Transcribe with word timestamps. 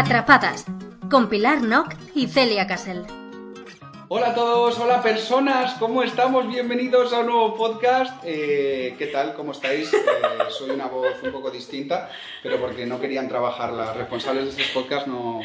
Atrapadas, 0.00 0.64
con 1.10 1.28
Pilar 1.28 1.60
Nock 1.60 1.94
y 2.14 2.26
Celia 2.26 2.66
Casel. 2.66 3.19
Hola 4.12 4.30
a 4.30 4.34
todos, 4.34 4.76
hola 4.80 5.00
personas, 5.00 5.74
¿cómo 5.74 6.02
estamos? 6.02 6.48
Bienvenidos 6.48 7.12
a 7.12 7.20
un 7.20 7.26
nuevo 7.26 7.54
podcast. 7.54 8.20
Eh, 8.24 8.96
¿Qué 8.98 9.06
tal? 9.06 9.34
¿Cómo 9.34 9.52
estáis? 9.52 9.94
Eh, 9.94 9.98
soy 10.48 10.70
una 10.70 10.88
voz 10.88 11.22
un 11.22 11.30
poco 11.30 11.48
distinta, 11.48 12.10
pero 12.42 12.58
porque 12.58 12.86
no 12.86 13.00
querían 13.00 13.28
trabajar 13.28 13.72
las 13.72 13.96
responsables 13.96 14.56
de 14.56 14.62
este 14.62 14.74
podcast 14.74 15.06
no 15.06 15.40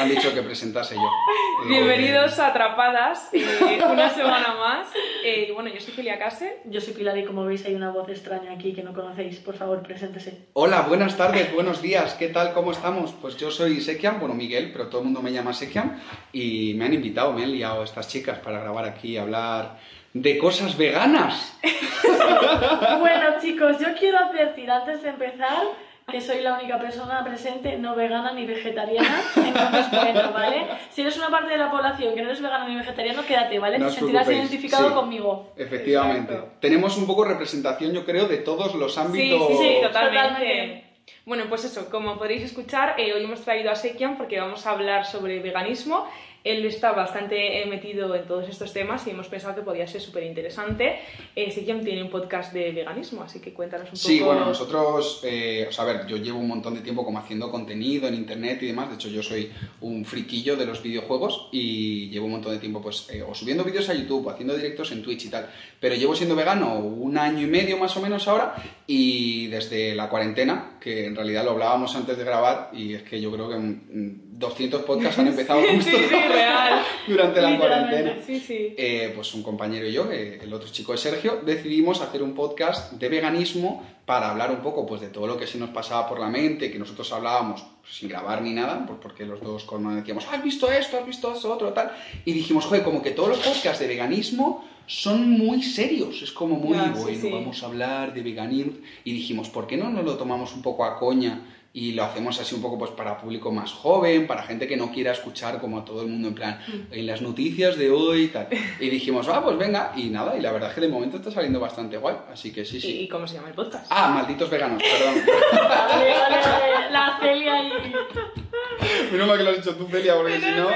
han 0.00 0.08
dicho 0.08 0.32
que 0.34 0.42
presentase 0.42 0.94
yo. 0.94 1.02
Eh, 1.02 1.68
Bienvenidos 1.68 2.38
a 2.38 2.48
Atrapadas, 2.48 3.28
eh, 3.32 3.78
una 3.90 4.08
semana 4.08 4.54
más. 4.54 4.88
Eh, 5.24 5.50
bueno, 5.52 5.68
yo 5.68 5.78
soy 5.78 5.92
Celia 5.92 6.18
Case. 6.18 6.60
Yo 6.64 6.80
soy 6.80 6.94
Pilar 6.94 7.18
y 7.18 7.24
como 7.24 7.44
veis 7.44 7.64
hay 7.66 7.74
una 7.74 7.90
voz 7.90 8.08
extraña 8.08 8.52
aquí 8.52 8.72
que 8.72 8.82
no 8.82 8.94
conocéis. 8.94 9.38
Por 9.38 9.56
favor, 9.56 9.82
preséntese. 9.82 10.46
Hola, 10.54 10.82
buenas 10.82 11.16
tardes, 11.16 11.52
buenos 11.52 11.82
días, 11.82 12.14
¿qué 12.14 12.28
tal? 12.28 12.54
¿Cómo 12.54 12.72
estamos? 12.72 13.14
Pues 13.20 13.36
yo 13.36 13.50
soy 13.50 13.80
Sekiam, 13.80 14.18
bueno, 14.18 14.34
Miguel, 14.34 14.70
pero 14.72 14.88
todo 14.88 15.02
el 15.02 15.06
mundo 15.06 15.20
me 15.22 15.32
llama 15.32 15.52
Sekiam 15.52 16.00
y 16.32 16.74
me 16.74 16.86
han 16.86 16.94
invitado, 16.94 17.32
me 17.32 17.44
han 17.44 17.52
liado 17.52 17.84
estas 18.00 18.08
chicas 18.08 18.38
para 18.38 18.60
grabar 18.60 18.86
aquí, 18.86 19.16
hablar 19.18 19.78
de 20.14 20.38
cosas 20.38 20.76
veganas. 20.76 21.58
bueno, 22.98 23.38
chicos, 23.40 23.78
yo 23.78 23.88
quiero 23.98 24.18
advertir 24.18 24.70
antes 24.70 25.02
de 25.02 25.10
empezar 25.10 25.62
que 26.10 26.20
soy 26.20 26.40
la 26.40 26.54
única 26.54 26.80
persona 26.80 27.22
presente 27.22 27.76
no 27.76 27.94
vegana 27.94 28.32
ni 28.32 28.46
vegetariana. 28.46 29.22
Entonces, 29.36 29.90
bueno, 29.90 30.32
¿vale? 30.32 30.66
Si 30.90 31.02
eres 31.02 31.16
una 31.18 31.30
parte 31.30 31.52
de 31.52 31.58
la 31.58 31.70
población 31.70 32.14
que 32.14 32.22
no 32.22 32.28
eres 32.28 32.42
vegano 32.42 32.66
ni 32.68 32.76
vegetariano, 32.76 33.22
quédate, 33.24 33.58
¿vale? 33.58 33.78
No 33.78 33.86
Te 33.86 33.92
sentirás 33.92 34.26
preocupéis, 34.26 34.50
identificado 34.50 34.88
sí. 34.88 34.94
conmigo. 34.94 35.52
Efectivamente. 35.56 36.32
Exacto. 36.32 36.56
Tenemos 36.58 36.96
un 36.96 37.06
poco 37.06 37.24
representación, 37.24 37.92
yo 37.92 38.04
creo, 38.04 38.26
de 38.26 38.38
todos 38.38 38.74
los 38.74 38.96
ámbitos. 38.98 39.46
sí, 39.48 39.56
sí, 39.58 39.74
totalmente. 39.82 40.28
Totalmente. 40.28 40.90
Bueno, 41.26 41.44
pues 41.48 41.64
eso, 41.64 41.90
como 41.90 42.16
podréis 42.16 42.42
escuchar, 42.42 42.94
eh, 42.98 43.12
hoy 43.12 43.24
hemos 43.24 43.42
traído 43.42 43.70
a 43.70 43.74
Sekian 43.74 44.16
porque 44.16 44.40
vamos 44.40 44.66
a 44.66 44.70
hablar 44.70 45.04
sobre 45.04 45.38
veganismo. 45.40 46.08
Él 46.42 46.64
está 46.64 46.92
bastante 46.92 47.62
eh, 47.62 47.66
metido 47.66 48.14
en 48.14 48.26
todos 48.26 48.48
estos 48.48 48.72
temas 48.72 49.06
y 49.06 49.10
hemos 49.10 49.28
pensado 49.28 49.54
que 49.54 49.62
podía 49.62 49.86
ser 49.86 50.00
súper 50.00 50.22
interesante. 50.24 51.00
Eh, 51.36 51.50
Sekian 51.50 51.84
tiene 51.84 52.02
un 52.02 52.10
podcast 52.10 52.52
de 52.52 52.72
veganismo, 52.72 53.22
así 53.22 53.40
que 53.40 53.52
cuéntanos 53.52 53.90
un 53.90 53.96
Sí, 53.96 54.18
poco. 54.20 54.30
bueno, 54.32 54.46
nosotros, 54.46 55.20
eh, 55.24 55.66
o 55.68 55.72
sea, 55.72 55.84
a 55.84 55.86
ver, 55.92 56.06
yo 56.06 56.16
llevo 56.16 56.38
un 56.38 56.48
montón 56.48 56.74
de 56.74 56.80
tiempo 56.80 57.04
como 57.04 57.18
haciendo 57.18 57.50
contenido 57.50 58.08
en 58.08 58.14
internet 58.14 58.62
y 58.62 58.66
demás, 58.68 58.88
de 58.88 58.94
hecho 58.94 59.08
yo 59.08 59.22
soy 59.22 59.50
un 59.82 60.04
friquillo 60.04 60.56
de 60.56 60.66
los 60.66 60.82
videojuegos 60.82 61.48
y 61.52 62.08
llevo 62.10 62.26
un 62.26 62.32
montón 62.32 62.52
de 62.52 62.58
tiempo 62.58 62.80
pues 62.80 63.08
eh, 63.10 63.22
o 63.22 63.34
subiendo 63.34 63.62
vídeos 63.64 63.88
a 63.90 63.94
YouTube 63.94 64.26
o 64.26 64.30
haciendo 64.30 64.54
directos 64.56 64.92
en 64.92 65.02
Twitch 65.02 65.26
y 65.26 65.28
tal, 65.28 65.50
pero 65.78 65.94
llevo 65.94 66.14
siendo 66.14 66.34
vegano 66.36 66.76
un 66.78 67.18
año 67.18 67.42
y 67.42 67.50
medio 67.50 67.76
más 67.76 67.96
o 67.96 68.00
menos 68.00 68.26
ahora 68.28 68.54
y 68.86 69.46
desde 69.48 69.94
la 69.94 70.08
cuarentena, 70.08 70.78
que 70.80 71.06
en 71.06 71.14
realidad 71.16 71.44
lo 71.44 71.50
hablábamos 71.52 71.94
antes 71.96 72.16
de 72.16 72.24
grabar 72.24 72.70
y 72.72 72.94
es 72.94 73.02
que 73.02 73.20
yo 73.20 73.30
creo 73.30 73.48
que 73.48 73.56
mm, 73.56 74.29
200 74.40 74.82
podcasts 74.82 75.18
han 75.18 75.28
empezado 75.28 75.60
justo 75.60 75.90
sí, 75.90 76.04
sí, 76.08 76.14
real. 76.14 76.82
durante 77.06 77.42
la 77.42 77.58
cuarentena. 77.58 78.16
Sí. 78.24 78.42
Eh, 78.48 79.12
pues 79.14 79.34
un 79.34 79.42
compañero 79.42 79.86
y 79.86 79.92
yo, 79.92 80.10
eh, 80.10 80.40
el 80.42 80.52
otro 80.52 80.70
chico 80.70 80.94
es 80.94 81.00
Sergio, 81.00 81.42
decidimos 81.44 82.00
hacer 82.00 82.22
un 82.22 82.34
podcast 82.34 82.92
de 82.92 83.08
veganismo 83.10 83.86
para 84.06 84.30
hablar 84.30 84.50
un 84.50 84.62
poco 84.62 84.86
pues, 84.86 85.02
de 85.02 85.08
todo 85.08 85.26
lo 85.26 85.36
que 85.36 85.46
se 85.46 85.58
nos 85.58 85.68
pasaba 85.70 86.08
por 86.08 86.18
la 86.18 86.28
mente, 86.28 86.70
que 86.70 86.78
nosotros 86.78 87.12
hablábamos 87.12 87.62
pues, 87.82 87.94
sin 87.94 88.08
grabar 88.08 88.40
ni 88.40 88.54
nada, 88.54 88.84
pues 88.86 88.98
porque 89.00 89.26
los 89.26 89.42
dos 89.42 89.64
como 89.64 89.94
decíamos, 89.94 90.26
"Ah, 90.30 90.36
has 90.36 90.42
visto 90.42 90.72
esto, 90.72 90.96
has 90.98 91.06
visto 91.06 91.32
eso, 91.34 91.52
otro, 91.52 91.74
tal. 91.74 91.92
Y 92.24 92.32
dijimos, 92.32 92.64
joder, 92.64 92.82
como 92.82 93.02
que 93.02 93.10
todos 93.10 93.28
los 93.28 93.38
podcasts 93.38 93.78
de 93.78 93.88
veganismo 93.88 94.64
son 94.86 95.30
muy 95.30 95.62
serios, 95.62 96.22
es 96.22 96.32
como 96.32 96.56
muy, 96.56 96.76
bueno, 96.76 97.30
vamos 97.30 97.62
a 97.62 97.66
hablar 97.66 98.12
de 98.14 98.22
veganismo. 98.22 98.72
Y 99.04 99.12
dijimos, 99.12 99.48
¿por 99.50 99.66
qué 99.66 99.76
no 99.76 99.90
nos 99.90 100.04
lo 100.04 100.16
tomamos 100.16 100.52
un 100.54 100.62
poco 100.62 100.84
a 100.84 100.98
coña? 100.98 101.42
Y 101.72 101.92
lo 101.92 102.02
hacemos 102.02 102.40
así 102.40 102.52
un 102.56 102.62
poco 102.62 102.76
pues 102.78 102.90
para 102.90 103.16
público 103.16 103.52
más 103.52 103.70
joven, 103.72 104.26
para 104.26 104.42
gente 104.42 104.66
que 104.66 104.76
no 104.76 104.90
quiera 104.90 105.12
escuchar 105.12 105.60
como 105.60 105.78
a 105.78 105.84
todo 105.84 106.02
el 106.02 106.08
mundo 106.08 106.26
en 106.28 106.34
plan, 106.34 106.58
Mm. 106.66 106.92
en 106.92 107.06
las 107.06 107.22
noticias 107.22 107.76
de 107.78 107.90
hoy 107.92 108.24
y 108.24 108.28
tal. 108.28 108.48
Y 108.80 108.88
dijimos, 108.90 109.28
ah, 109.28 109.40
pues 109.44 109.56
venga, 109.56 109.92
y 109.94 110.10
nada, 110.10 110.36
y 110.36 110.40
la 110.40 110.50
verdad 110.50 110.70
es 110.70 110.74
que 110.74 110.80
de 110.80 110.88
momento 110.88 111.18
está 111.18 111.30
saliendo 111.30 111.60
bastante 111.60 111.96
guay, 111.96 112.16
así 112.32 112.52
que 112.52 112.64
sí, 112.64 112.78
¿Y, 112.78 112.80
sí. 112.80 113.00
y 113.02 113.08
cómo 113.08 113.24
se 113.26 113.36
llama 113.36 113.48
el 113.48 113.54
podcast? 113.54 113.86
Ah, 113.88 114.08
malditos 114.08 114.50
veganos, 114.50 114.82
perdón. 114.82 115.22
Vale, 115.52 116.10
vale, 116.10 116.36
vale. 116.38 116.90
La 116.90 117.18
Celia 117.20 117.62
y... 117.62 119.12
Menos 119.12 119.28
mal 119.28 119.38
que 119.38 119.44
lo 119.44 119.50
has 119.50 119.58
hecho 119.58 119.76
tú, 119.76 119.86
Celia, 119.88 120.16
porque 120.16 120.40
si 120.40 120.46
no, 120.50 120.68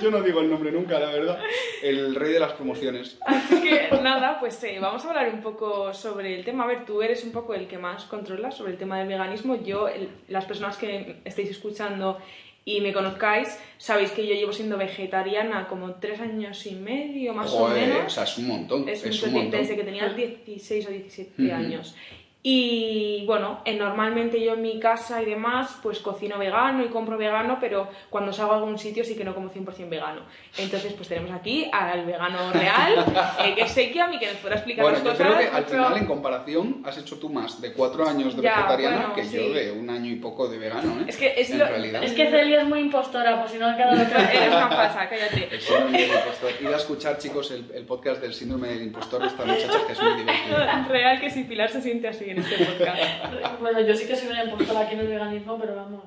yo 0.00 0.10
no 0.10 0.20
digo 0.22 0.40
el 0.40 0.50
nombre 0.50 0.70
nunca, 0.72 0.98
la 0.98 1.10
verdad. 1.10 1.38
El 1.82 2.14
rey 2.14 2.32
de 2.32 2.40
las 2.40 2.52
promociones. 2.52 3.18
Así 3.26 3.60
que 3.62 3.88
nada, 4.02 4.38
pues 4.40 4.62
eh, 4.64 4.78
vamos 4.80 5.04
a 5.04 5.08
hablar 5.10 5.30
un 5.32 5.40
poco 5.40 5.92
sobre 5.94 6.34
el 6.38 6.44
tema. 6.44 6.64
A 6.64 6.66
ver, 6.66 6.84
tú 6.84 7.02
eres 7.02 7.24
un 7.24 7.32
poco 7.32 7.54
el 7.54 7.66
que 7.66 7.78
más 7.78 8.04
controla 8.04 8.50
sobre 8.50 8.72
el 8.72 8.78
tema 8.78 8.98
del 8.98 9.08
veganismo. 9.08 9.62
Yo, 9.62 9.88
el- 9.88 10.08
las 10.28 10.44
personas 10.44 10.76
que 10.76 11.16
estéis 11.24 11.50
escuchando 11.50 12.18
y 12.64 12.80
me 12.80 12.92
conozcáis, 12.92 13.58
sabéis 13.76 14.12
que 14.12 14.24
yo 14.24 14.34
llevo 14.34 14.52
siendo 14.52 14.78
vegetariana 14.78 15.66
como 15.66 15.94
tres 15.94 16.20
años 16.20 16.64
y 16.66 16.76
medio, 16.76 17.34
más 17.34 17.52
o 17.52 17.58
Joder, 17.66 17.88
menos. 17.88 18.06
o 18.06 18.10
sea, 18.10 18.22
es 18.24 18.38
un 18.38 18.46
montón, 18.46 18.88
Es 18.88 19.04
es, 19.04 19.20
un 19.24 19.32
montón. 19.32 19.60
desde 19.60 19.74
que 19.74 19.82
tenía 19.82 20.08
16 20.10 20.86
o 20.86 20.90
17 20.90 21.42
Ujú. 21.42 21.52
años. 21.54 21.96
Y 22.44 23.24
bueno, 23.24 23.60
eh, 23.64 23.76
normalmente 23.76 24.42
yo 24.42 24.54
en 24.54 24.62
mi 24.62 24.80
casa 24.80 25.22
y 25.22 25.26
demás, 25.26 25.78
pues 25.80 26.00
cocino 26.00 26.38
vegano 26.38 26.82
y 26.84 26.88
compro 26.88 27.16
vegano, 27.16 27.58
pero 27.60 27.88
cuando 28.10 28.32
salgo 28.32 28.52
a 28.52 28.56
algún 28.56 28.80
sitio 28.80 29.04
sí 29.04 29.14
que 29.14 29.24
no 29.24 29.32
como 29.32 29.48
100% 29.48 29.88
vegano. 29.88 30.22
Entonces, 30.58 30.92
pues 30.94 31.08
tenemos 31.08 31.30
aquí 31.30 31.70
al 31.72 32.04
vegano 32.04 32.52
real, 32.52 33.04
eh, 33.44 33.54
que 33.54 33.62
es 33.62 33.70
Sekiam 33.70 34.12
y 34.14 34.18
que 34.18 34.26
nos 34.26 34.36
podrá 34.38 34.56
explicar 34.56 34.82
Bueno, 34.82 34.98
las 34.98 35.04
yo 35.04 35.10
cosas. 35.12 35.26
creo 35.26 35.38
que 35.38 35.56
al 35.56 35.62
mucho- 35.62 35.74
final, 35.74 35.96
en 35.98 36.06
comparación, 36.06 36.82
has 36.84 36.98
hecho 36.98 37.16
tú 37.20 37.28
más 37.30 37.60
de 37.60 37.72
cuatro 37.74 38.08
años 38.08 38.34
de 38.34 38.42
Ya, 38.42 38.56
vegetariana 38.56 38.96
bueno, 38.96 39.14
que 39.14 39.24
sí. 39.24 39.36
yo 39.36 39.52
de 39.54 39.70
un 39.70 39.88
año 39.88 40.10
y 40.10 40.16
poco 40.16 40.48
de 40.48 40.58
vegano, 40.58 41.00
¿eh? 41.00 41.04
Es 41.06 41.16
que 41.16 41.34
es 41.40 41.48
en 41.50 41.60
lo- 41.60 41.66
realidad. 41.66 42.02
Es 42.02 42.12
que 42.12 42.28
Celia 42.28 42.62
es 42.62 42.66
muy 42.68 42.80
impostora, 42.80 43.38
por 43.40 43.48
si 43.48 43.58
no 43.58 43.68
ha 43.68 43.76
quedado 43.76 44.04
claro. 44.04 44.28
Eres 44.32 44.48
una 44.48 44.68
falsa, 44.68 45.08
cállate. 45.08 45.36
Del 45.46 46.10
impostor. 46.10 46.50
Id 46.60 46.72
a 46.72 46.76
escuchar, 46.76 47.18
chicos, 47.18 47.52
el, 47.52 47.70
el 47.72 47.84
podcast 47.86 48.20
del 48.20 48.34
síndrome 48.34 48.66
del 48.66 48.82
impostor 48.82 49.20
de 49.22 49.28
estas 49.28 49.46
muchachas, 49.46 49.76
que 49.86 49.92
es 49.92 50.02
muy 50.02 50.14
divertido. 50.14 50.58
Real 50.88 51.20
que 51.20 51.30
si 51.30 51.44
Pilar 51.44 51.70
se 51.70 51.80
siente 51.80 52.08
así 52.08 52.31
en 52.32 52.38
este 52.38 52.64
podcast. 52.64 53.60
Bueno, 53.60 53.80
yo 53.80 53.94
sí 53.96 54.06
que 54.06 54.16
soy 54.16 54.28
una 54.28 54.44
impostora 54.44 54.80
aquí 54.80 54.94
en 54.94 55.00
el 55.00 55.08
veganismo, 55.08 55.58
pero 55.58 55.76
vamos, 55.76 56.02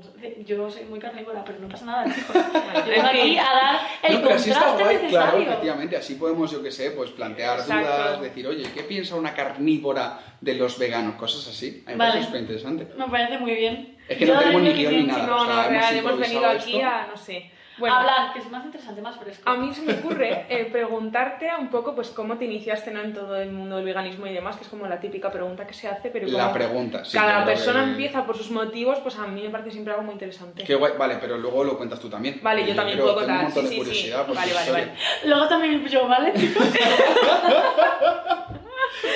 yo 0.45 0.69
soy 0.69 0.83
muy 0.85 0.99
carnívora, 0.99 1.43
pero 1.45 1.59
no 1.59 1.67
pasa 1.69 1.85
nada, 1.85 2.05
chicos. 2.13 2.35
Yo 2.35 2.91
vengo 2.91 3.07
aquí 3.07 3.37
a 3.37 3.43
dar 3.43 3.79
el 4.03 4.13
no, 4.15 4.21
pero 4.21 4.35
así 4.35 4.49
está 4.51 4.65
contraste 4.65 4.97
guay, 4.97 5.09
claro, 5.09 5.25
necesario. 5.25 5.49
efectivamente. 5.51 5.97
Así 5.97 6.15
podemos, 6.15 6.51
yo 6.51 6.61
qué 6.61 6.71
sé, 6.71 6.91
pues 6.91 7.11
plantear 7.11 7.59
Exacto. 7.59 7.87
dudas, 7.87 8.21
decir, 8.21 8.47
oye, 8.47 8.63
¿qué 8.73 8.83
piensa 8.83 9.15
una 9.15 9.33
carnívora 9.33 10.19
de 10.41 10.53
los 10.55 10.77
veganos? 10.77 11.15
Cosas 11.15 11.47
así. 11.47 11.83
A 11.85 11.91
mí 11.91 11.95
me 11.95 11.95
Vale. 11.95 12.11
parece 12.11 12.25
súper 12.27 12.41
interesante. 12.41 12.87
Me 12.97 13.07
parece 13.07 13.37
muy 13.37 13.53
bien. 13.55 13.97
Es 14.07 14.17
que 14.17 14.27
Yo 14.27 14.33
no 14.35 14.39
tenemos 14.39 14.61
ni 14.61 14.73
guion 14.73 14.93
ni 14.97 15.03
nada. 15.03 15.25
No, 15.25 15.37
o 15.41 15.45
sea, 15.45 15.69
no, 15.71 15.97
hemos 15.99 16.19
venido 16.19 16.45
aquí 16.45 16.75
esto. 16.75 16.87
a, 16.87 17.07
no 17.07 17.17
sé. 17.17 17.51
Bueno, 17.77 17.95
Hablar, 17.97 18.31
que 18.33 18.39
es 18.39 18.49
más 18.49 18.63
interesante, 18.63 19.01
más 19.01 19.17
fresco. 19.17 19.49
A 19.49 19.55
mí 19.55 19.73
se 19.73 19.81
me 19.81 19.93
ocurre 19.93 20.45
eh, 20.49 20.65
preguntarte 20.71 21.49
un 21.59 21.69
poco 21.69 21.93
pues 21.93 22.09
cómo 22.09 22.37
te 22.37 22.45
iniciaste 22.45 22.91
¿no? 22.91 23.01
en 23.01 23.13
todo 23.13 23.35
el 23.35 23.51
mundo 23.51 23.75
del 23.75 23.85
veganismo 23.85 24.27
y 24.27 24.33
demás, 24.33 24.55
que 24.55 24.63
es 24.63 24.69
como 24.69 24.87
la 24.87 24.99
típica 24.99 25.29
pregunta 25.31 25.67
que 25.67 25.73
se 25.73 25.87
hace, 25.89 26.09
pero 26.09 26.27
La 26.27 26.43
como 26.43 26.53
pregunta, 26.53 27.03
sí. 27.03 27.17
cada 27.17 27.43
persona 27.43 27.83
que- 27.83 27.91
empieza 27.91 28.25
por 28.25 28.37
sus 28.37 28.49
motivos, 28.51 28.99
pues 28.99 29.17
a 29.19 29.27
mí 29.27 29.41
me 29.41 29.49
parece 29.49 29.71
siempre 29.71 29.91
algo 29.93 30.05
muy 30.05 30.13
interesante. 30.13 30.63
Qué 30.63 30.75
guay, 30.75 30.93
vale, 30.97 31.17
pero 31.19 31.37
luego 31.37 31.63
lo 31.63 31.77
cuentas 31.77 31.99
tú 31.99 32.09
también. 32.09 32.39
Vale, 32.41 32.65
yo 32.65 32.75
también 32.75 32.97
puedo 32.99 33.15
contar, 33.15 33.51
sí, 33.51 33.81
sí, 33.83 33.93
sí. 33.93 34.11
Vale, 34.11 34.33
vale, 34.33 34.47
historia. 34.51 34.71
vale. 34.71 34.91
Luego 35.25 35.47
también 35.47 35.85
yo, 35.87 36.07
¿vale, 36.07 36.33
chicos? 36.33 36.65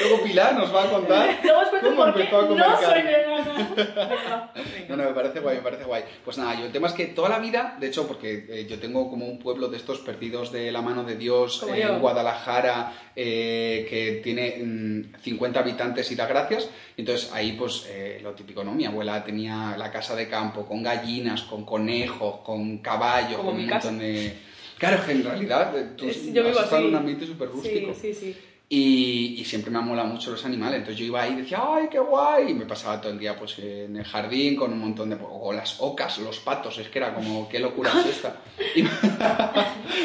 Luego 0.02 0.24
Pilar 0.24 0.56
nos 0.56 0.74
va 0.74 0.84
a 0.84 0.90
contar 0.90 1.40
cómo 1.82 2.06
empezó 2.08 2.40
a 2.40 2.48
comer 2.48 2.66
no 2.68 2.78
soy 2.82 3.02
vegana. 3.02 4.52
No, 4.90 4.96
no, 4.98 5.04
me 5.04 5.12
parece 5.14 5.40
guay, 5.40 5.58
me 5.58 5.62
parece 5.64 5.84
guay. 5.84 6.04
Pues 6.26 6.38
nada, 6.40 6.56
yo 6.60 6.66
el 6.66 6.72
tema 6.72 6.88
es 6.88 6.94
que 6.94 7.06
toda 7.08 7.30
la 7.30 7.38
vida, 7.40 7.78
de 7.80 7.88
hecho, 7.88 8.08
porque 8.08 8.46
eh, 8.50 8.66
yo 8.68 8.80
tengo 8.80 9.08
como 9.10 9.28
un 9.28 9.38
pueblo 9.38 9.68
de 9.68 9.78
estos 9.78 10.00
perdidos 10.00 10.52
de 10.52 10.72
la 10.72 10.82
mano 10.82 11.04
de 11.04 11.16
Dios 11.16 11.64
eh, 11.68 11.82
en 11.84 12.00
Guadalajara, 12.00 12.92
eh, 13.16 13.86
que 13.90 14.20
tiene 14.24 14.58
mm, 14.64 15.22
50 15.22 15.60
habitantes 15.60 16.12
y 16.12 16.16
da 16.16 16.26
gracias. 16.26 16.70
Entonces 16.98 17.32
ahí, 17.34 17.52
pues 17.54 17.86
eh, 17.88 18.20
lo 18.24 18.32
típico, 18.34 18.64
¿no? 18.64 18.72
Mi 18.74 18.86
abuela 18.86 19.24
tenía 19.24 19.76
la 19.78 19.92
casa 19.92 20.16
de 20.16 20.28
campo 20.28 20.66
con 20.66 20.82
gallinas, 20.82 21.44
con 21.44 21.66
conejos, 21.66 22.38
con 22.44 22.80
caballos, 22.80 23.38
Como 23.38 23.52
con 23.52 23.60
un 23.60 23.68
montón 23.68 24.00
de. 24.00 24.38
Claro, 24.80 25.06
que 25.06 25.12
en 25.12 25.24
realidad 25.24 25.78
eh, 25.78 25.90
tú 25.96 26.08
Es- 26.08 26.34
yo 26.34 26.44
vivo 26.44 26.60
has 26.60 26.72
en 26.72 26.78
así. 26.78 26.86
un 26.88 26.96
ambiente 26.96 27.26
súper 27.28 27.50
rústico. 27.50 27.94
Sí, 27.94 28.14
sí, 28.14 28.20
sí. 28.34 28.38
Y, 28.72 29.38
y 29.40 29.46
siempre 29.46 29.72
me 29.72 29.80
han 29.80 29.88
molado 29.88 30.08
mucho 30.10 30.30
los 30.30 30.46
animales. 30.46 30.78
Entonces 30.78 31.00
yo 31.00 31.06
iba 31.06 31.24
ahí 31.24 31.34
y 31.34 31.38
decía, 31.38 31.60
¡ay, 31.68 31.88
qué 31.90 31.98
guay! 31.98 32.52
Y 32.52 32.54
me 32.54 32.66
pasaba 32.68 33.02
todo 33.02 33.12
el 33.12 33.18
día 33.18 33.36
pues 33.36 33.58
en 33.58 33.96
el 33.98 34.04
jardín 34.06 34.56
con 34.56 34.72
un 34.72 34.80
montón 34.80 35.10
de... 35.10 35.18
O 35.20 35.52
las 35.52 35.78
ocas, 35.80 36.20
los 36.20 36.38
patos, 36.40 36.78
es 36.78 36.88
que 36.90 37.00
era 37.00 37.14
como, 37.16 37.50
qué 37.50 37.58
locura 37.60 37.92
es 38.00 38.06
esta. 38.06 38.36
Y- 38.76 38.84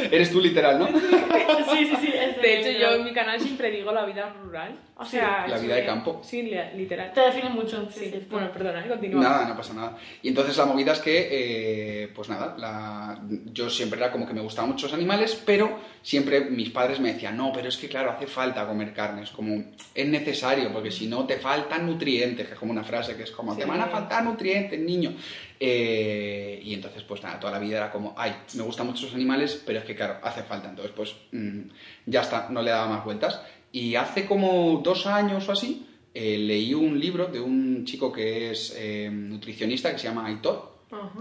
Eres 0.10 0.30
tú 0.32 0.40
literal, 0.40 0.78
¿no? 0.78 0.86
Sí, 0.88 1.86
sí, 1.86 1.96
sí. 2.00 2.12
De 2.48 2.60
hecho, 2.60 2.78
yo 2.78 2.94
en 2.96 3.04
mi 3.04 3.12
canal 3.12 3.40
siempre 3.40 3.70
digo 3.70 3.92
la 3.92 4.04
vida 4.04 4.32
rural. 4.42 4.78
O 4.96 5.04
Sí, 5.04 5.12
sea, 5.16 5.46
la 5.48 5.58
vida 5.58 5.74
de 5.74 5.84
campo. 5.84 6.20
Sí, 6.22 6.42
li- 6.42 6.56
literal. 6.76 7.12
Te 7.12 7.20
define 7.22 7.48
mucho. 7.50 7.88
Sí, 7.90 7.98
Sí, 8.04 8.10
sí. 8.12 8.26
bueno, 8.30 8.52
perdona, 8.52 8.84
¿eh? 8.84 8.88
continúa. 8.88 9.22
Nada, 9.22 9.48
no 9.48 9.56
pasa 9.56 9.74
nada. 9.74 9.96
Y 10.22 10.28
entonces 10.28 10.56
la 10.56 10.66
movida 10.66 10.92
es 10.92 11.00
que, 11.00 11.28
eh, 11.32 12.08
pues 12.14 12.28
nada, 12.28 12.54
la- 12.56 13.20
yo 13.52 13.68
siempre 13.68 13.98
era 13.98 14.12
como 14.12 14.24
que 14.26 14.32
me 14.34 14.40
gustaban 14.40 14.70
mucho 14.70 14.86
los 14.86 14.94
animales, 14.94 15.42
pero 15.44 15.80
siempre 16.00 16.42
mis 16.42 16.70
padres 16.70 17.00
me 17.00 17.12
decían, 17.12 17.36
no, 17.36 17.50
pero 17.52 17.68
es 17.68 17.76
que 17.76 17.88
claro, 17.88 18.10
hace 18.12 18.28
falta 18.28 18.66
comer 18.66 18.92
carne, 18.92 19.22
es 19.22 19.30
como, 19.30 19.64
es 19.94 20.06
necesario, 20.06 20.72
porque 20.72 20.92
si 20.92 21.06
no 21.08 21.26
te 21.26 21.38
faltan 21.38 21.86
nutrientes, 21.86 22.46
que 22.46 22.52
es 22.54 22.58
como 22.58 22.70
una 22.70 22.84
frase 22.84 23.16
que 23.16 23.24
es 23.24 23.32
como, 23.32 23.56
te 23.56 23.64
van 23.64 23.80
a 23.80 23.86
faltar 23.88 24.22
nutrientes, 24.22 24.78
niño. 24.78 25.14
Eh, 25.66 26.60
y 26.62 26.74
entonces, 26.74 27.02
pues 27.04 27.22
nada, 27.22 27.40
toda 27.40 27.54
la 27.54 27.58
vida 27.58 27.78
era 27.78 27.90
como, 27.90 28.14
ay, 28.18 28.34
me 28.52 28.62
gustan 28.64 28.86
mucho 28.86 29.06
los 29.06 29.14
animales, 29.14 29.62
pero 29.64 29.78
es 29.78 29.86
que 29.86 29.96
claro, 29.96 30.18
hace 30.22 30.42
falta. 30.42 30.68
Entonces, 30.68 30.92
pues 30.94 31.16
mm, 31.32 31.70
ya 32.04 32.20
está, 32.20 32.48
no 32.50 32.60
le 32.60 32.70
daba 32.70 32.86
más 32.86 33.04
vueltas. 33.04 33.40
Y 33.72 33.94
hace 33.94 34.26
como 34.26 34.82
dos 34.84 35.06
años 35.06 35.48
o 35.48 35.52
así, 35.52 35.86
eh, 36.12 36.36
leí 36.36 36.74
un 36.74 37.00
libro 37.00 37.28
de 37.28 37.40
un 37.40 37.86
chico 37.86 38.12
que 38.12 38.50
es 38.50 38.74
eh, 38.76 39.08
nutricionista 39.10 39.90
que 39.90 39.98
se 39.98 40.06
llama 40.06 40.26
Aitor. 40.26 40.73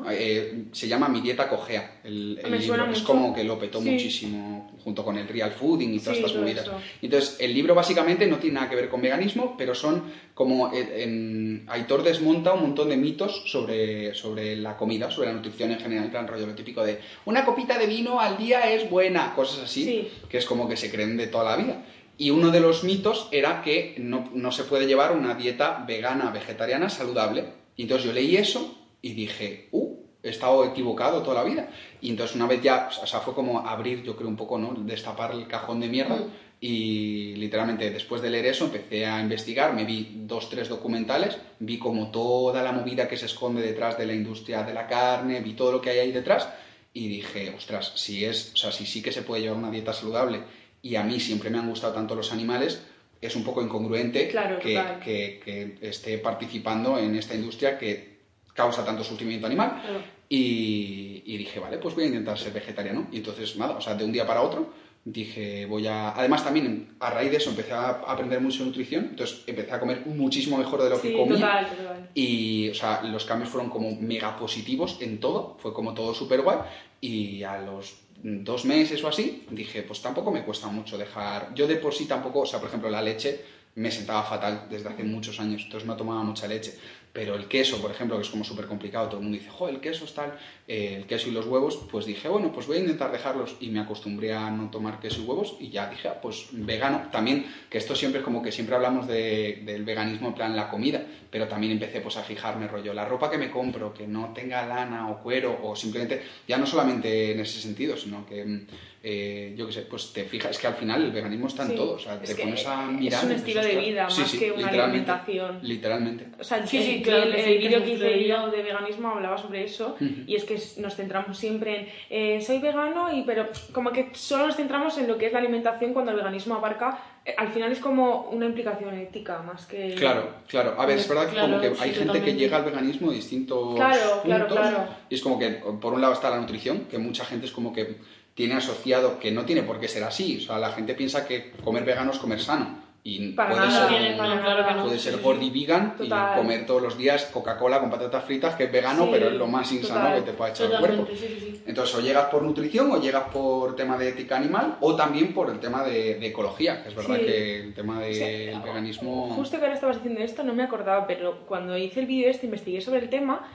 Eh, 0.10 0.66
se 0.72 0.88
llama 0.88 1.08
Mi 1.10 1.22
dieta 1.22 1.48
cojea. 1.50 2.00
El, 2.04 2.40
el 2.44 2.52
Me 2.52 2.60
libro. 2.60 2.86
Es 2.92 3.02
como 3.02 3.34
que 3.34 3.44
lo 3.44 3.58
petó 3.60 3.82
Sí. 3.82 3.90
muchísimo 3.92 4.72
junto 4.84 5.04
con 5.06 5.18
el 5.18 5.28
real 5.28 5.52
fooding 5.52 5.94
y 5.94 6.00
todas 6.00 6.18
Sí, 6.18 6.24
estas 6.24 6.40
movidas. 6.40 6.70
Entonces, 7.02 7.38
el 7.40 7.54
libro 7.54 7.74
básicamente 7.74 8.28
no 8.28 8.38
tiene 8.38 8.56
nada 8.56 8.70
que 8.70 8.76
ver 8.76 8.90
con 8.90 9.02
veganismo, 9.02 9.56
pero 9.58 9.74
son 9.76 10.04
como. 10.34 10.74
eh, 10.74 11.04
en- 11.04 11.66
Aitor 11.68 12.04
desmonta 12.04 12.54
un 12.54 12.62
montón 12.62 12.90
de 12.90 12.98
mitos 12.98 13.44
sobre, 13.50 14.14
sobre 14.14 14.56
la 14.58 14.76
comida, 14.76 15.10
sobre 15.10 15.30
la 15.30 15.34
nutrición 15.36 15.72
en 15.72 15.80
general, 15.80 16.06
en 16.06 16.12
plan 16.12 16.28
rollo 16.28 16.48
lo 16.48 16.56
típico 16.56 16.84
de 16.84 17.00
una 17.26 17.46
copita 17.46 17.78
de 17.78 17.88
vino 17.88 18.20
al 18.20 18.38
día 18.38 18.74
es 18.74 18.90
buena, 18.90 19.34
cosas 19.36 19.64
así, 19.66 19.84
Sí. 19.86 20.12
que 20.30 20.38
es 20.38 20.46
como 20.46 20.68
que 20.68 20.76
se 20.76 20.92
creen 20.92 21.16
de 21.18 21.28
toda 21.28 21.46
la 21.56 21.56
vida. 21.64 21.86
Y 22.18 22.30
uno 22.30 22.52
de 22.52 22.60
los 22.60 22.84
mitos 22.84 23.28
era 23.32 23.62
que 23.64 23.96
no, 23.98 24.30
no 24.34 24.52
se 24.52 24.64
puede 24.66 24.86
llevar 24.86 25.14
una 25.16 25.34
dieta 25.36 25.84
vegana, 25.88 26.30
vegetariana, 26.32 26.90
saludable. 26.90 27.46
Y 27.76 27.84
entonces 27.84 28.06
yo 28.06 28.14
leí 28.14 28.36
eso 28.38 28.83
y 29.04 29.14
dije, 29.14 29.68
uh, 29.72 29.96
he 30.24 30.30
estado 30.30 30.66
equivocado 30.66 31.22
toda 31.22 31.36
la 31.36 31.44
vida. 31.44 31.70
Y 32.02 32.10
entonces 32.10 32.36
una 32.36 32.48
vez 32.48 32.62
ya, 32.64 32.90
o 33.04 33.06
sea, 33.06 33.20
fue 33.20 33.36
como 33.36 33.60
abrir, 33.68 34.02
yo 34.02 34.16
creo 34.16 34.30
un 34.30 34.36
poco, 34.38 34.58
¿no? 34.58 34.74
Destapar 34.74 35.34
el 35.34 35.46
cajón 35.48 35.80
de 35.82 35.90
mierda. 35.90 36.16
Mm. 36.16 36.30
Y 36.62 37.36
literalmente 37.36 37.90
después 37.92 38.22
de 38.22 38.30
leer 38.30 38.46
eso 38.46 38.64
empecé 38.66 39.06
a 39.06 39.20
investigar, 39.20 39.74
me 39.74 39.84
vi 39.84 40.14
dos, 40.26 40.50
tres 40.50 40.70
documentales, 40.70 41.38
vi 41.60 41.78
como 41.78 42.10
toda 42.10 42.64
la 42.64 42.72
movida 42.72 43.10
que 43.10 43.18
se 43.18 43.26
esconde 43.26 43.62
detrás 43.62 43.98
de 43.98 44.06
la 44.06 44.14
industria 44.14 44.64
de 44.64 44.74
la 44.74 44.88
carne, 44.88 45.42
vi 45.42 45.54
todo 45.54 45.74
lo 45.74 45.82
que 45.82 45.90
hay 45.90 46.00
ahí 46.00 46.12
detrás 46.14 46.48
y 46.94 47.10
dije, 47.10 47.54
ostras, 47.58 47.92
si 47.96 48.24
es, 48.24 48.52
o 48.54 48.56
sea, 48.58 48.72
si 48.72 48.86
sí 48.86 49.02
que 49.02 49.12
se 49.12 49.24
puede 49.24 49.42
llevar 49.42 49.58
una 49.58 49.72
dieta 49.72 49.92
saludable 49.92 50.40
y 50.82 50.96
a 50.96 51.04
mí 51.04 51.20
siempre 51.20 51.50
me 51.50 51.58
han 51.58 51.68
gustado 51.68 51.92
tanto 51.96 52.16
los 52.16 52.32
animales, 52.32 52.82
es 53.20 53.36
un 53.36 53.44
poco 53.44 53.62
incongruente 53.62 54.30
Claro, 54.30 54.58
que, 54.60 54.76
total. 54.76 55.00
que- 55.02 55.42
que 55.44 55.90
esté 55.90 56.18
participando 56.18 56.98
en 56.98 57.18
esta 57.18 57.36
industria 57.36 57.78
que 57.78 58.13
causa 58.54 58.86
tanto 58.86 59.04
sufrimiento 59.04 59.48
animal. 59.48 59.82
Claro. 59.82 60.00
Y, 60.30 61.24
y 61.26 61.38
dije, 61.38 61.60
vale, 61.60 61.78
pues 61.78 61.96
voy 61.96 62.06
a 62.06 62.08
intentar 62.08 62.38
ser 62.38 62.54
vegetariano. 62.54 63.08
Y 63.12 63.18
entonces, 63.18 63.56
nada, 63.58 63.78
o 63.78 63.82
sea, 63.82 63.96
de 63.96 64.04
un 64.04 64.12
día 64.12 64.26
para 64.26 64.42
otro 64.42 64.72
dije, 65.06 65.66
voy 65.66 65.86
a... 65.88 66.12
Además 66.12 66.44
también, 66.44 66.96
a 67.00 67.10
raíz 67.10 67.32
de 67.32 67.38
eso, 67.38 67.50
empecé 67.50 67.74
a 67.74 67.90
aprender 67.90 68.40
mucho 68.40 68.64
nutrición, 68.64 69.08
entonces 69.12 69.44
empecé 69.48 69.74
a 69.74 69.80
comer 69.80 70.06
muchísimo 70.06 70.58
mejor 70.58 70.82
de 70.82 70.90
lo 70.90 71.02
que 71.02 71.14
comía. 71.14 71.36
total, 71.36 71.68
total. 71.70 72.10
Y, 72.14 72.70
o 72.70 72.74
sea, 72.74 73.02
los 73.04 73.26
cambios 73.26 73.50
fueron 73.50 73.70
como 73.70 73.96
mega 74.00 74.38
positivos 74.38 74.98
en 75.02 75.20
todo, 75.20 75.58
fue 75.60 75.74
como 75.74 75.94
todo 75.94 76.14
súper 76.14 76.42
guay. 76.42 76.60
Y 77.02 77.44
a 77.44 77.60
los 77.60 77.96
dos 78.24 78.64
meses 78.64 79.04
o 79.04 79.10
así, 79.10 79.46
dije, 79.52 79.84
pues 79.84 80.02
tampoco 80.02 80.32
me 80.32 80.44
cuesta 80.44 80.68
mucho 80.68 80.98
dejar. 80.98 81.54
Yo 81.54 81.68
de 81.68 81.76
por 81.76 81.94
sí 81.94 82.06
tampoco, 82.06 82.42
o 82.42 82.46
sea, 82.46 82.60
por 82.60 82.70
ejemplo, 82.70 82.90
la 82.90 83.02
leche 83.02 83.42
me 83.76 83.90
sentaba 83.92 84.24
fatal 84.24 84.68
desde 84.70 84.90
hace 84.90 85.04
muchos 85.04 85.40
años, 85.40 85.64
entonces 85.64 85.88
no 85.88 85.96
tomaba 85.96 86.24
mucha 86.24 86.48
leche. 86.48 86.78
Pero 87.12 87.36
el 87.36 87.48
queso, 87.48 87.80
por 87.80 87.92
ejemplo, 87.92 88.18
que 88.18 88.24
es 88.24 88.30
como 88.30 88.44
súper 88.44 88.66
complicado, 88.66 89.06
todo 89.08 89.18
el 89.18 89.24
mundo 89.24 89.38
dice, 89.38 89.52
jo, 89.52 89.70
el 89.70 89.80
queso 89.80 90.06
es 90.06 90.16
tal, 90.16 90.34
eh, 90.68 90.96
el 90.98 91.06
queso 91.06 91.30
y 91.30 91.32
los 91.32 91.46
huevos, 91.46 91.80
pues 91.92 92.08
dije, 92.08 92.28
bueno, 92.28 92.52
pues 92.52 92.66
voy 92.66 92.78
a 92.78 92.80
intentar 92.80 93.12
dejarlos 93.12 93.56
y 93.60 93.70
me 93.70 93.80
acostumbré 93.80 94.34
a 94.34 94.50
no 94.50 94.72
tomar 94.72 95.00
queso 95.00 95.22
y 95.22 95.26
huevos 95.26 95.56
y 95.60 95.70
ya 95.70 95.88
dije, 95.90 96.08
ah, 96.08 96.20
pues 96.20 96.48
vegano. 96.52 97.10
También, 97.12 97.46
que 97.70 97.78
esto 97.78 97.96
siempre 97.96 98.20
es 98.20 98.26
como 98.26 98.42
que 98.42 98.52
siempre 98.52 98.76
hablamos 98.76 99.08
de- 99.08 99.62
del 99.64 99.84
veganismo 99.84 100.30
en 100.30 100.34
plan 100.34 100.56
la 100.56 100.70
comida, 100.70 101.06
pero 101.30 101.48
también 101.48 101.74
empecé 101.74 102.02
pues 102.02 102.18
a 102.18 102.24
fijarme 102.24 102.68
rollo, 102.68 102.94
la 102.96 103.06
ropa 103.06 103.30
que 103.30 103.38
me 103.38 103.52
compro, 103.52 103.94
que 103.94 104.08
no 104.08 104.34
tenga 104.34 104.66
lana 104.66 105.10
o 105.12 105.20
cuero 105.22 105.60
o 105.62 105.76
simplemente, 105.76 106.24
ya 106.48 106.58
no 106.58 106.66
solamente 106.66 107.32
en 107.32 107.40
ese 107.42 107.62
sentido, 107.62 107.96
sino 107.96 108.26
que, 108.26 108.44
mm, 108.44 108.68
eh, 109.06 109.54
yo 109.58 109.68
qué 109.68 109.74
sé, 109.74 109.82
pues 109.82 110.14
te 110.14 110.24
fijas, 110.24 110.52
es 110.52 110.60
que 110.60 110.68
al 110.68 110.76
final 110.76 111.04
el 111.04 111.12
veganismo 111.12 111.48
está 111.48 111.64
en 111.64 111.70
Sí, 111.72 111.76
todo, 111.76 111.96
o 111.96 112.00
sea, 112.00 112.20
es 112.24 112.34
te 112.36 112.42
pones 112.42 112.66
a 112.66 112.84
es 112.84 112.88
mirar... 112.88 112.96
un 112.96 113.02
y 113.02 113.06
dices, 113.10 113.32
estilo 113.32 113.62
de 113.62 113.76
vida, 113.76 114.10
Sí, 114.10 114.22
más 114.22 114.30
sí, 114.32 114.40
que 114.40 114.52
una 114.54 114.62
literalmente, 114.66 115.12
alimentación. 115.12 115.60
Literalmente. 115.62 116.28
O 116.40 116.44
sea, 116.44 116.66
Sí, 116.66 117.02
claro 117.04 117.24
el- 117.24 117.36
que 117.36 117.54
el 117.54 117.58
vídeo 117.60 117.78
es 117.80 117.84
que 117.84 117.90
un 117.92 117.96
hice 117.98 118.28
yo 118.28 118.50
de 118.50 118.64
veganismo 118.64 119.10
hablaba 119.10 119.38
sobre 119.38 119.66
eso 119.66 119.98
y 120.26 120.36
es 120.36 120.46
que 120.46 120.54
es- 120.54 120.78
nos 120.78 120.96
centramos 120.96 121.38
siempre 121.38 121.92
en 122.10 122.38
eh, 122.38 122.42
soy 122.42 122.60
vegano 122.60 123.14
y 123.14 123.24
pero 123.24 123.50
como 123.74 123.92
que 123.92 124.10
solo 124.14 124.48
nos 124.48 124.56
centramos 124.56 124.98
en 124.98 125.08
lo 125.10 125.18
que 125.18 125.26
es 125.28 125.34
la 125.34 125.40
alimentación 125.40 125.92
cuando 125.94 126.12
el 126.12 126.18
veganismo 126.18 126.56
abarca 126.56 126.98
eh, 127.26 127.36
al 127.38 127.50
final 127.50 127.72
es 127.74 127.80
como 127.80 128.30
una 128.32 128.46
implicación 128.46 128.94
ética 128.98 129.42
más 129.42 129.66
que 129.66 129.96
Claro, 129.96 130.30
claro. 130.48 130.76
A 130.78 130.86
ver, 130.86 130.98
es 130.98 131.08
verdad 131.10 131.26
que 131.28 131.34
Claro, 131.34 131.48
como 131.50 131.62
que 131.62 131.76
sí, 131.76 131.84
hay 131.84 131.94
gente 131.94 132.22
que 132.22 132.34
llega 132.36 132.56
al 132.58 132.64
veganismo 132.64 133.10
de 133.10 133.16
distintos 133.18 133.76
Claro, 133.76 134.22
claro, 134.24 134.48
puntos. 134.48 134.70
claro. 134.70 134.88
Y 135.10 135.16
es 135.16 135.22
como 135.22 135.38
que, 135.40 135.50
por 135.82 135.94
un 135.94 136.00
lado 136.02 136.14
está 136.14 136.30
la 136.30 136.40
nutrición, 136.40 136.86
que 136.90 136.98
mucha 136.98 137.26
gente 137.26 137.46
es 137.48 137.52
como 137.52 137.74
que 137.74 137.98
tiene 138.34 138.56
asociado 138.56 139.20
que 139.20 139.32
no 139.32 139.46
tiene 139.46 139.64
por 139.64 139.80
qué 139.80 139.88
ser 139.88 140.04
así. 140.04 140.38
O 140.38 140.42
sea, 140.42 140.58
la 140.60 140.72
gente 140.72 140.94
piensa 140.96 141.28
que 141.28 141.52
comer 141.64 141.84
vegano 141.86 142.12
es 142.12 142.18
comer 142.20 142.40
sano. 142.40 142.82
Y 143.06 143.34
Para 143.34 143.50
puede 143.52 143.66
nada, 143.68 143.90
ser, 143.90 143.98
tiene- 144.00 144.16
para 144.18 144.42
claro 144.42 144.56
que 144.56 144.62
nada. 144.62 144.74
no. 144.76 144.84
puede 144.86 144.98
Sí, 144.98 145.04
ser 145.04 145.16
sí. 145.16 145.20
gordi 145.22 145.50
vegan 145.50 145.98
Total. 145.98 146.32
y 146.34 146.38
comer 146.42 146.66
todos 146.66 146.82
los 146.82 146.98
días 146.98 147.26
Coca-Cola 147.34 147.82
con 147.82 147.90
patatas 147.92 148.24
fritas, 148.24 148.56
que 148.56 148.64
es 148.64 148.72
vegano, 148.72 149.04
Sí, 149.04 149.10
pero 149.12 149.28
es 149.28 149.34
lo 149.34 149.46
más 149.48 149.70
insano 149.74 150.06
total. 150.06 150.16
que 150.24 150.32
te 150.32 150.38
puede 150.38 150.52
echar 150.52 150.72
el 150.72 150.80
cuerpo. 150.80 151.08
Sí, 151.12 151.18
sí. 151.18 151.62
Entonces, 151.68 151.96
o 151.96 152.00
llegas 152.00 152.28
por 152.28 152.44
nutrición 152.44 152.90
o 152.92 153.02
llegas 153.02 153.24
por 153.34 153.76
tema 153.76 153.98
de 153.98 154.08
ética 154.08 154.38
animal 154.38 154.78
o 154.80 154.96
también 154.96 155.34
por 155.34 155.50
el 155.50 155.60
tema 155.60 155.84
de, 155.84 156.16
de 156.16 156.28
ecología, 156.28 156.82
que 156.82 156.90
es 156.90 156.96
verdad 156.96 157.18
Sí. 157.20 157.26
que 157.26 157.60
el 157.64 157.74
tema 157.74 158.00
del 158.00 158.14
Sí, 158.16 158.60
veganismo... 158.64 159.34
Justo 159.36 159.58
que 159.58 159.64
ahora 159.64 159.76
estabas 159.76 159.98
diciendo 159.98 160.22
esto, 160.22 160.44
no 160.44 160.54
me 160.54 160.64
acordaba, 160.64 161.06
pero 161.06 161.40
cuando 161.46 161.78
hice 161.78 162.00
el 162.00 162.06
vídeo 162.06 162.30
este 162.30 162.46
investigué 162.46 162.80
sobre 162.80 163.02
el 163.02 163.10
tema 163.10 163.46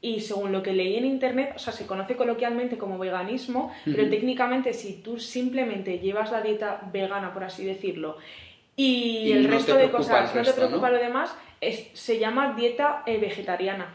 y 0.00 0.20
según 0.20 0.52
lo 0.52 0.62
que 0.62 0.72
leí 0.72 0.96
en 0.96 1.04
internet, 1.04 1.52
o 1.56 1.58
sea, 1.58 1.72
se 1.72 1.86
conoce 1.86 2.16
coloquialmente 2.16 2.76
como 2.76 2.98
veganismo, 2.98 3.72
pero 3.84 4.08
técnicamente 4.08 4.72
si 4.72 5.00
tú 5.02 5.18
simplemente 5.18 5.98
llevas 5.98 6.30
la 6.30 6.42
dieta 6.42 6.80
vegana, 6.92 7.32
por 7.32 7.44
así 7.44 7.64
decirlo, 7.64 8.18
y, 8.76 9.28
Y 9.28 9.32
el 9.32 9.44
no 9.44 9.54
resto 9.54 9.74
de 9.74 9.90
cosas 9.90 10.34
no 10.34 10.42
te 10.42 10.52
preocupa 10.52 10.90
¿no? 10.90 10.96
lo 10.96 11.02
demás, 11.02 11.34
es- 11.60 11.90
se 11.94 12.18
llama 12.18 12.54
dieta 12.54 13.02
eh, 13.06 13.18
vegetariana. 13.18 13.94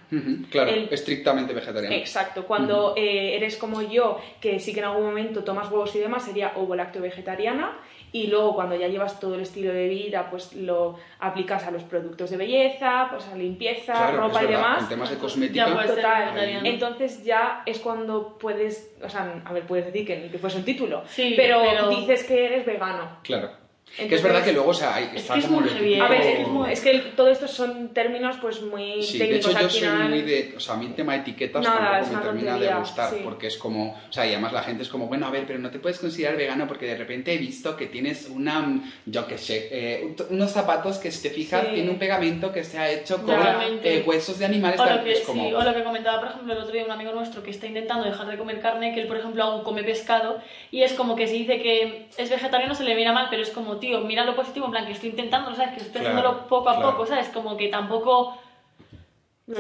Claro, 0.50 0.72
El- 0.72 0.90
estrictamente 0.92 1.54
vegetariano. 1.54 1.96
Exacto, 1.96 2.46
cuando 2.46 2.94
eh, 2.98 3.36
eres 3.36 3.58
como 3.58 3.82
yo, 3.82 4.20
que 4.40 4.60
sí 4.60 4.74
que 4.74 4.80
en 4.80 4.86
algún 4.88 5.06
momento 5.06 5.44
tomas 5.44 5.70
huevos 5.72 5.96
y 5.96 6.00
demás, 6.00 6.24
sería 6.26 6.54
ovo 6.56 6.76
lácteo 6.76 7.02
vegetariana. 7.02 7.78
Y 8.14 8.28
luego 8.28 8.56
cuando 8.56 8.76
ya 8.76 8.90
llevas 8.90 9.22
todo 9.22 9.36
el 9.36 9.42
estilo 9.42 9.72
de 9.72 9.88
vida, 9.88 10.30
pues 10.30 10.54
lo 10.54 10.98
aplicas 11.20 11.64
a 11.66 11.72
los 11.72 11.84
productos 11.84 12.30
de 12.30 12.36
belleza, 12.36 13.08
pues 13.10 13.26
a 13.28 13.38
limpieza, 13.38 13.94
Claro, 13.94 14.18
ropa 14.28 14.40
es 14.42 14.50
y 14.50 14.52
demás. 14.52 14.84
En 14.84 14.90
temas 14.90 15.10
de 15.12 15.18
cosmética. 15.18 15.66
Ya, 15.70 15.86
Total. 15.88 16.66
Entonces 16.66 17.24
ya 17.24 17.64
es 17.66 17.80
cuando 17.80 18.38
puedes, 18.38 18.94
o 19.02 19.08
sea, 19.08 19.42
a 19.46 19.54
ver, 19.54 19.64
puedes 19.64 19.86
decir 19.86 20.06
que 20.06 20.28
que 20.30 20.38
fuese 20.40 20.58
un 20.58 20.66
título, 20.66 21.04
Sí, 21.08 21.36
pero, 21.38 21.62
pero- 21.62 21.90
dices 21.90 22.26
que 22.26 22.48
eres 22.48 22.66
vegano. 22.66 23.20
Claro. 23.24 23.61
Que 23.96 24.04
es 24.04 24.04
Entonces- 24.04 24.24
verdad 24.24 24.44
que 24.46 24.54
luego, 24.54 24.70
o 24.70 24.74
sea, 24.74 24.96
hay, 24.96 25.06
Es 25.14 25.22
está 25.22 25.34
que 25.34 25.40
es 25.42 25.46
como 25.46 25.60
muy 25.62 25.70
heavy, 25.70 26.00
A 26.00 26.08
ver, 26.08 26.22
es 26.22 26.26
que, 26.28 26.42
es 26.44 26.48
muy- 26.48 26.72
es 26.72 26.82
que 26.82 26.90
el- 26.92 27.12
todo 27.16 27.28
esto 27.30 27.48
son 27.48 27.94
términos 27.94 28.38
pues 28.42 28.62
muy 28.62 29.04
Sí, 29.04 29.18
de 29.18 29.26
técnicos 29.26 29.52
hecho 29.52 29.60
yo 29.62 29.70
soy 29.70 29.80
final. 29.82 30.10
muy 30.10 30.22
de, 30.22 30.54
o 30.56 30.60
sea, 30.60 30.76
a 30.76 30.78
mí 30.78 30.86
el 30.86 30.96
tema 30.96 31.14
de 31.14 31.20
etiquetas 31.20 31.64
Nada, 31.64 32.00
tampoco 32.00 32.16
me 32.16 32.22
termina 32.24 32.52
tontería, 32.52 32.74
de 32.76 32.80
gustar, 32.80 33.10
sí. 33.10 33.18
porque 33.24 33.48
es 33.48 33.58
como, 33.58 33.92
o 34.10 34.14
sea, 34.14 34.26
y 34.26 34.30
además 34.30 34.54
la 34.54 34.64
gente 34.64 34.84
es 34.84 34.90
como, 34.90 35.08
bueno, 35.08 35.28
a 35.28 35.30
ver, 35.32 35.44
pero 35.46 35.60
no 35.60 35.70
te 35.72 35.80
puedes 35.80 36.00
considerar 36.00 36.38
vegano 36.38 36.68
porque 36.68 36.86
de 36.86 36.96
repente 36.98 37.34
he 37.34 37.38
visto 37.38 37.76
que 37.76 37.88
tienes 37.88 38.30
una, 38.30 38.80
yo 39.06 39.28
qué 39.28 39.38
sé, 39.38 39.68
eh, 39.72 40.04
un- 40.06 40.36
unos 40.38 40.52
zapatos 40.52 40.98
que 40.98 41.12
si 41.12 41.22
te 41.28 41.30
fijas 41.30 41.66
Sí. 41.68 41.74
tiene 41.76 41.90
un 41.90 42.00
pegamento 42.00 42.52
que 42.54 42.64
se 42.64 42.78
ha 42.78 42.90
hecho 42.90 43.22
con 43.24 43.36
eh, 43.84 44.04
huesos 44.06 44.40
de 44.40 44.46
animales, 44.46 44.80
O 44.80 44.86
lo, 44.86 45.04
que, 45.04 45.12
es 45.12 45.20
como, 45.22 45.48
sí, 45.50 45.54
o 45.54 45.62
lo 45.64 45.74
que 45.74 45.84
comentaba, 45.84 46.20
por 46.22 46.30
ejemplo, 46.30 46.54
el 46.54 46.60
otro 46.60 46.72
día 46.74 46.86
un 46.86 46.92
amigo 46.92 47.12
nuestro 47.12 47.44
que 47.44 47.52
está 47.52 47.68
intentando 47.68 48.06
dejar 48.06 48.28
de 48.28 48.38
comer 48.38 48.60
carne, 48.62 48.94
que 48.94 49.02
él, 49.02 49.08
por 49.08 49.18
ejemplo, 49.18 49.44
aún 49.44 49.64
come 49.64 49.84
pescado, 49.84 50.40
y 50.72 50.84
es 50.84 50.94
como 50.94 51.16
que 51.16 51.28
si 51.28 51.40
dice 51.40 51.62
que 51.62 52.08
es 52.18 52.30
vegetariano 52.30 52.74
se 52.74 52.84
le 52.84 52.96
mira 52.96 53.12
mal, 53.12 53.28
pero 53.30 53.42
es 53.42 53.50
como, 53.50 53.78
tío, 53.82 54.00
mira 54.02 54.24
lo 54.24 54.34
positivo, 54.38 54.68
en 54.68 54.72
plan, 54.72 54.86
que 54.86 54.94
estoy 54.94 55.10
intentando, 55.10 55.54
¿sabes? 55.54 55.72
Que 55.74 55.82
estoy 55.82 56.00
Claro, 56.02 56.18
haciéndolo 56.20 56.48
poco 56.48 56.70
a 56.70 56.76
claro. 56.78 56.92
poco, 56.92 57.06
¿sabes? 57.06 57.28
Como 57.28 57.58
que 57.58 57.68
tampoco... 57.68 58.38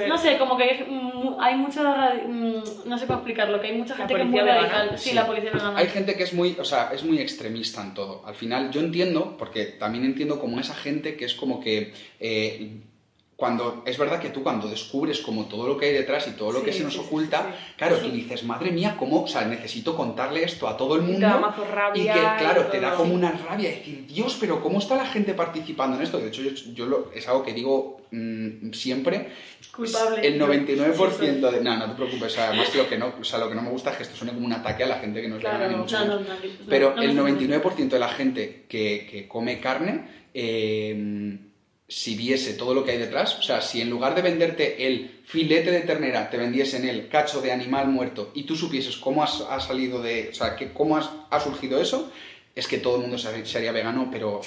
No 0.07 0.17
sé, 0.17 0.37
como 0.37 0.55
que 0.55 0.63
hay, 0.63 0.85
mu- 0.89 1.35
hay 1.41 1.55
mucha. 1.55 1.81
radi- 1.83 2.25
mm, 2.25 2.87
No 2.87 2.97
sé 2.97 3.05
cómo 3.07 3.17
explicarlo, 3.19 3.59
que 3.59 3.67
hay 3.67 3.73
mucha 3.77 3.93
gente 3.95 4.13
que 4.15 4.21
es 4.21 4.27
muy 4.27 4.39
radical. 4.39 4.91
Sí, 4.97 5.09
Sí. 5.09 5.15
la 5.15 5.25
policía 5.27 5.51
vegana. 5.51 5.77
Hay 5.77 5.87
gente 5.87 6.15
que 6.15 6.23
es 6.23 6.33
muy, 6.33 6.55
o 6.57 6.63
sea, 6.63 6.91
es 6.93 7.03
muy 7.03 7.19
extremista 7.19 7.81
en 7.81 7.93
todo. 7.93 8.21
Al 8.25 8.35
final, 8.35 8.71
yo 8.71 8.79
entiendo, 8.79 9.35
porque 9.37 9.65
también 9.65 10.05
entiendo 10.05 10.39
como 10.39 10.61
esa 10.61 10.75
gente 10.75 11.17
que 11.17 11.25
es 11.25 11.33
como 11.33 11.59
que 11.59 11.93
eh, 12.21 12.77
cuando 13.41 13.81
es 13.87 13.97
verdad 13.97 14.19
que 14.19 14.29
tú 14.29 14.43
cuando 14.43 14.67
descubres 14.69 15.19
como 15.19 15.45
todo 15.45 15.65
lo 15.67 15.75
que 15.75 15.87
hay 15.87 15.93
detrás 15.93 16.27
y 16.27 16.33
todo 16.33 16.51
lo 16.51 16.59
Sí, 16.59 16.65
que 16.65 16.73
se 16.73 16.83
nos 16.83 16.93
sí, 16.93 16.99
oculta, 16.99 17.47
sí. 17.57 17.73
claro, 17.75 17.97
tú 17.97 18.11
dices, 18.11 18.43
madre 18.43 18.69
mía, 18.69 18.95
cómo, 18.99 19.23
o 19.23 19.27
sea, 19.27 19.45
necesito 19.45 19.97
contarle 19.97 20.43
esto 20.43 20.67
a 20.67 20.77
todo 20.77 20.93
el 20.95 21.01
te 21.01 21.07
mundo. 21.07 21.25
da 21.27 21.39
mazo 21.39 21.65
rabia 21.65 22.03
y 22.03 22.05
que, 22.05 22.19
claro, 22.43 22.65
y 22.67 22.71
te 22.71 22.79
da 22.79 22.93
como 22.93 23.15
una 23.15 23.31
rabia 23.31 23.69
decir, 23.69 24.05
Dios, 24.05 24.37
pero 24.39 24.61
¿cómo 24.61 24.77
está 24.77 24.95
la 24.95 25.07
gente 25.07 25.33
participando 25.33 25.97
en 25.97 26.03
esto? 26.03 26.19
De 26.19 26.27
hecho, 26.27 26.43
yo, 26.43 26.51
yo 26.73 26.85
lo- 26.85 27.11
es 27.15 27.27
algo 27.27 27.41
que 27.41 27.53
digo 27.53 27.97
mm, 28.11 28.73
siempre. 28.73 29.29
Culpable. 29.75 30.27
El 30.27 30.37
99% 30.39 31.09
Sí, 31.09 31.25
sí. 31.49 31.55
de... 31.57 31.63
No, 31.63 31.77
no 31.77 31.85
te 31.89 31.95
preocupes, 31.95 32.23
o 32.23 32.29
sea, 32.29 32.49
además 32.49 32.75
lo 32.75 32.87
que 32.87 32.97
no, 32.99 33.13
o 33.19 33.23
sea, 33.23 33.39
lo 33.39 33.49
que 33.49 33.55
no 33.55 33.63
me 33.63 33.69
gusta 33.71 33.89
es 33.89 33.97
que 33.97 34.03
esto 34.03 34.15
suene 34.15 34.33
como 34.33 34.45
un 34.45 34.53
ataque 34.53 34.83
a 34.83 34.87
la 34.87 34.99
gente 34.99 35.19
que 35.19 35.27
no 35.27 35.37
es 35.37 35.41
Claro, 35.41 35.57
vegana, 35.57 35.73
ni 35.75 35.81
mucho 35.81 35.97
no, 35.99 36.05
no, 36.05 36.19
no, 36.19 36.35
Pero 36.69 36.95
el 37.01 37.09
estoy 37.17 37.31
99% 37.33 37.87
de 37.89 37.99
la 37.99 38.09
gente 38.09 38.65
que, 38.69 39.07
que 39.09 39.27
come 39.27 39.59
carne, 39.59 40.05
eh, 40.33 41.37
si 41.91 42.15
viese 42.15 42.53
todo 42.53 42.73
lo 42.73 42.85
que 42.85 42.91
hay 42.91 42.97
detrás, 42.97 43.37
o 43.37 43.41
sea, 43.41 43.61
si 43.61 43.81
en 43.81 43.89
lugar 43.89 44.15
de 44.15 44.21
venderte 44.21 44.87
el 44.87 45.19
filete 45.25 45.71
de 45.71 45.81
ternera, 45.81 46.29
te 46.29 46.37
vendiesen 46.37 46.87
el 46.87 47.09
cacho 47.09 47.41
de 47.41 47.51
animal 47.51 47.89
muerto 47.89 48.31
y 48.33 48.43
tú 48.43 48.55
supieses 48.55 48.95
cómo 48.95 49.23
has, 49.23 49.41
ha 49.41 49.59
salido 49.59 50.01
de, 50.01 50.29
o 50.31 50.33
sea, 50.33 50.55
que, 50.55 50.71
cómo 50.71 50.95
has- 50.95 51.09
ha 51.29 51.39
surgido 51.41 51.81
eso, 51.81 52.09
es 52.55 52.67
que 52.69 52.77
todo 52.77 52.95
el 52.95 53.01
mundo 53.01 53.17
se, 53.17 53.45
se 53.45 53.57
haría 53.57 53.73
vegano, 53.73 54.07
pero 54.09 54.39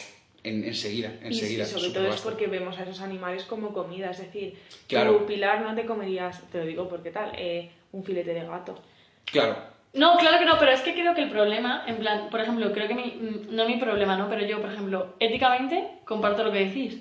en- 0.43 0.65
enseguida, 0.65 1.13
Y, 1.23 1.27
enseguida. 1.27 1.65
y 1.65 1.67
sobre 1.67 1.91
todo 1.91 2.09
es 2.09 2.23
porque 2.23 2.47
vemos 2.47 2.79
a 2.79 2.85
esos 2.85 3.01
animales 3.03 3.45
como 3.45 3.75
comida, 3.75 4.11
es 4.11 4.19
decir, 4.21 4.55
Claro. 4.89 5.27
Pilar, 5.27 5.61
no 5.61 5.75
te 5.75 5.85
comerías, 5.85 6.41
te 6.51 6.59
lo 6.59 6.65
digo 6.65 6.89
porque 6.89 7.11
tal, 7.11 7.33
eh, 7.37 7.71
un 7.93 8.03
filete 8.05 8.33
de 8.33 8.45
gato. 8.47 8.81
Claro, 9.27 9.57
No, 9.95 10.17
claro 10.17 10.39
que 10.41 10.45
no, 10.45 10.59
pero 10.59 10.73
es 10.73 10.81
que 10.81 10.93
creo 10.93 11.15
que 11.15 11.23
el 11.23 11.31
problema, 11.31 11.85
en 11.87 11.97
plan, 11.97 12.29
por 12.31 12.41
ejemplo, 12.41 12.73
creo 12.73 12.89
que 12.89 12.95
mi, 12.95 13.05
mm, 13.05 13.55
no 13.55 13.65
mi 13.67 13.77
problema, 13.77 14.17
¿no? 14.17 14.29
Pero 14.29 14.45
yo, 14.45 14.61
por 14.61 14.73
ejemplo, 14.73 15.15
éticamente 15.21 15.89
comparto 16.05 16.43
lo 16.43 16.51
que 16.53 16.65
decís. 16.67 16.99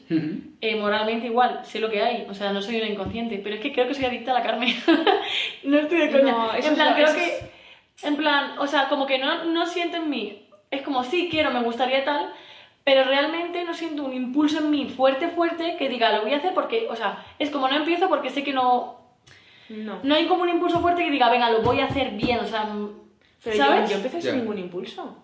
Eh, 0.62 0.75
moralmente 0.75 1.25
igual, 1.27 1.62
sé 1.65 1.79
lo 1.79 1.89
que 1.89 2.01
hay, 2.03 2.25
o 2.29 2.33
sea, 2.33 2.53
no 2.53 2.62
soy 2.62 2.77
una 2.77 2.88
inconsciente, 2.88 3.39
pero 3.43 3.55
es 3.55 3.62
que 3.62 3.73
creo 3.73 3.88
que 3.88 3.95
soy 3.95 4.05
adicta 4.05 4.31
a 4.31 4.35
la 4.35 4.43
carne. 4.43 4.75
no 5.63 5.77
estoy 5.79 5.97
de 6.00 6.12
coña. 6.12 6.31
No, 6.31 6.53
eso 6.53 6.67
en 6.67 6.73
es 6.73 6.79
plan, 6.79 6.89
lo- 6.89 6.95
creo 6.95 7.07
eso 7.07 7.15
que, 7.15 7.25
es- 7.25 8.03
en 8.03 8.15
plan, 8.15 8.57
o 8.59 8.67
sea, 8.67 8.88
como 8.89 9.05
que 9.07 9.17
no, 9.17 9.45
no 9.45 9.65
siento 9.65 9.97
en 9.97 10.09
mí, 10.09 10.47
es 10.71 10.81
como, 10.83 11.03
sí, 11.03 11.27
quiero, 11.31 11.51
me 11.51 11.62
gustaría 11.63 12.03
tal, 12.05 12.31
pero 12.83 13.03
realmente 13.05 13.63
no 13.63 13.73
siento 13.73 14.03
un 14.03 14.13
impulso 14.13 14.59
en 14.59 14.69
mí 14.71 14.85
fuerte, 14.85 15.29
fuerte, 15.29 15.77
que 15.77 15.89
diga, 15.89 16.12
lo 16.12 16.23
voy 16.23 16.33
a 16.33 16.38
hacer 16.38 16.53
porque, 16.53 16.88
o 16.89 16.95
sea, 16.95 17.23
es 17.39 17.50
como 17.50 17.67
no 17.67 17.75
empiezo 17.75 18.07
porque 18.09 18.29
sé 18.29 18.43
que 18.43 18.53
no, 18.53 19.02
No. 19.70 20.00
no 20.03 20.15
hay 20.15 20.27
como 20.27 20.43
un 20.43 20.50
impulso 20.50 20.79
fuerte 20.82 21.03
que 21.03 21.12
diga, 21.12 21.29
venga, 21.29 21.50
lo 21.50 21.62
voy 21.62 21.79
a 21.79 21.86
hacer 21.86 22.12
bien, 22.12 22.39
o 22.39 22.46
sea, 22.46 22.67
Pero 23.43 23.58
¿sabes? 23.58 23.89
yo, 23.89 23.91
yo 23.91 23.98
empecé 23.98 24.22
Ya. 24.22 24.32
sin 24.32 24.39
ningún 24.41 24.58
impulso. 24.58 25.17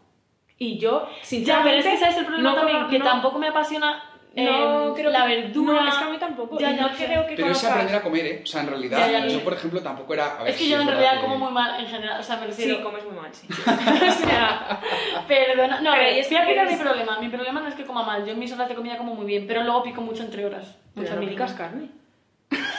Y 0.58 0.78
yo, 0.78 1.08
Ya, 1.30 1.62
pero 1.64 1.78
es 1.78 1.86
que 1.86 1.98
sabes 1.98 2.18
el 2.18 2.26
problema 2.26 2.50
no 2.52 2.56
también, 2.58 2.78
cono- 2.80 2.90
que 2.90 3.00
no- 3.00 3.06
tampoco 3.06 3.40
me 3.40 3.48
apasiona 3.48 4.04
No, 4.36 4.90
eh, 4.90 4.94
creo 4.96 5.10
la 5.10 5.26
que- 5.26 5.36
verdura. 5.38 5.82
No, 5.82 5.88
es 5.88 5.96
que 5.96 6.04
a 6.04 6.10
mí 6.10 6.18
tampoco. 6.18 6.60
Ya, 6.60 6.72
y 6.72 6.76
ya, 6.76 6.82
no 6.82 6.90
creo 6.96 7.26
que 7.26 7.36
Pero 7.36 7.48
es 7.48 7.58
conozcas- 7.58 7.72
aprender 7.72 7.96
a 7.96 8.02
comer, 8.04 8.26
¿eh? 8.26 8.42
O 8.44 8.46
sea, 8.46 8.62
en 8.62 8.68
realidad, 8.68 8.98
Ya, 9.00 9.12
ya, 9.12 9.20
ya. 9.26 9.28
yo, 9.28 9.44
por 9.44 9.54
ejemplo, 9.54 9.82
tampoco 9.82 10.14
era... 10.14 10.38
A 10.38 10.44
ver, 10.44 10.50
Es 10.52 10.58
que 10.58 10.64
sí, 10.66 10.70
yo 10.70 10.82
en 10.82 10.88
realidad 10.88 11.14
que- 11.16 11.22
como 11.22 11.38
muy 11.38 11.52
mal 11.52 11.80
en 11.80 11.88
general, 11.88 12.20
o 12.20 12.24
sea, 12.24 12.36
me 12.38 12.48
refiero... 12.48 12.76
Sí, 12.78 12.82
comes 12.84 13.06
muy 13.06 13.16
mal, 13.16 13.34
sí. 13.34 13.48
o 13.58 14.12
sea, 14.28 14.82
Perdona, 15.28 15.80
no, 15.82 15.90
a 15.92 15.94
Pero 15.94 16.04
ver, 16.06 16.14
ahí 16.14 16.20
es 16.20 16.28
voy 16.30 16.38
a 16.38 16.46
que 16.46 16.52
explicar 16.52 16.66
eres- 16.68 16.78
mi 16.78 16.84
problema. 16.84 17.20
Mi 17.20 17.30
problema 17.30 17.60
no 17.62 17.68
es 17.70 17.76
que 17.76 17.86
coma 17.86 18.04
mal, 18.04 18.26
yo 18.26 18.32
en 18.34 18.40
mis 18.40 18.52
horas 18.52 18.68
de 18.70 18.76
comida 18.76 18.98
como 18.98 19.16
muy 19.16 19.26
bien, 19.26 19.46
pero 19.48 19.64
luego 19.64 19.82
pico 19.84 20.02
mucho 20.02 20.24
entre 20.24 20.46
horas. 20.46 20.76
pero 20.94 21.08
Mucha 21.08 21.16
no 21.22 21.28
picas 21.30 21.54
carne. 21.54 21.90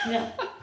Ya. 0.09 0.33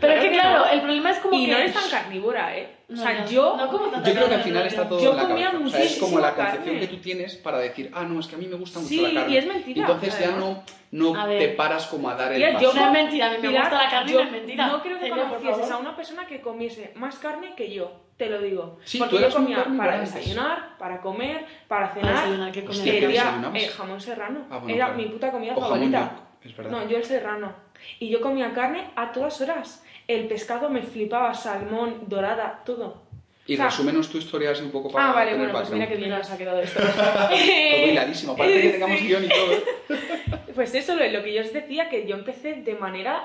Pero 0.00 0.12
es 0.14 0.20
que 0.20 0.30
Claro 0.30 0.30
que 0.30 0.30
claro, 0.30 0.64
no. 0.66 0.70
el 0.72 0.80
problema 0.80 1.10
es 1.10 1.18
como 1.18 1.34
Y 1.36 1.46
que... 1.46 1.52
no 1.52 1.58
eres 1.58 1.74
tan 1.74 1.90
carnívora, 1.90 2.56
¿eh? 2.56 2.72
O 2.88 2.92
No, 2.94 3.02
sea, 3.02 3.12
ya. 3.18 3.24
yo... 3.26 3.56
No 3.56 3.68
como 3.68 3.86
tanta 3.88 4.08
Yo 4.08 4.14
creo 4.14 4.28
que 4.28 4.34
al 4.34 4.42
final 4.42 4.66
está 4.66 4.88
todo 4.88 5.00
Yo 5.00 5.10
en 5.10 5.16
la 5.16 5.22
comía 5.24 5.50
cabeza. 5.50 5.66
O 5.66 5.70
sea, 5.70 5.82
es 5.84 5.96
como 5.98 6.18
la 6.20 6.34
concepción 6.34 6.64
carne. 6.64 6.80
que 6.80 6.86
tú 6.88 6.96
tienes 6.98 7.36
para 7.36 7.58
decir, 7.58 7.90
ah, 7.94 8.04
no, 8.04 8.20
es 8.20 8.26
que 8.26 8.34
a 8.36 8.38
mí 8.38 8.46
me 8.46 8.56
gusta 8.56 8.78
mucho 8.78 8.88
Sí, 8.88 9.00
la 9.00 9.20
carne. 9.20 9.34
y 9.34 9.38
es 9.38 9.46
mentira, 9.46 9.80
Entonces 9.82 10.18
ya 10.20 10.30
no, 10.32 10.62
no 10.92 11.26
te 11.28 11.48
paras 11.48 11.86
como 11.86 12.08
a 12.10 12.14
dar 12.14 12.32
el 12.32 12.38
Tía, 12.38 12.52
paso. 12.52 12.64
yo 12.64 12.72
No 12.80 12.86
es 12.86 12.92
mentira, 12.92 13.26
a 13.26 13.30
mí 13.30 13.36
me 13.42 13.48
gusta 13.48 13.82
la 13.84 13.90
carne 13.90 14.10
y 14.10 14.14
yo 14.14 14.20
no 14.20 14.26
es 14.26 14.32
mentira. 14.32 14.66
No 14.68 14.82
creo 14.82 14.98
que 15.00 15.08
conocieses 15.10 15.70
a 15.70 15.76
una 15.78 15.96
persona 15.96 16.26
que 16.26 16.40
comiese 16.40 16.92
más 16.94 17.16
carne 17.18 17.54
que 17.56 17.72
yo, 17.72 17.90
te 18.16 18.30
lo 18.30 18.40
digo. 18.40 18.78
Sí, 18.84 18.98
Porque 18.98 19.16
tú 19.16 19.22
yo 19.22 19.30
comía 19.30 19.66
para 19.76 19.98
desayunar, 20.00 20.76
para 20.78 21.00
comer, 21.00 21.44
para 21.66 21.88
Para 21.90 21.94
cenar. 21.94 22.14
desayunar, 22.14 22.52
¿qué 22.52 22.62
desayunabas? 22.62 23.62
eh, 23.62 23.68
jamón 23.68 24.00
serrano. 24.00 24.46
Ah, 24.50 24.60
Era 24.68 24.88
mi 24.92 25.06
puta 25.06 25.30
comida 25.32 25.54
favorita. 25.54 26.12
York, 26.42 26.46
es 26.46 26.56
verdad. 26.56 26.70
No, 26.70 26.88
yo 26.88 26.96
el 26.98 27.04
serrano. 27.04 27.54
Y 27.98 28.08
yo 28.08 28.20
comía 28.20 28.52
carne 28.52 28.90
a 28.96 29.12
todas 29.12 29.40
horas. 29.40 29.84
El 30.08 30.26
pescado 30.28 30.70
me 30.70 30.82
flipaba, 30.82 31.34
salmón, 31.34 32.04
dorada, 32.06 32.62
todo. 32.64 33.04
Y 33.48 33.54
O 33.54 33.56
sea, 33.58 33.66
resúmenos 33.66 34.08
tu 34.08 34.18
historia 34.18 34.50
así 34.50 34.62
un 34.64 34.72
poco 34.72 34.90
para 34.90 35.10
Ah, 35.10 35.12
vale, 35.12 35.32
tener 35.32 35.46
bueno, 35.46 35.58
pues 35.60 35.70
mira 35.72 35.88
que 35.88 35.96
bien 35.96 36.10
nos 36.10 36.28
ha 36.30 36.36
quedado 36.36 36.60
esto. 36.60 36.80
Todo 37.30 37.86
hiladísimo, 37.86 38.32
aparte 38.32 38.60
que 38.60 38.68
tengamos 38.70 39.00
guion 39.00 39.24
y 39.24 39.28
todo. 39.28 39.52
¿eh? 39.52 39.64
Pues 40.54 40.74
eso, 40.74 40.94
lo, 40.96 41.06
lo 41.06 41.22
que 41.22 41.34
yo 41.34 41.42
os 41.42 41.52
decía, 41.52 41.88
que 41.90 42.06
yo 42.08 42.16
empecé 42.16 42.54
de 42.54 42.74
manera 42.74 43.22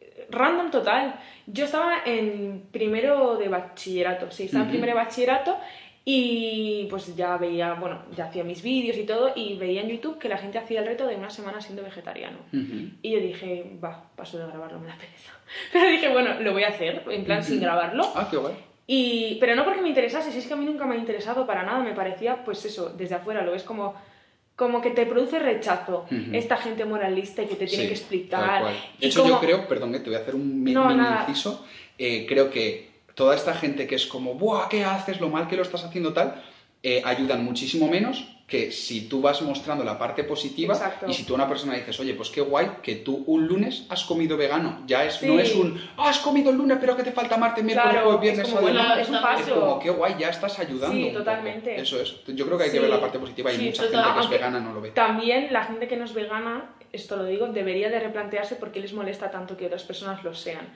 eh, 0.00 0.26
random 0.30 0.70
total. 0.70 1.14
Yo 1.46 1.64
estaba 1.64 1.98
en 2.04 2.64
primero 2.72 3.36
de 3.36 3.48
bachillerato, 3.48 4.30
sí, 4.30 4.44
estaba 4.44 4.64
en 4.64 4.70
primero 4.70 4.92
de 4.92 5.04
bachillerato 5.04 5.56
y 6.06 6.86
pues 6.90 7.16
ya 7.16 7.36
veía, 7.38 7.74
bueno, 7.74 8.02
ya 8.14 8.26
hacía 8.26 8.44
mis 8.44 8.62
vídeos 8.62 8.96
y 8.98 9.04
todo 9.04 9.32
y 9.34 9.56
veía 9.56 9.80
en 9.80 9.88
YouTube 9.88 10.18
que 10.18 10.28
la 10.28 10.36
gente 10.36 10.58
hacía 10.58 10.80
el 10.80 10.86
reto 10.86 11.06
de 11.06 11.16
una 11.16 11.30
semana 11.30 11.60
siendo 11.60 11.82
vegetariano. 11.82 12.38
Y 12.52 13.10
yo 13.10 13.20
dije, 13.20 13.76
va, 13.82 14.10
paso 14.14 14.38
de 14.38 14.46
grabarlo, 14.46 14.78
me 14.80 14.88
da 14.88 14.96
pereza. 14.96 15.32
Pero 15.72 15.88
dije, 15.88 16.08
bueno, 16.10 16.40
lo 16.40 16.52
voy 16.52 16.64
a 16.64 16.68
hacer, 16.68 17.02
en 17.08 17.24
plan 17.24 17.42
sin 17.42 17.60
grabarlo. 17.60 18.04
Ah, 18.14 18.28
qué 18.30 18.36
guay. 18.36 18.54
Y, 18.86 19.38
pero 19.40 19.54
no 19.54 19.64
porque 19.64 19.80
me 19.80 19.88
interesase, 19.88 20.30
si 20.30 20.40
es 20.40 20.46
que 20.46 20.52
a 20.52 20.56
mí 20.56 20.66
nunca 20.66 20.84
me 20.84 20.94
ha 20.94 20.98
interesado 20.98 21.46
para 21.46 21.62
nada, 21.62 21.78
me 21.82 21.94
parecía, 21.94 22.44
pues 22.44 22.62
eso, 22.66 22.90
desde 22.90 23.14
afuera 23.14 23.42
lo 23.42 23.52
ves 23.52 23.62
como, 23.62 23.94
como 24.56 24.82
que 24.82 24.90
te 24.90 25.06
produce 25.06 25.38
rechazo 25.38 26.04
esta 26.34 26.58
gente 26.58 26.84
moralista 26.84 27.42
y 27.42 27.46
que 27.46 27.54
te 27.54 27.64
tiene 27.66 27.84
Sí, 27.84 27.88
que 27.88 27.94
explicar. 27.94 28.62
De 29.00 29.06
hecho, 29.06 29.26
yo 29.26 29.40
creo, 29.40 29.66
perdón, 29.66 29.92
que 29.92 30.00
te 30.00 30.10
voy 30.10 30.16
a 30.16 30.18
hacer 30.18 30.34
un 30.34 30.62
No, 30.64 30.84
mini 30.90 31.00
inciso. 31.26 31.64
eh, 31.96 32.26
creo 32.28 32.50
que 32.50 32.90
toda 33.14 33.34
esta 33.34 33.54
gente 33.54 33.86
que 33.86 33.94
es 33.94 34.06
como, 34.06 34.34
¡buah, 34.34 34.68
qué 34.68 34.84
haces! 34.84 35.20
Lo 35.20 35.28
mal 35.28 35.48
que 35.48 35.56
lo 35.56 35.62
estás 35.62 35.84
haciendo 35.84 36.12
tal, 36.12 36.42
eh, 36.82 37.02
ayudan 37.04 37.44
muchísimo 37.44 37.88
menos 37.88 38.24
que 38.46 38.70
si 38.72 39.08
tú 39.08 39.22
vas 39.22 39.40
mostrando 39.40 39.84
la 39.84 39.98
parte 39.98 40.22
positiva 40.22 40.74
Exacto. 40.74 41.06
y 41.08 41.14
si 41.14 41.24
tú 41.24 41.32
a 41.32 41.36
una 41.36 41.48
persona 41.48 41.72
dices, 41.74 41.98
oye, 41.98 42.12
pues 42.12 42.28
qué 42.28 42.42
guay 42.42 42.68
que 42.82 42.96
tú 42.96 43.24
un 43.26 43.46
lunes 43.46 43.86
has 43.88 44.04
comido 44.04 44.36
vegano. 44.36 44.82
Ya 44.86 45.02
es, 45.06 45.14
Sí. 45.14 45.26
no 45.26 45.40
es 45.40 45.54
un, 45.54 45.80
ah, 45.96 46.10
has 46.10 46.18
comido 46.18 46.50
el 46.50 46.58
lunes, 46.58 46.76
pero 46.78 46.94
que 46.94 47.02
te 47.02 47.12
falta 47.12 47.38
martes, 47.38 47.64
miércoles, 47.64 47.92
Claro, 47.94 48.18
viernes, 48.18 48.46
es 48.46 48.52
como, 48.52 48.66
sábado 48.66 48.68
y 48.68 48.72
bueno, 48.76 48.88
domingo". 48.90 49.02
es 49.02 49.08
un 49.08 49.14
Es 49.14 49.20
Es 49.40 49.46
paso. 49.48 49.60
como, 49.60 49.78
qué 49.78 49.90
guay, 49.90 50.16
ya 50.18 50.28
estás 50.28 50.58
ayudando. 50.58 50.94
Sí, 50.94 51.10
totalmente. 51.14 51.80
Eso 51.80 51.98
es. 51.98 52.16
Yo 52.26 52.44
creo 52.44 52.58
que 52.58 52.64
hay 52.64 52.70
que 52.70 52.76
Sí. 52.76 52.82
ver 52.82 52.90
la 52.90 53.00
parte 53.00 53.18
positiva 53.18 53.50
y 53.50 53.56
Sí, 53.56 53.64
mucha 53.64 53.82
total. 53.86 53.96
gente 54.04 54.04
que 54.04 54.10
es 54.20 54.24
Aunque 54.26 54.36
vegana 54.36 54.60
no 54.60 54.74
lo 54.74 54.80
ve. 54.82 54.90
También 54.90 55.50
la 55.50 55.64
gente 55.64 55.88
que 55.88 55.96
no 55.96 56.04
es 56.04 56.12
vegana, 56.12 56.70
esto 56.92 57.16
lo 57.16 57.24
digo, 57.24 57.46
debería 57.46 57.88
de 57.88 57.98
replantearse 57.98 58.56
por 58.56 58.72
qué 58.72 58.80
les 58.80 58.92
molesta 58.92 59.30
tanto 59.30 59.56
que 59.56 59.64
otras 59.66 59.84
personas 59.84 60.22
lo 60.22 60.34
sean. 60.34 60.68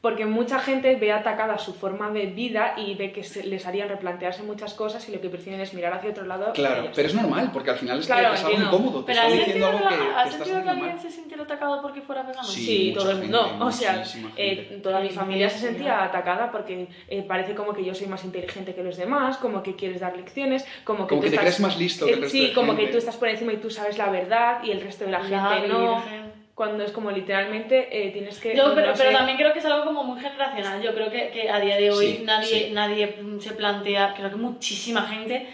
Porque 0.00 0.24
mucha 0.24 0.58
gente 0.60 0.96
ve 0.96 1.12
atacada 1.12 1.58
su 1.58 1.74
forma 1.74 2.08
de 2.10 2.24
vida 2.24 2.72
y 2.78 2.94
ve 2.94 3.12
que 3.12 3.22
se- 3.22 3.44
les 3.44 3.66
harían 3.66 3.86
replantearse 3.90 4.42
muchas 4.42 4.72
cosas 4.72 5.06
y 5.10 5.12
lo 5.12 5.20
que 5.20 5.28
prefieren 5.28 5.60
es 5.60 5.74
mirar 5.74 5.92
hacia 5.92 6.08
otro 6.08 6.24
lado. 6.24 6.54
Claro, 6.54 6.88
pero 6.94 7.06
es 7.06 7.14
normal, 7.14 7.50
porque 7.52 7.68
al 7.70 7.76
final 7.76 7.98
es, 8.00 8.06
Claro, 8.06 8.30
que 8.30 8.34
es 8.36 8.44
algo 8.44 8.62
incómodo. 8.62 9.00
Te 9.04 9.12
Pero 9.12 9.18
está 9.20 9.26
¿has 9.26 9.32
diciendo 9.46 9.66
sentido, 9.66 9.66
algo 9.68 9.88
que, 9.90 9.94
que, 9.94 10.00
la- 10.00 10.06
que 10.14 10.20
¿has 10.20 10.24
estás 10.30 10.38
sentido 10.46 10.62
que 10.64 10.70
alguien 10.70 10.88
mal. 10.94 11.00
se 11.00 11.10
sintiera 11.10 11.42
atacado 11.42 11.82
porque 11.82 12.00
fuera 12.00 12.22
vegano? 12.22 12.44
Sí. 12.48 12.64
Sí, 12.64 12.88
mucha 12.88 13.00
todo 13.00 13.10
el 13.10 13.18
mundo. 13.18 13.56
O 13.60 13.70
sea, 13.72 14.02
eh, 14.36 14.80
toda 14.82 15.00
mi 15.00 15.10
familia 15.10 15.50
se 15.50 15.58
sentía 15.58 16.02
atacada 16.02 16.50
porque 16.50 16.88
eh, 17.08 17.22
parece 17.22 17.54
como 17.54 17.74
que 17.74 17.84
yo 17.84 17.94
soy 17.94 18.06
más 18.06 18.24
inteligente 18.24 18.74
que 18.74 18.82
los 18.82 18.96
demás, 18.96 19.36
como 19.36 19.62
que 19.62 19.76
quieres 19.76 20.00
dar 20.00 20.16
lecciones, 20.16 20.64
como 20.82 21.04
que 21.06 21.10
Como 21.10 21.20
tú 21.20 21.24
que 21.24 21.30
te 21.30 21.36
estás- 21.36 21.44
crees 21.44 21.60
más 21.60 21.78
listo 21.78 22.06
que 22.06 22.12
el 22.12 22.18
Eh, 22.18 22.22
resto 22.22 22.38
Sí, 22.38 22.46
de 22.46 22.52
como 22.54 22.74
que 22.74 22.86
tú 22.86 22.96
estás 22.96 23.16
por 23.18 23.28
encima 23.28 23.52
y 23.52 23.58
tú 23.58 23.68
sabes 23.68 23.98
la 23.98 24.08
verdad 24.08 24.64
y 24.64 24.70
el 24.70 24.80
resto 24.80 25.04
de 25.04 25.10
la 25.10 25.18
La 25.18 25.50
gente 25.50 25.68
no. 25.68 25.96
Virgen. 25.96 26.39
Cuando 26.54 26.84
es 26.84 26.92
como 26.92 27.10
literalmente 27.10 27.88
eh, 27.90 28.10
tienes 28.10 28.38
que. 28.38 28.54
Yo, 28.54 28.74
pero, 28.74 28.88
no 28.88 28.92
pero 28.96 29.10
sé, 29.10 29.16
también 29.16 29.38
creo 29.38 29.52
que 29.52 29.60
es 29.60 29.64
algo 29.64 29.84
como 29.84 30.04
muy 30.04 30.20
generacional. 30.20 30.82
Yo 30.82 30.94
creo 30.94 31.10
que, 31.10 31.30
que 31.30 31.48
a 31.48 31.58
día 31.60 31.76
de 31.76 31.90
hoy 31.90 32.06
Sí, 32.18 32.22
nadie, 32.24 32.46
sí. 32.46 32.70
nadie 32.72 33.16
mm, 33.22 33.40
se 33.40 33.52
plantea, 33.52 34.14
creo 34.14 34.30
que 34.30 34.36
muchísima 34.36 35.02
gente, 35.02 35.46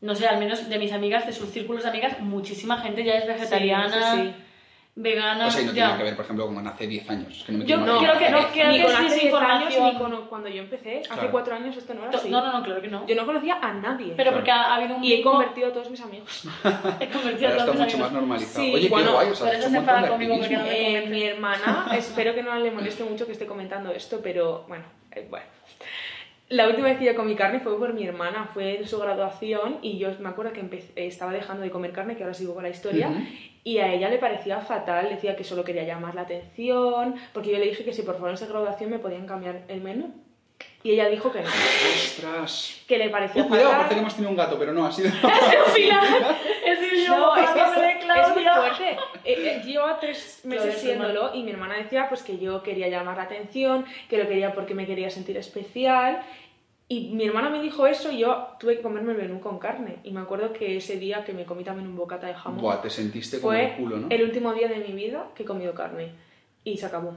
no 0.00 0.14
sé, 0.14 0.26
al 0.26 0.38
menos 0.38 0.68
de 0.68 0.78
mis 0.78 0.92
amigas, 0.92 1.26
de 1.26 1.32
sus 1.32 1.50
círculos 1.50 1.82
de 1.82 1.90
amigas, 1.90 2.18
muchísima 2.20 2.78
gente 2.78 3.04
ya 3.04 3.14
es 3.14 3.26
vegetariana, 3.26 4.14
Sí, 4.14 4.34
sí, 4.94 5.00
sí. 5.00 5.00
vegana. 5.02 5.46
O 5.46 5.50
sea, 5.50 5.62
y 5.62 5.64
no 5.66 5.72
ya. 5.72 5.84
tiene 5.86 5.98
que 5.98 6.04
ver, 6.04 6.16
por 6.16 6.24
ejemplo, 6.24 6.46
con 6.46 6.66
hace 6.66 6.86
10 6.86 7.10
años. 7.10 7.36
Es 7.38 7.44
que 7.44 7.52
no 7.52 7.58
me 7.58 7.64
Yo 7.66 7.76
No, 7.78 7.84
creo 7.98 8.12
que- 8.18 8.28
imaginar. 8.28 8.52
creo 8.52 8.68
ni 8.70 8.76
que 8.78 8.82
con 8.84 8.92
hace 8.94 9.20
10 9.20 9.34
años 9.34 9.74
ni 9.80 9.98
con 9.98 10.26
cuando 10.26 10.48
yo 10.48 10.62
empecé. 10.62 10.98
Hace 11.00 11.08
Claro. 11.08 11.30
4 11.32 11.54
años 11.56 11.76
esto 11.76 11.94
no 11.94 12.02
era 12.02 12.10
To- 12.10 12.18
así. 12.18 12.30
No, 12.30 12.40
no, 12.44 12.52
no, 12.52 12.62
claro 12.64 12.80
que 12.80 12.88
no. 12.88 13.06
Yo 13.06 13.14
no 13.16 13.26
conocía 13.26 13.58
a 13.60 13.72
nadie. 13.74 14.14
Pero 14.16 14.32
porque 14.32 14.50
ha, 14.50 14.62
ha 14.72 14.74
habido 14.76 14.96
un 14.96 15.04
Y 15.04 15.12
he 15.14 15.22
convertido 15.22 15.68
a 15.68 15.72
todos 15.72 15.90
mis 15.90 16.00
amigos. 16.00 16.44
he 17.00 17.08
convertido 17.08 17.48
a 17.48 17.52
está 17.52 17.64
todos 17.64 17.74
mis 17.74 17.84
mucho 17.84 17.96
amigos. 17.96 17.98
más 18.00 18.12
normalizado. 18.12 18.64
Sí, 18.64 18.72
Oye, 18.74 18.88
bueno, 18.88 19.08
qué 19.10 19.14
guay, 19.14 19.28
o 19.30 19.34
sea, 19.34 19.46
por 19.46 19.54
eso 19.56 19.68
se 19.70 19.76
enfada 19.76 20.08
conmigo, 20.08 20.36
porque 20.38 20.56
no 20.56 20.62
me 20.64 20.98
Eh, 21.04 21.06
mi 21.08 21.22
hermana, 21.24 21.88
espero 21.96 22.34
que 22.34 22.42
no 22.42 22.54
le 22.56 22.70
moleste 22.70 23.04
mucho 23.04 23.26
que 23.26 23.32
esté 23.32 23.46
comentando 23.46 23.90
esto, 23.92 24.20
pero 24.22 24.64
bueno, 24.68 24.84
eh, 25.12 25.26
bueno. 25.28 25.46
La 26.50 26.68
última 26.68 26.88
vez 26.88 26.98
que 26.98 27.06
yo 27.06 27.14
comí 27.16 27.34
carne 27.34 27.60
fue 27.60 27.76
por 27.78 27.94
mi 27.94 28.06
hermana, 28.06 28.48
fue 28.52 28.76
en 28.78 28.86
su 28.86 28.98
graduación 28.98 29.78
y 29.82 29.98
yo 29.98 30.10
me 30.20 30.28
acuerdo 30.28 30.52
que 30.52 30.62
empe- 30.62 30.84
eh, 30.94 31.06
estaba 31.06 31.32
dejando 31.32 31.62
de 31.62 31.70
comer 31.70 31.90
carne, 31.92 32.16
que 32.16 32.22
ahora 32.22 32.34
sigo 32.34 32.54
con 32.54 32.62
la 32.62 32.68
historia, 32.68 33.08
Ujú. 33.08 33.18
Y 33.64 33.78
a 33.78 33.92
ella 33.92 34.08
le 34.10 34.18
parecía 34.18 34.60
fatal, 34.60 35.08
decía 35.08 35.34
que 35.36 35.42
solo 35.44 35.64
quería 35.64 35.84
llamar 35.84 36.14
la 36.14 36.20
atención, 36.22 37.14
porque 37.32 37.50
yo 37.50 37.58
le 37.58 37.64
dije 37.66 37.84
que 37.84 37.92
si 37.94 38.02
por 38.02 38.14
favor 38.14 38.28
en 38.28 38.34
esa 38.34 38.46
graduación 38.46 38.90
me 38.90 38.98
podían 38.98 39.26
cambiar 39.26 39.62
el 39.68 39.80
menú. 39.80 40.12
Y 40.82 40.90
ella 40.92 41.08
dijo 41.08 41.32
que 41.32 41.40
no, 41.40 41.48
¡Ostras! 41.48 42.82
que 42.86 42.98
le 42.98 43.08
parecía 43.08 43.42
Oh, 43.42 43.48
cuidado, 43.48 43.70
fatal. 43.70 43.80
parece 43.80 43.94
que 43.94 44.00
hemos 44.02 44.14
tenido 44.14 44.30
un 44.30 44.36
gato, 44.36 44.58
pero 44.58 44.72
no, 44.74 44.84
ha 44.84 44.92
sido... 44.92 45.08
Al 45.22 45.72
final, 45.72 46.36
es 46.66 47.06
yo 47.06 47.16
No, 47.16 47.36
es 47.36 47.50
es, 47.50 47.56
es 47.56 48.34
muy 48.34 48.44
fuerte. 48.44 48.90
Eh, 48.90 48.96
eh, 49.24 49.62
llevo 49.64 49.86
tres 49.98 50.42
meses 50.44 50.74
es 50.74 50.80
siéndolo 50.82 51.34
y 51.34 51.42
mi 51.42 51.50
hermana 51.52 51.76
decía 51.76 52.06
pues 52.08 52.22
que 52.22 52.38
yo 52.38 52.62
quería 52.62 52.88
llamar 52.88 53.16
la 53.16 53.22
atención, 53.24 53.84
que 54.08 54.18
lo 54.18 54.28
quería 54.28 54.52
porque 54.54 54.74
me 54.74 54.86
quería 54.86 55.08
sentir 55.10 55.36
especial. 55.38 56.22
Y 56.96 57.10
mi 57.14 57.24
hermana 57.24 57.50
me 57.50 57.60
dijo 57.60 57.86
eso 57.86 58.10
y 58.12 58.18
yo 58.18 58.48
tuve 58.60 58.76
que 58.76 58.82
comerme 58.82 59.12
el 59.12 59.18
menú 59.18 59.40
con 59.40 59.58
carne. 59.58 59.96
Y 60.04 60.10
me 60.12 60.20
acuerdo 60.20 60.52
que 60.52 60.76
ese 60.76 60.96
día 60.98 61.24
que 61.24 61.32
me 61.32 61.44
comí 61.44 61.64
también 61.64 61.88
un 61.88 61.96
bocata 61.96 62.26
de 62.26 62.34
jamón 62.34 62.60
Buah, 62.60 62.80
te 62.82 62.90
sentiste 62.90 63.40
como 63.40 63.52
fue 63.52 63.64
el 63.70 63.76
culo, 63.76 63.96
¿no? 63.98 64.06
el 64.10 64.22
último 64.22 64.52
día 64.52 64.68
de 64.68 64.76
mi 64.76 64.92
vida 64.92 65.28
que 65.34 65.42
he 65.42 65.46
comido 65.46 65.72
carne. 65.74 66.10
Y 66.62 66.76
se 66.76 66.86
acabó. 66.86 67.16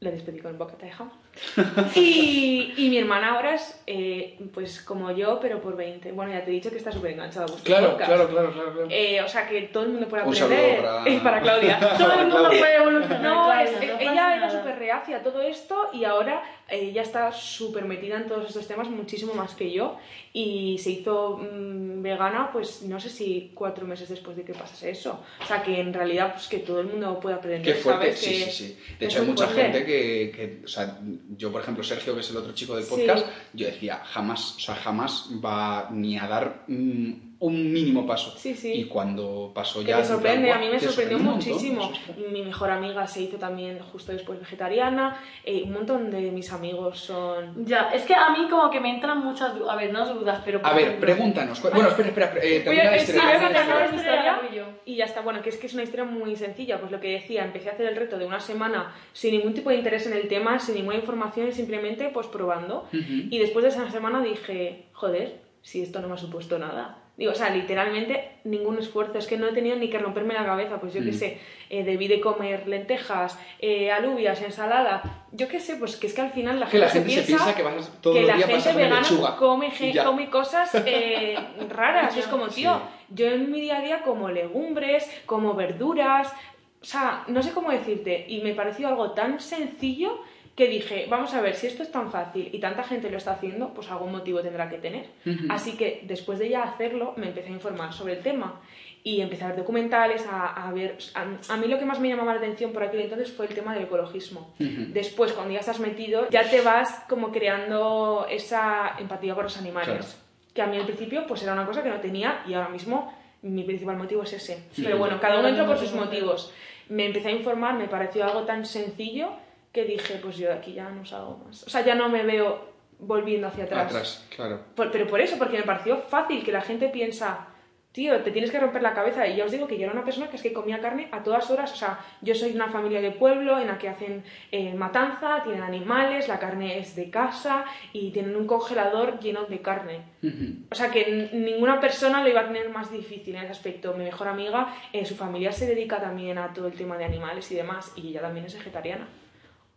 Le 0.00 0.12
despedí 0.12 0.38
con 0.38 0.52
el 0.52 0.56
bocata 0.56 0.86
de 0.86 0.92
jamón. 0.92 1.14
y, 1.94 2.72
y 2.76 2.88
mi 2.90 2.98
hermana 2.98 3.34
ahora 3.34 3.54
es 3.54 3.82
eh, 3.86 4.38
pues 4.54 4.80
como 4.82 5.10
yo, 5.10 5.38
pero 5.40 5.60
por 5.60 5.76
20. 5.76 6.12
Bueno, 6.12 6.32
ya 6.32 6.44
te 6.44 6.50
he 6.50 6.54
dicho 6.54 6.70
que 6.70 6.76
está 6.78 6.92
súper 6.92 7.12
enganchada 7.12 7.46
a 7.46 7.48
vuestro 7.48 7.66
Claro, 7.74 7.90
podcast. 7.92 8.10
claro, 8.12 8.28
claro, 8.28 8.52
claro. 8.52 8.72
claro. 8.72 8.88
Eh, 8.90 9.20
o 9.22 9.28
sea, 9.28 9.48
que 9.48 9.62
todo 9.62 9.84
el 9.84 9.90
mundo 9.90 10.08
puede 10.08 10.22
Un 10.24 10.34
aprender. 10.34 10.76
saludo 10.82 11.04
para- 11.04 11.22
para 11.24 11.40
Claudia. 11.40 11.80
Todo 11.98 12.12
el 12.20 12.26
mundo 12.28 12.48
puede 12.48 12.76
evolucionar. 12.76 13.22
No, 13.22 13.44
Claudia, 13.46 13.62
es- 13.64 13.72
no 13.72 14.00
ella 14.00 14.34
era 14.36 14.46
nada. 14.46 14.50
súper 14.58 14.78
reacia 14.78 15.16
a 15.16 15.22
todo 15.22 15.40
esto 15.42 15.88
y 15.92 16.04
ahora 16.04 16.42
ella 16.68 17.02
está 17.02 17.32
súper 17.32 17.84
metida 17.86 18.16
en 18.18 18.26
todos 18.26 18.46
estos 18.48 18.66
temas, 18.68 18.88
muchísimo 18.90 19.34
más 19.34 19.54
que 19.54 19.72
yo. 19.72 19.98
Y 20.32 20.76
se 20.78 20.90
hizo 20.90 21.38
mm, 21.38 22.02
vegana, 22.02 22.50
pues 22.52 22.82
no 22.82 23.00
sé 23.00 23.08
si 23.08 23.52
cuatro 23.54 23.86
meses 23.86 24.08
después 24.08 24.36
de 24.36 24.44
que 24.44 24.52
pasase 24.52 24.90
eso. 24.90 25.20
O 25.42 25.46
sea, 25.46 25.62
que 25.62 25.80
en 25.80 25.92
realidad, 25.94 26.32
pues 26.34 26.46
que 26.48 26.58
todo 26.58 26.80
el 26.80 26.86
mundo 26.88 27.18
puede 27.20 27.36
aprender. 27.36 27.62
Qué 27.74 27.80
fuerte, 27.80 28.12
¿sabes? 28.12 28.18
sí, 28.20 28.28
Que 28.44 28.50
sí, 28.50 28.66
sí. 28.66 28.78
De 29.00 29.06
hecho, 29.06 29.20
hay 29.20 29.26
mucha 29.26 29.46
fuerte. 29.46 29.62
gente 29.72 29.84
que, 29.86 30.32
que, 30.34 30.64
o 30.64 30.68
sea, 30.68 30.98
yo 31.36 31.50
por 31.50 31.62
ejemplo, 31.62 31.82
Sergio, 31.82 32.14
que 32.14 32.20
es 32.20 32.30
el 32.30 32.36
otro 32.36 32.52
chico 32.52 32.74
del 32.76 32.84
Sí. 32.84 32.90
podcast, 32.90 33.26
yo 33.54 33.66
decía, 33.66 33.96
jamás, 34.04 34.56
o 34.56 34.60
sea, 34.60 34.74
jamás 34.74 35.28
va 35.44 35.88
ni 35.90 36.18
a 36.18 36.26
dar 36.28 36.64
mm, 36.68 37.12
un 37.40 37.72
mínimo 37.72 38.04
paso. 38.04 38.36
Sí, 38.36 38.54
sí. 38.54 38.72
Y 38.72 38.84
cuando 38.86 39.52
pasó 39.54 39.80
Que 39.80 39.86
ya... 39.86 39.98
te 39.98 40.02
plan, 40.02 40.14
sorprende, 40.16 40.50
a 40.50 40.58
mí 40.58 40.68
me 40.68 40.80
sorprendió 40.80 41.18
montón, 41.18 41.34
muchísimo. 41.36 41.92
Mi 42.30 42.42
mejor 42.42 42.70
amiga 42.70 43.06
se 43.06 43.22
hizo 43.22 43.36
también 43.38 43.78
justo 43.78 44.12
después 44.12 44.40
vegetariana, 44.40 45.20
eh, 45.44 45.62
un 45.64 45.72
montón 45.72 46.10
de 46.10 46.30
mis 46.32 46.52
amigos 46.52 46.98
son... 46.98 47.64
Ya, 47.64 47.90
es 47.90 48.02
que 48.02 48.14
a 48.14 48.30
mí 48.30 48.48
como 48.50 48.70
que 48.70 48.80
me 48.80 48.90
entran 48.90 49.24
muchas 49.24 49.54
dudas. 49.54 49.72
A 49.72 49.76
ver, 49.76 49.92
no 49.92 50.14
dudas, 50.14 50.42
pero... 50.44 50.60
A 50.64 50.74
ver, 50.74 50.98
pregúntanos. 50.98 51.62
Bueno, 51.62 51.88
espera, 51.88 52.08
espera, 52.08 52.32
eh, 52.42 52.60
termina 52.60 52.90
la 52.90 52.98
sí, 52.98 53.04
historia. 53.04 53.24
voy 53.24 53.34
a 53.34 53.38
termina 53.38 53.78
la 53.78 53.96
historia. 53.96 54.40
y 54.84 54.96
ya 54.96 55.04
está. 55.04 55.20
Bueno, 55.20 55.40
que 55.40 55.50
es 55.50 55.56
que 55.58 55.68
es 55.68 55.74
una 55.74 55.84
historia 55.84 56.04
muy 56.04 56.34
sencilla. 56.34 56.80
Pues 56.80 56.90
lo 56.90 57.00
que 57.00 57.12
decía, 57.12 57.44
empecé 57.44 57.68
a 57.70 57.72
hacer 57.72 57.86
el 57.86 57.96
reto 57.96 58.18
de 58.18 58.26
una 58.26 58.40
semana 58.40 58.94
sin 59.12 59.32
ningún 59.32 59.54
tipo 59.54 59.70
de 59.70 59.76
interés 59.76 60.06
en 60.06 60.14
el 60.14 60.26
tema, 60.26 60.58
sin 60.58 60.74
ninguna 60.74 60.96
información, 60.96 61.52
simplemente 61.52 62.10
pues 62.12 62.26
probando. 62.26 62.88
Ujú. 62.92 63.28
Y 63.30 63.38
después 63.38 63.62
de 63.62 63.68
esa 63.68 63.88
semana 63.90 64.22
dije, 64.22 64.86
joder, 64.92 65.40
si 65.62 65.82
esto 65.82 66.00
no 66.00 66.08
me 66.08 66.14
ha 66.14 66.18
supuesto 66.18 66.58
nada. 66.58 66.98
Digo, 67.18 67.32
o 67.32 67.34
sea, 67.34 67.50
literalmente 67.50 68.30
ningún 68.44 68.78
esfuerzo. 68.78 69.18
Es 69.18 69.26
que 69.26 69.36
no 69.36 69.48
he 69.48 69.52
tenido 69.52 69.76
ni 69.76 69.90
que 69.90 69.98
romperme 69.98 70.32
la 70.34 70.46
cabeza. 70.46 70.78
Pues 70.80 70.94
yo 70.94 71.02
qué 71.02 71.10
Mm. 71.10 71.14
sé, 71.14 71.38
eh, 71.68 71.82
debí 71.82 72.06
de 72.08 72.20
comer 72.20 72.66
lentejas, 72.68 73.36
eh, 73.58 73.90
alubias, 73.90 74.40
ensalada. 74.40 75.02
Yo 75.32 75.48
qué 75.48 75.58
sé, 75.58 75.74
pues 75.76 75.96
que 75.96 76.06
es 76.06 76.14
que 76.14 76.20
al 76.22 76.30
final 76.30 76.60
la 76.60 76.66
Que 76.66 76.78
gente, 76.78 76.86
la 76.86 76.92
gente 76.92 77.10
se 77.10 77.22
piensa 77.26 77.54
que 77.56 77.62
vas 77.64 77.92
todos 78.00 78.16
que 78.16 78.22
la 78.24 78.34
gente 78.38 78.72
vegana 78.72 79.00
lechuga. 79.00 79.36
come, 79.36 79.70
ya. 79.92 80.04
cosas 80.30 80.70
eh, 80.86 81.36
raras. 81.68 82.16
Es 82.16 82.26
como, 82.28 82.48
Sí. 82.50 82.62
tío, 82.62 82.80
yo 83.10 83.26
en 83.26 83.50
mi 83.50 83.60
día 83.60 83.78
a 83.78 83.82
día 83.82 84.02
como 84.02 84.30
legumbres, 84.30 85.10
como 85.26 85.54
verduras, 85.54 86.32
o 86.80 86.84
sea, 86.84 87.24
no 87.26 87.42
sé 87.42 87.50
cómo 87.52 87.72
decirte. 87.72 88.26
Y 88.28 88.42
me 88.42 88.54
pareció 88.54 88.86
algo 88.86 89.10
tan 89.10 89.40
sencillo 89.40 90.20
que 90.58 90.66
dije, 90.66 91.06
vamos 91.08 91.32
a 91.34 91.40
ver, 91.40 91.54
si 91.54 91.68
esto 91.68 91.84
es 91.84 91.92
tan 91.92 92.10
fácil 92.10 92.50
y 92.52 92.58
tanta 92.58 92.82
gente 92.82 93.08
lo 93.08 93.16
está 93.16 93.34
haciendo, 93.34 93.72
pues 93.72 93.88
algún 93.92 94.10
motivo 94.10 94.40
tendrá 94.40 94.68
que 94.68 94.78
tener. 94.78 95.06
Ujú. 95.24 95.46
Así 95.50 95.76
que 95.76 96.00
después 96.02 96.40
de 96.40 96.48
ya 96.48 96.64
hacerlo, 96.64 97.14
me 97.16 97.28
empecé 97.28 97.50
a 97.50 97.52
informar 97.52 97.92
sobre 97.92 98.14
el 98.14 98.24
tema. 98.24 98.60
Y 99.04 99.20
empecé 99.20 99.44
a 99.44 99.48
ver 99.50 99.58
documentales, 99.58 100.26
a, 100.26 100.48
a 100.48 100.72
ver... 100.72 100.98
A, 101.14 101.52
a 101.54 101.56
mí 101.56 101.68
lo 101.68 101.78
que 101.78 101.84
más 101.84 102.00
me 102.00 102.08
llamaba 102.08 102.32
la 102.32 102.40
atención 102.40 102.72
por 102.72 102.82
aquel 102.82 103.02
entonces 103.02 103.30
fue 103.30 103.46
el 103.46 103.54
tema 103.54 103.72
del 103.72 103.84
ecologismo. 103.84 104.52
Ujú. 104.58 104.86
Después, 104.88 105.32
cuando 105.32 105.54
ya 105.54 105.60
estás 105.60 105.78
metido, 105.78 106.28
ya 106.28 106.50
te 106.50 106.60
vas 106.60 107.04
como 107.08 107.30
creando 107.30 108.26
esa 108.28 108.96
empatía 108.98 109.36
por 109.36 109.44
los 109.44 109.58
animales. 109.58 109.86
Claro. 109.86 110.52
Que 110.54 110.62
a 110.62 110.66
mí 110.66 110.76
al 110.76 110.86
principio 110.86 111.24
pues 111.28 111.40
era 111.44 111.52
una 111.52 111.66
cosa 111.66 111.84
que 111.84 111.88
no 111.88 112.00
tenía 112.00 112.42
y 112.48 112.54
ahora 112.54 112.68
mismo 112.68 113.16
mi 113.42 113.62
principal 113.62 113.96
motivo 113.96 114.24
es 114.24 114.32
ese. 114.32 114.64
Sí. 114.72 114.82
Pero 114.82 114.98
bueno, 114.98 115.20
cada 115.20 115.38
uno 115.38 115.46
entra 115.46 115.64
por 115.64 115.78
sus 115.78 115.92
motivos. 115.92 116.52
Me 116.88 117.06
empecé 117.06 117.28
a 117.28 117.30
informar, 117.30 117.74
me 117.74 117.86
pareció 117.86 118.24
algo 118.24 118.42
tan 118.42 118.66
sencillo 118.66 119.30
que 119.72 119.84
dije, 119.84 120.18
pues 120.22 120.36
yo 120.36 120.48
de 120.48 120.54
aquí 120.54 120.72
ya 120.72 120.88
no 120.90 121.04
salgo 121.04 121.38
más. 121.46 121.62
O 121.64 121.70
sea, 121.70 121.84
ya 121.84 121.94
no 121.94 122.08
me 122.08 122.22
veo 122.22 122.68
volviendo 123.00 123.46
hacia 123.46 123.64
atrás. 123.64 123.86
Atrás, 123.86 124.26
claro. 124.34 124.60
Por- 124.74 124.90
pero 124.90 125.06
por 125.06 125.20
eso, 125.20 125.36
porque 125.38 125.56
me 125.58 125.62
pareció 125.64 125.98
fácil 125.98 126.42
que 126.44 126.50
la 126.52 126.62
gente 126.62 126.88
piensa, 126.88 127.46
tío, 127.92 128.20
te 128.22 128.30
tienes 128.32 128.50
que 128.50 128.58
romper 128.58 128.82
la 128.82 128.92
cabeza. 128.94 129.26
Y 129.26 129.36
ya 129.36 129.44
os 129.44 129.52
digo 129.52 129.66
que 129.68 129.76
yo 129.78 129.84
era 129.84 129.92
una 129.92 130.04
persona 130.04 130.28
que 130.28 130.36
es 130.36 130.42
que 130.42 130.52
comía 130.52 130.80
carne 130.80 131.08
a 131.12 131.22
todas 131.22 131.48
horas. 131.50 131.72
O 131.72 131.76
sea, 131.76 132.00
yo 132.22 132.34
soy 132.34 132.50
de 132.50 132.56
una 132.56 132.68
familia 132.68 133.00
de 133.00 133.10
pueblo 133.12 133.58
en 133.60 133.68
la 133.68 133.78
que 133.78 133.88
hacen 133.88 134.24
eh, 134.50 134.74
matanza, 134.74 135.42
tienen 135.44 135.62
animales, 135.62 136.26
la 136.28 136.38
carne 136.40 136.78
es 136.78 136.96
de 136.96 137.08
casa 137.10 137.64
y 137.92 138.10
tienen 138.10 138.34
un 138.36 138.46
congelador 138.48 139.20
lleno 139.20 139.44
de 139.44 139.60
carne. 139.60 140.00
Ujú. 140.22 140.64
O 140.70 140.74
sea, 140.74 140.90
que 140.90 141.30
ninguna 141.32 141.80
persona 141.80 142.22
lo 142.22 142.28
iba 142.28 142.40
a 142.40 142.46
tener 142.46 142.68
más 142.70 142.90
difícil 142.90 143.34
en 143.36 143.42
ese 143.42 143.52
aspecto. 143.52 143.92
Mi 143.94 144.04
mejor 144.04 144.26
amiga, 144.28 144.74
eh, 144.92 145.04
su 145.04 145.14
familia 145.14 145.52
se 145.52 145.66
dedica 145.66 146.00
también 146.00 146.38
a 146.38 146.52
todo 146.52 146.66
el 146.66 146.74
tema 146.74 146.96
de 146.98 147.04
animales 147.04 147.50
y 147.52 147.54
demás, 147.54 147.92
y 147.96 148.08
ella 148.08 148.22
también 148.22 148.46
es 148.46 148.54
vegetariana. 148.54 149.06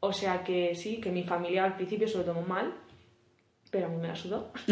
O 0.04 0.12
sea 0.14 0.44
que 0.44 0.76
sí, 0.76 0.98
que 0.98 1.12
mi 1.12 1.24
familia 1.24 1.64
al 1.64 1.76
principio 1.76 2.08
se 2.08 2.18
lo 2.18 2.24
tomó 2.26 2.42
mal, 2.42 2.74
pero 3.70 3.86
a 3.86 3.90
mí 3.90 3.98
me 3.98 4.08
la 4.10 4.16
sudó. 4.16 4.52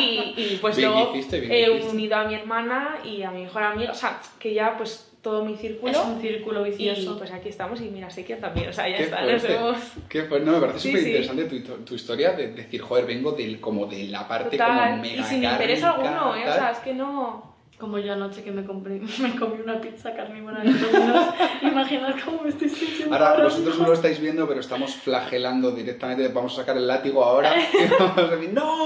y, 0.00 0.34
y 0.36 0.58
pues 0.60 0.76
Bien 0.76 0.90
luego 0.90 1.14
he 1.14 1.80
unido 1.88 2.16
a 2.16 2.24
mi 2.24 2.34
hermana 2.34 2.98
y 3.04 3.22
a 3.22 3.30
mi 3.30 3.42
mejor 3.42 3.62
amiga, 3.62 3.92
o 3.92 3.94
sea, 3.94 4.20
que 4.38 4.52
ya 4.52 4.76
pues 4.76 5.08
todo 5.22 5.44
mi 5.44 5.56
círculo. 5.56 5.92
Es 5.92 5.98
un 5.98 6.20
círculo 6.20 6.66
y 6.66 6.70
vicioso. 6.70 7.16
pues 7.16 7.30
aquí 7.30 7.48
estamos 7.48 7.80
y 7.80 7.84
mira, 7.84 8.10
Sequia 8.10 8.40
también, 8.40 8.68
o 8.70 8.72
sea, 8.72 8.88
ya 8.88 8.96
Qué 8.96 9.02
está, 9.04 9.20
nos 9.22 9.40
fuerte. 9.42 9.54
hemos... 9.56 9.78
Qué 10.08 10.22
fuerte. 10.24 10.46
No, 10.46 10.52
me 10.54 10.60
parece 10.66 10.78
Sí, 10.80 10.88
súper 10.88 11.02
sí. 11.02 11.08
interesante 11.10 11.44
tu, 11.60 11.74
tu 11.84 11.94
historia 11.94 12.32
de 12.32 12.48
decir, 12.48 12.80
joder, 12.80 13.06
vengo 13.06 13.30
del, 13.30 13.60
como 13.60 13.86
de 13.86 14.04
la 14.08 14.26
parte 14.26 14.56
Total, 14.58 14.90
como 14.90 15.02
mega 15.02 15.20
y 15.20 15.24
sin 15.24 15.44
interés 15.44 15.82
alguno, 15.84 16.34
¿eh? 16.34 16.48
O 16.48 16.52
sea, 16.52 16.72
es 16.72 16.78
que 16.80 16.92
no... 16.94 17.51
Como 17.82 17.98
yo 17.98 18.12
anoche 18.12 18.44
que 18.44 18.52
me, 18.52 18.64
compré, 18.64 19.00
me 19.18 19.34
comí 19.34 19.60
una 19.60 19.80
pizza 19.80 20.14
carnívora. 20.14 20.62
Imaginad 21.62 22.14
cómo 22.24 22.42
me 22.42 22.50
estoy 22.50 22.68
sintiendo. 22.68 23.12
Ahora 23.16 23.42
vosotros 23.42 23.76
no 23.76 23.88
lo 23.88 23.92
estáis 23.94 24.20
viendo, 24.20 24.46
pero 24.46 24.60
estamos 24.60 24.94
flagelando 24.94 25.72
directamente. 25.72 26.28
Vamos 26.28 26.52
a 26.52 26.56
sacar 26.58 26.76
el 26.76 26.86
látigo 26.86 27.24
ahora. 27.24 27.52
y 27.60 27.88
vamos 27.98 28.18
a 28.18 28.36
decir, 28.36 28.52
¡No! 28.52 28.84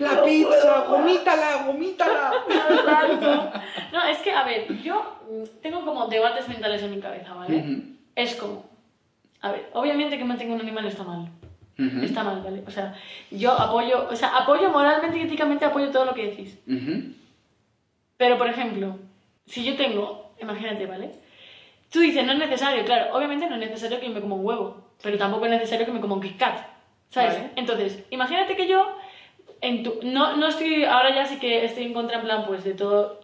¡La 0.00 0.24
pizza! 0.24 0.86
¡Gomítala! 0.88 1.66
¡Gomítala! 1.68 2.32
No. 3.20 3.52
No, 3.92 4.04
es 4.08 4.18
que, 4.18 4.32
a 4.32 4.42
ver, 4.42 4.76
yo 4.82 5.20
mm, 5.30 5.62
tengo 5.62 5.84
como 5.84 6.08
debates 6.08 6.48
mentales 6.48 6.82
en 6.82 6.90
mi 6.96 7.00
cabeza, 7.00 7.32
¿vale? 7.32 7.58
Ujú. 7.58 7.82
Es 8.16 8.34
como, 8.34 8.68
a 9.40 9.52
ver, 9.52 9.70
obviamente 9.72 10.18
que 10.18 10.24
mantenga 10.24 10.52
un 10.52 10.62
animal 10.62 10.84
está 10.86 11.04
mal. 11.04 11.28
Ujú. 11.78 12.00
Está 12.02 12.24
mal, 12.24 12.42
¿vale? 12.42 12.64
O 12.66 12.72
sea, 12.72 12.92
yo 13.30 13.52
apoyo, 13.52 14.08
o 14.10 14.16
sea, 14.16 14.36
apoyo 14.36 14.68
moralmente 14.70 15.16
y 15.16 15.22
éticamente 15.22 15.64
apoyo 15.64 15.90
todo 15.92 16.06
lo 16.06 16.14
que 16.14 16.26
decís. 16.26 16.58
Ujú. 16.66 17.14
Pero, 18.16 18.38
por 18.38 18.48
ejemplo, 18.48 18.96
si 19.46 19.64
yo 19.64 19.76
tengo, 19.76 20.32
imagínate, 20.40 20.86
¿vale? 20.86 21.10
Tú 21.90 22.00
dices, 22.00 22.24
no 22.24 22.32
es 22.32 22.38
necesario, 22.38 22.84
claro, 22.84 23.14
obviamente 23.16 23.46
no 23.48 23.54
es 23.54 23.60
necesario 23.60 24.00
que 24.00 24.08
me 24.08 24.20
coma 24.20 24.34
un 24.36 24.44
huevo, 24.44 24.76
pero 25.02 25.16
tampoco 25.18 25.44
es 25.46 25.50
necesario 25.52 25.86
que 25.86 25.92
me 25.92 26.00
coma 26.00 26.14
un 26.14 26.20
Kit 26.22 26.36
Kat, 26.38 26.56
¿sabes? 27.10 27.34
Vale. 27.34 27.50
Entonces, 27.56 28.04
imagínate 28.10 28.56
que 28.56 28.66
yo, 28.66 28.96
en 29.60 29.82
tu, 29.82 30.00
no, 30.02 30.36
no 30.36 30.48
estoy, 30.48 30.84
ahora 30.84 31.14
ya 31.14 31.24
sí 31.26 31.38
que 31.38 31.64
estoy 31.64 31.84
en 31.84 31.94
contra, 31.94 32.16
en 32.18 32.24
plan, 32.24 32.44
pues, 32.46 32.64
de 32.64 32.74
todo, 32.74 33.20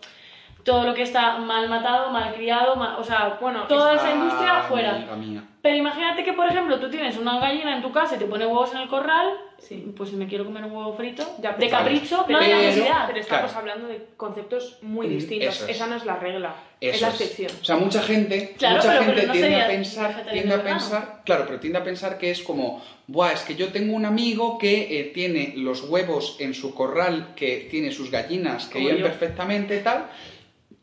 todo 0.64 0.84
lo 0.84 0.94
que 0.94 1.02
está 1.02 1.38
mal 1.38 1.68
matado, 1.68 2.10
mal 2.10 2.32
criado, 2.34 2.76
mal- 2.76 2.96
o 2.98 3.04
sea, 3.04 3.38
bueno, 3.40 3.64
toda 3.64 3.94
esa 3.94 4.12
industria 4.14 4.62
fuera. 4.68 4.94
amiga 4.96 5.16
mía. 5.16 5.42
Pero 5.60 5.76
imagínate 5.76 6.22
que, 6.24 6.32
por 6.32 6.46
ejemplo, 6.46 6.78
tú 6.78 6.88
tienes 6.88 7.16
una 7.16 7.38
gallina 7.40 7.74
en 7.76 7.82
tu 7.82 7.90
casa 7.92 8.14
y 8.16 8.18
te 8.18 8.26
pone 8.26 8.46
huevos 8.46 8.72
en 8.74 8.80
el 8.82 8.88
corral, 8.88 9.28
Sí. 9.68 9.92
pues 9.96 10.12
me 10.12 10.26
quiero 10.26 10.44
comer 10.44 10.64
un 10.64 10.72
huevo 10.72 10.92
frito, 10.94 11.22
Ya, 11.40 11.52
de 11.52 11.56
pero- 11.58 11.70
capricho, 11.70 12.24
Pero- 12.26 12.40
no 12.40 12.44
de 12.46 12.54
necesidad. 12.54 13.06
Pero 13.06 13.20
estamos 13.20 13.52
Claro. 13.52 13.58
hablando 13.60 13.88
de 13.88 14.06
conceptos 14.16 14.78
muy 14.82 15.06
Mm, 15.06 15.10
distintos. 15.10 15.62
es. 15.62 15.68
Esa 15.68 15.86
no 15.86 15.96
es 15.96 16.04
la 16.04 16.16
regla, 16.16 16.54
Eso 16.80 16.94
es 16.96 17.00
la 17.02 17.08
excepción. 17.10 17.52
O 17.60 17.64
sea, 17.64 17.76
mucha 17.76 18.02
gente, 18.02 18.54
Claro, 18.58 18.76
mucha 18.76 18.88
pero- 18.88 19.00
gente 19.04 19.14
pero 19.14 19.26
no 19.28 19.32
tiende 19.34 19.60
a 19.62 19.66
pensar, 19.68 20.26
tiende 20.32 20.54
a 20.54 20.62
pensar, 20.64 21.22
claro, 21.24 21.44
pero 21.46 21.60
tiende 21.60 21.78
a 21.78 21.84
pensar 21.84 22.18
que 22.18 22.30
es 22.32 22.42
como, 22.42 22.82
buah, 23.06 23.32
es 23.32 23.42
que 23.42 23.54
yo 23.54 23.68
tengo 23.68 23.94
un 23.94 24.04
amigo 24.04 24.58
que 24.58 24.98
eh, 25.00 25.04
tiene 25.14 25.54
los 25.56 25.82
huevos 25.88 26.36
en 26.40 26.54
su 26.54 26.74
corral, 26.74 27.28
que 27.36 27.68
tiene 27.70 27.92
sus 27.92 28.10
gallinas 28.10 28.66
que 28.66 28.80
viven 28.80 29.00
perfectamente 29.02 29.78
tal, 29.78 30.06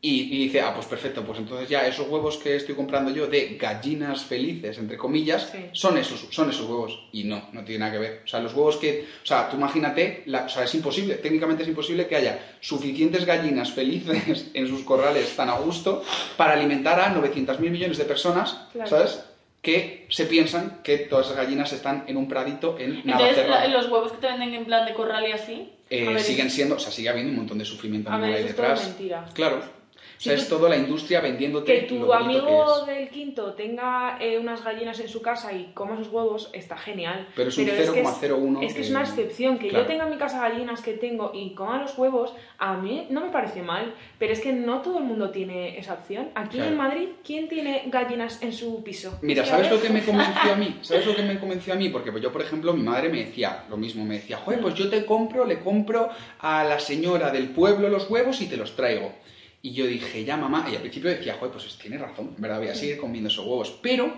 Y, 0.01 0.33
y 0.33 0.43
dice, 0.45 0.61
ah, 0.61 0.73
pues 0.73 0.85
perfecto, 0.85 1.25
pues 1.25 1.39
entonces 1.39 1.67
ya 1.67 1.85
esos 1.85 2.07
huevos 2.07 2.37
que 2.37 2.55
estoy 2.55 2.73
comprando 2.73 3.11
yo 3.11 3.27
de 3.27 3.57
gallinas 3.59 4.23
felices, 4.23 4.77
entre 4.77 4.95
comillas, 4.97 5.49
Sí. 5.51 5.65
son, 5.73 5.97
esos, 5.97 6.25
son 6.31 6.49
esos 6.49 6.65
huevos. 6.69 7.07
Y 7.11 7.25
no, 7.25 7.49
no 7.51 7.65
tiene 7.65 7.79
nada 7.79 7.91
que 7.91 7.97
ver. 7.97 8.21
O 8.23 8.27
sea, 8.27 8.39
los 8.39 8.53
huevos 8.53 8.77
que... 8.77 9.05
O 9.21 9.25
sea, 9.25 9.49
tú 9.49 9.57
imagínate, 9.57 10.23
la- 10.27 10.45
o 10.45 10.49
sea, 10.49 10.63
es 10.63 10.73
imposible, 10.73 11.15
técnicamente 11.15 11.63
es 11.63 11.69
imposible 11.69 12.07
que 12.07 12.15
haya 12.15 12.39
suficientes 12.61 13.25
gallinas 13.25 13.71
felices 13.73 14.51
en 14.53 14.67
sus 14.69 14.83
corrales 14.83 15.35
tan 15.35 15.49
a 15.49 15.55
gusto 15.59 16.01
para 16.37 16.53
alimentar 16.53 16.97
a 16.97 17.13
900.000 17.13 17.59
millones 17.69 17.97
de 17.97 18.05
personas, 18.05 18.57
Claro. 18.71 18.89
¿sabes? 18.89 19.25
Que 19.61 20.05
se 20.09 20.25
piensan 20.27 20.79
que 20.81 20.99
todas 20.99 21.25
esas 21.25 21.37
gallinas 21.37 21.73
están 21.73 22.05
en 22.07 22.15
un 22.15 22.29
pradito 22.29 22.77
en 22.79 22.91
Entonces, 22.91 23.05
Navacerrada. 23.05 23.67
la- 23.67 23.73
los 23.81 23.91
huevos 23.91 24.13
que 24.13 24.19
te 24.19 24.27
venden 24.27 24.53
en 24.53 24.63
plan 24.63 24.85
de 24.85 24.93
corral 24.93 25.27
y 25.27 25.33
así. 25.33 25.73
Eh, 25.89 26.05
ver, 26.07 26.21
siguen 26.21 26.49
siendo, 26.49 26.75
o 26.75 26.79
sea, 26.79 26.91
sigue 26.93 27.09
habiendo 27.09 27.31
un 27.31 27.37
montón 27.39 27.57
de 27.57 27.65
sufrimiento 27.65 28.09
A 28.09 28.17
ver, 28.17 28.27
ahí 28.29 28.33
eso 28.35 28.41
es 28.43 28.47
detrás. 28.55 28.87
mentira. 28.87 29.25
Claro. 29.33 29.78
O 30.19 30.21
Si 30.21 30.27
sea, 30.27 30.35
tú- 30.35 30.41
es 30.41 30.49
toda 30.49 30.67
la 30.67 30.75
industria 30.75 31.21
vendiéndote 31.21 31.73
Que 31.73 31.87
tu 31.87 32.11
amigo 32.13 32.83
que 32.85 32.91
es. 32.91 32.97
del 32.97 33.09
quinto 33.09 33.53
tenga 33.53 34.17
eh, 34.19 34.37
unas 34.37 34.61
gallinas 34.65 34.99
en 34.99 35.07
su 35.07 35.21
casa 35.21 35.53
y 35.53 35.71
coma 35.73 35.95
sus 35.95 36.09
huevos, 36.09 36.49
está 36.51 36.75
genial. 36.75 37.25
Pero 37.37 37.47
es 37.47 37.57
un 37.57 37.65
que 37.65 37.71
0,01 37.71 38.61
Es, 38.61 38.73
que 38.73 38.81
es 38.81 38.87
que- 38.87 38.91
una 38.93 39.03
excepción. 39.03 39.57
Que 39.57 39.69
Claro. 39.69 39.85
yo 39.85 39.87
tenga 39.87 40.03
en 40.03 40.09
mi 40.09 40.17
casa 40.17 40.41
gallinas 40.41 40.81
que 40.81 40.91
tengo 40.91 41.31
y 41.33 41.53
coma 41.55 41.79
los 41.81 41.97
huevos, 41.97 42.33
a 42.57 42.73
mí 42.75 43.07
no 43.09 43.21
me 43.21 43.29
parece 43.29 43.61
mal. 43.61 43.93
Pero 44.17 44.33
es 44.33 44.41
que 44.41 44.51
no 44.51 44.81
todo 44.81 44.97
el 44.97 45.05
mundo 45.05 45.29
tiene 45.31 45.79
esa 45.79 45.93
opción. 45.93 46.31
Aquí 46.35 46.57
Claro. 46.57 46.71
en 46.71 46.77
Madrid, 46.77 47.07
¿quién 47.23 47.47
tiene 47.47 47.83
gallinas 47.85 48.41
en 48.43 48.51
su 48.51 48.83
piso? 48.83 49.17
Mira, 49.21 49.43
Es 49.43 49.47
¿sabes 49.49 49.67
a 49.67 49.71
lo 49.71 49.81
que 49.81 49.89
me 49.89 50.03
convenció 50.03 50.51
a 50.51 50.55
mí? 50.57 50.79
¿Sabes 50.81 51.05
lo 51.05 51.15
que 51.15 51.21
me 51.23 51.39
convenció 51.39 51.71
a 51.71 51.77
mí? 51.77 51.87
Porque 51.87 52.11
yo, 52.19 52.29
por 52.33 52.41
ejemplo, 52.41 52.73
mi 52.73 52.83
madre 52.83 53.07
me 53.07 53.19
decía 53.23 53.63
lo 53.69 53.77
mismo, 53.77 54.03
me 54.03 54.15
decía, 54.15 54.35
joder, 54.35 54.59
pues 54.59 54.75
yo 54.75 54.89
te 54.89 55.05
compro, 55.05 55.45
le 55.45 55.59
compro 55.61 56.09
a 56.41 56.65
la 56.65 56.77
señora 56.81 57.31
del 57.31 57.47
pueblo 57.51 57.87
los 57.87 58.09
huevos 58.09 58.41
y 58.41 58.47
te 58.47 58.57
los 58.57 58.75
traigo. 58.75 59.13
Y 59.61 59.73
yo 59.73 59.85
dije, 59.85 60.23
ya 60.23 60.37
mamá, 60.37 60.67
y 60.71 60.75
al 60.75 60.81
principio 60.81 61.09
decía, 61.09 61.35
joder, 61.37 61.51
pues 61.51 61.77
tiene 61.77 61.97
razón, 61.97 62.33
en 62.35 62.41
verdad, 62.41 62.59
voy 62.59 62.69
a 62.69 62.75
seguir 62.75 62.97
comiendo 62.97 63.29
esos 63.29 63.45
huevos. 63.45 63.77
Pero 63.81 64.13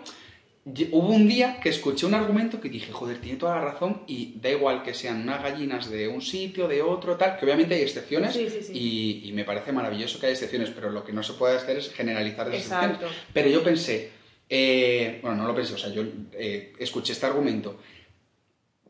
hubo 0.91 1.09
un 1.09 1.27
día 1.27 1.59
que 1.59 1.69
escuché 1.69 2.05
un 2.05 2.13
argumento 2.13 2.61
que 2.61 2.69
dije, 2.69 2.91
joder, 2.91 3.19
tiene 3.19 3.39
toda 3.39 3.55
la 3.55 3.61
razón 3.71 4.03
y 4.05 4.35
da 4.39 4.49
igual 4.51 4.83
que 4.83 4.93
sean 4.93 5.21
unas 5.21 5.41
gallinas 5.41 5.89
de 5.89 6.07
un 6.07 6.21
sitio, 6.21 6.67
de 6.67 6.83
otro, 6.83 7.17
tal, 7.17 7.37
que 7.37 7.45
obviamente 7.45 7.73
hay 7.73 7.81
excepciones 7.81 8.35
Sí, 8.35 8.47
sí, 8.49 8.61
sí. 8.61 8.71
Y, 8.73 9.29
y 9.29 9.31
me 9.33 9.43
parece 9.43 9.71
maravilloso 9.71 10.19
que 10.19 10.27
haya 10.27 10.33
excepciones, 10.33 10.69
pero 10.69 10.91
lo 10.91 11.03
que 11.03 11.13
no 11.13 11.23
se 11.23 11.33
puede 11.33 11.57
hacer 11.57 11.77
es 11.77 11.91
generalizar 11.91 12.47
esas 12.49 12.61
Exacto. 12.61 12.87
excepciones. 13.05 13.17
Pero 13.33 13.49
yo 13.49 13.63
pensé, 13.63 14.11
eh, 14.47 15.19
bueno, 15.23 15.37
no 15.37 15.47
lo 15.47 15.55
pensé, 15.55 15.73
o 15.73 15.77
sea, 15.77 15.89
yo 15.89 16.03
eh, 16.33 16.73
escuché 16.77 17.13
este 17.13 17.25
argumento. 17.25 17.79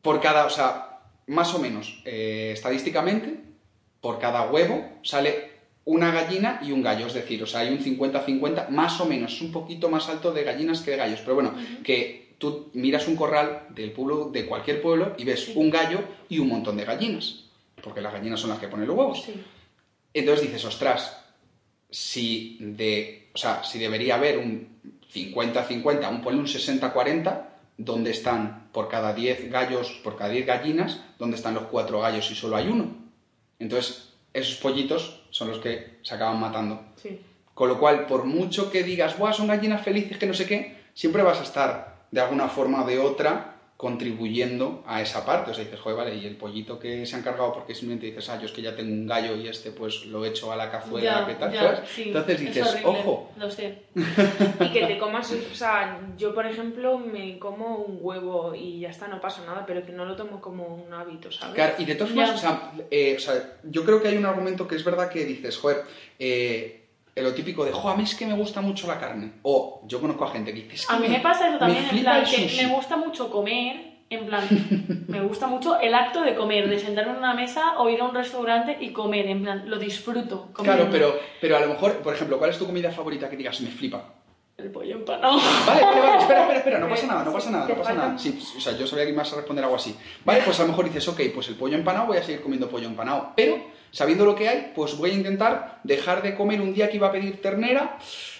Por 0.01 0.19
cada, 0.19 0.45
o 0.45 0.49
sea, 0.49 0.99
más 1.27 1.53
o 1.53 1.59
menos, 1.59 2.01
eh, 2.03 2.49
estadísticamente, 2.53 3.39
por 4.01 4.19
cada 4.19 4.51
huevo 4.51 4.99
sale 5.03 5.50
una 5.85 6.11
gallina 6.11 6.59
y 6.63 6.71
un 6.71 6.81
gallo, 6.81 7.07
es 7.07 7.13
decir, 7.13 7.41
o 7.41 7.47
sea, 7.47 7.61
hay 7.61 7.69
un 7.69 7.79
50-50, 7.79 8.69
más 8.69 8.99
o 9.01 9.05
menos, 9.05 9.33
es 9.33 9.41
un 9.41 9.51
poquito 9.51 9.89
más 9.89 10.09
alto 10.09 10.31
de 10.31 10.43
gallinas 10.43 10.81
que 10.81 10.91
de 10.91 10.97
gallos, 10.97 11.21
pero 11.21 11.35
bueno, 11.35 11.55
que 11.83 12.35
tú 12.37 12.69
miras 12.73 13.07
un 13.07 13.15
corral 13.15 13.67
del 13.69 13.91
pueblo, 13.91 14.29
de 14.31 14.45
cualquier 14.45 14.81
pueblo 14.81 15.15
y 15.17 15.23
ves 15.23 15.51
un 15.55 15.69
gallo 15.69 15.99
y 16.29 16.39
un 16.39 16.49
montón 16.49 16.77
de 16.77 16.85
gallinas, 16.85 17.45
porque 17.83 18.01
las 18.01 18.13
gallinas 18.13 18.39
son 18.39 18.51
las 18.51 18.59
que 18.59 18.67
ponen 18.67 18.87
los 18.87 18.97
huevos. 18.97 19.23
Sí. 19.23 19.33
Entonces 20.13 20.47
dices, 20.47 20.65
ostras, 20.65 21.17
si 21.89 22.57
de, 22.59 23.29
o 23.33 23.37
sea, 23.37 23.63
si 23.63 23.79
debería 23.79 24.15
haber 24.15 24.37
un 24.37 24.79
50-50, 25.13 26.09
un 26.09 26.21
ponle 26.21 26.39
un 26.39 26.47
60-40, 26.47 27.45
¿dónde 27.77 28.11
están 28.11 28.69
por 28.71 28.87
cada 28.87 29.13
10 29.13 29.49
gallos, 29.49 29.99
por 30.03 30.15
cada 30.15 30.31
10 30.31 30.45
gallinas, 30.45 31.01
dónde 31.17 31.37
están 31.37 31.53
los 31.53 31.63
4 31.63 31.99
gallos 31.99 32.29
y 32.31 32.35
solo 32.35 32.55
hay 32.55 32.67
uno? 32.67 32.95
Entonces, 33.59 34.10
esos 34.33 34.55
pollitos 34.55 35.21
son 35.29 35.49
los 35.49 35.59
que 35.59 35.99
se 36.03 36.15
acaban 36.15 36.39
matando. 36.39 36.81
Sí. 36.95 37.19
Con 37.53 37.69
lo 37.69 37.79
cual, 37.79 38.07
por 38.07 38.23
mucho 38.23 38.71
que 38.71 38.83
digas, 38.83 39.17
Buah, 39.17 39.33
son 39.33 39.47
gallinas 39.47 39.83
felices, 39.83 40.17
que 40.17 40.25
no 40.25 40.33
sé 40.33 40.45
qué, 40.45 40.77
siempre 40.93 41.23
vas 41.23 41.39
a 41.39 41.43
estar 41.43 42.05
de 42.11 42.21
alguna 42.21 42.47
forma 42.47 42.83
o 42.83 42.87
de 42.87 42.99
otra 42.99 43.50
contribuyendo 43.81 44.83
a 44.85 45.01
esa 45.01 45.25
parte. 45.25 45.49
O 45.49 45.53
sea, 45.55 45.63
dices, 45.63 45.79
joder, 45.79 45.97
vale, 45.97 46.15
y 46.15 46.27
el 46.27 46.35
pollito 46.35 46.77
que 46.77 47.03
se 47.03 47.15
han 47.15 47.23
cargado 47.23 47.51
porque 47.51 47.73
simplemente 47.73 48.05
dices, 48.05 48.29
ah, 48.29 48.37
yo 48.39 48.45
es 48.45 48.51
que 48.51 48.61
ya 48.61 48.75
tengo 48.75 48.93
un 48.93 49.07
gallo 49.07 49.35
y 49.35 49.47
este 49.47 49.71
pues 49.71 50.05
lo 50.05 50.23
echo 50.23 50.51
a 50.51 50.55
la 50.55 50.69
cazuela, 50.69 51.25
¿qué 51.27 51.33
tal? 51.33 51.51
ya, 51.51 51.83
sí, 51.83 52.03
Entonces 52.05 52.35
es 52.35 52.41
dices, 52.41 52.77
ojo, 52.83 53.31
Lo 53.37 53.49
sé. 53.49 53.79
Y 54.59 54.71
que 54.71 54.85
te 54.85 54.99
comas, 54.99 55.31
o 55.31 55.55
sea, 55.55 55.99
yo 56.15 56.31
por 56.35 56.45
ejemplo 56.45 56.99
me 56.99 57.39
como 57.39 57.77
un 57.77 57.97
huevo 58.01 58.53
y 58.53 58.81
ya 58.81 58.91
está, 58.91 59.07
no 59.07 59.19
pasa 59.19 59.43
nada, 59.47 59.65
pero 59.65 59.83
que 59.83 59.91
no 59.93 60.05
lo 60.05 60.15
tomo 60.15 60.39
como 60.39 60.75
un 60.75 60.93
hábito, 60.93 61.31
¿sabes? 61.31 61.55
Claro, 61.55 61.73
y 61.79 61.85
de 61.85 61.95
todas 61.95 62.09
formas, 62.13 62.29
Ya. 62.29 62.35
o 62.35 62.37
sea, 62.37 62.71
eh, 62.91 63.15
o 63.17 63.19
sea, 63.19 63.57
yo 63.63 63.83
creo 63.83 63.99
que 63.99 64.09
hay 64.09 64.17
un 64.17 64.27
argumento 64.27 64.67
que 64.67 64.75
es 64.75 64.83
verdad 64.83 65.09
que 65.09 65.25
dices, 65.25 65.57
joder, 65.57 65.81
eh, 66.19 66.80
lo 67.15 67.33
típico 67.33 67.65
de, 67.65 67.71
jo, 67.71 67.89
a 67.89 67.95
mí 67.97 68.03
es 68.03 68.15
que 68.15 68.25
me 68.25 68.33
gusta 68.33 68.61
mucho 68.61 68.87
la 68.87 68.99
carne. 68.99 69.33
O 69.43 69.81
yo 69.87 69.99
conozco 69.99 70.23
a 70.25 70.31
gente 70.31 70.53
que 70.53 70.61
dice, 70.61 70.75
es 70.75 70.85
que 70.87 70.93
A 70.93 70.99
mí 70.99 71.07
me 71.07 71.19
pasa 71.19 71.49
eso 71.49 71.57
también, 71.57 71.85
en 71.91 71.99
plan, 71.99 72.23
que 72.23 72.47
sushi". 72.47 72.65
me 72.65 72.73
gusta 72.73 72.97
mucho 72.97 73.29
comer, 73.29 73.91
en 74.09 74.25
plan, 74.25 74.43
me 75.07 75.21
gusta 75.21 75.47
mucho 75.47 75.79
el 75.79 75.93
acto 75.93 76.21
de 76.21 76.35
comer, 76.35 76.69
de 76.69 76.79
sentarme 76.79 77.11
en 77.11 77.17
una 77.17 77.33
mesa 77.33 77.77
o 77.79 77.89
ir 77.89 77.99
a 78.01 78.05
un 78.05 78.15
restaurante 78.15 78.77
y 78.79 78.91
comer, 78.91 79.27
en 79.27 79.41
plan, 79.43 79.69
lo 79.69 79.77
disfruto. 79.77 80.49
Claro, 80.53 80.87
pero, 80.91 81.19
pero 81.39 81.57
a 81.57 81.59
lo 81.59 81.67
mejor, 81.67 81.97
por 81.97 82.13
ejemplo, 82.13 82.37
¿cuál 82.37 82.51
es 82.51 82.57
tu 82.57 82.65
comida 82.65 82.91
favorita 82.91 83.29
que 83.29 83.37
digas, 83.37 83.59
me 83.61 83.69
flipa? 83.69 84.03
El 84.61 84.69
pollo 84.71 84.95
empanado. 84.95 85.37
Vale, 85.65 85.81
vale, 85.81 86.01
vale, 86.01 86.21
espera, 86.21 86.41
espera, 86.41 86.57
espera, 86.59 86.79
no 86.79 86.87
pasa 86.89 87.03
Eh, 87.05 87.07
nada, 87.07 87.23
no 87.25 87.33
pasa 87.33 87.49
nada, 87.51 87.67
no 87.67 87.75
pasa 87.75 87.93
nada. 87.93 88.17
Sí, 88.17 88.39
o 88.57 88.59
sea, 88.61 88.77
yo 88.77 88.85
sabía 88.85 89.05
que 89.05 89.11
ibas 89.11 89.33
a 89.33 89.35
responder 89.37 89.63
algo 89.63 89.75
así. 89.75 89.95
Vale, 90.23 90.41
pues 90.45 90.59
a 90.59 90.63
lo 90.63 90.69
mejor 90.69 90.85
dices, 90.85 91.07
ok, 91.07 91.19
pues 91.33 91.47
el 91.49 91.55
pollo 91.55 91.75
empanado, 91.77 92.07
voy 92.07 92.17
a 92.17 92.23
seguir 92.23 92.41
comiendo 92.41 92.69
pollo 92.69 92.87
empanado. 92.87 93.33
Pero, 93.35 93.57
sabiendo 93.91 94.23
lo 94.25 94.35
que 94.35 94.47
hay, 94.49 94.71
pues 94.75 94.95
voy 94.97 95.11
a 95.11 95.13
intentar 95.13 95.79
dejar 95.83 96.21
de 96.21 96.35
comer 96.35 96.61
un 96.61 96.73
día 96.73 96.89
que 96.89 96.97
iba 96.97 97.07
a 97.07 97.11
pedir 97.11 97.41
ternera, 97.41 97.97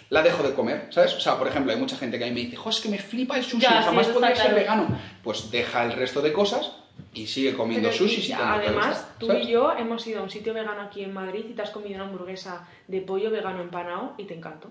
la 0.09 0.21
dejo 0.21 0.43
de 0.43 0.53
comer, 0.53 0.87
¿sabes? 0.91 1.15
O 1.15 1.19
sea, 1.21 1.37
por 1.37 1.47
ejemplo, 1.47 1.71
hay 1.71 1.79
mucha 1.79 1.95
gente 1.97 2.17
que 2.19 2.25
a 2.25 2.27
mí 2.27 2.33
me 2.33 2.41
dice, 2.41 2.57
jo, 2.57 2.69
es 2.69 2.79
que 2.81 2.89
me 2.89 2.97
flipa 2.99 3.37
el 3.37 3.43
sushi, 3.43 3.61
Ya, 3.61 3.79
sí, 3.79 3.85
jamás 3.85 4.07
podría 4.07 4.31
está 4.31 4.43
ser 4.43 4.53
claro. 4.63 4.77
vegano. 4.77 4.99
Pues 5.23 5.49
deja 5.51 5.85
el 5.85 5.93
resto 5.93 6.21
de 6.21 6.33
cosas 6.33 6.73
y 7.13 7.25
sigue 7.27 7.53
comiendo 7.55 7.87
Pero 7.89 7.97
sushi 7.97 8.19
y 8.19 8.23
si 8.23 8.33
además, 8.33 8.87
gusta, 8.89 9.15
tú 9.17 9.27
¿sabes? 9.27 9.47
y 9.47 9.51
yo 9.51 9.71
hemos 9.77 10.05
ido 10.05 10.19
a 10.19 10.23
un 10.23 10.29
sitio 10.29 10.53
vegano 10.53 10.81
aquí 10.81 11.03
en 11.03 11.13
Madrid 11.13 11.45
y 11.49 11.53
te 11.53 11.61
has 11.61 11.69
comido 11.71 11.95
una 11.95 12.03
hamburguesa 12.05 12.67
de 12.87 12.99
pollo 13.01 13.31
vegano 13.31 13.61
empanado 13.61 14.13
y 14.17 14.25
te 14.25 14.33
encantó. 14.35 14.69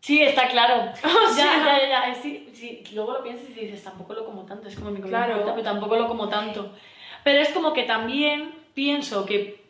Sí, 0.00 0.22
está 0.22 0.48
claro. 0.48 0.92
O 1.04 1.28
ya, 1.28 1.34
sea- 1.34 1.64
ya, 1.64 1.88
ya, 1.88 2.08
ya. 2.08 2.14
Sí, 2.14 2.48
sí, 2.54 2.82
luego 2.94 3.12
lo 3.12 3.22
piensas 3.22 3.48
y 3.50 3.52
dices, 3.54 3.82
tampoco 3.84 4.14
lo 4.14 4.24
como 4.24 4.42
tanto, 4.42 4.68
es 4.68 4.74
como 4.76 4.90
mi 4.90 5.00
comida 5.00 5.26
Claro. 5.26 5.42
pero 5.44 5.62
tampoco 5.62 5.96
lo 5.96 6.08
como 6.08 6.28
tanto. 6.28 6.72
Pero 7.24 7.40
es 7.40 7.50
como 7.50 7.72
que 7.72 7.82
también 7.84 8.54
pienso 8.74 9.26
que 9.26 9.60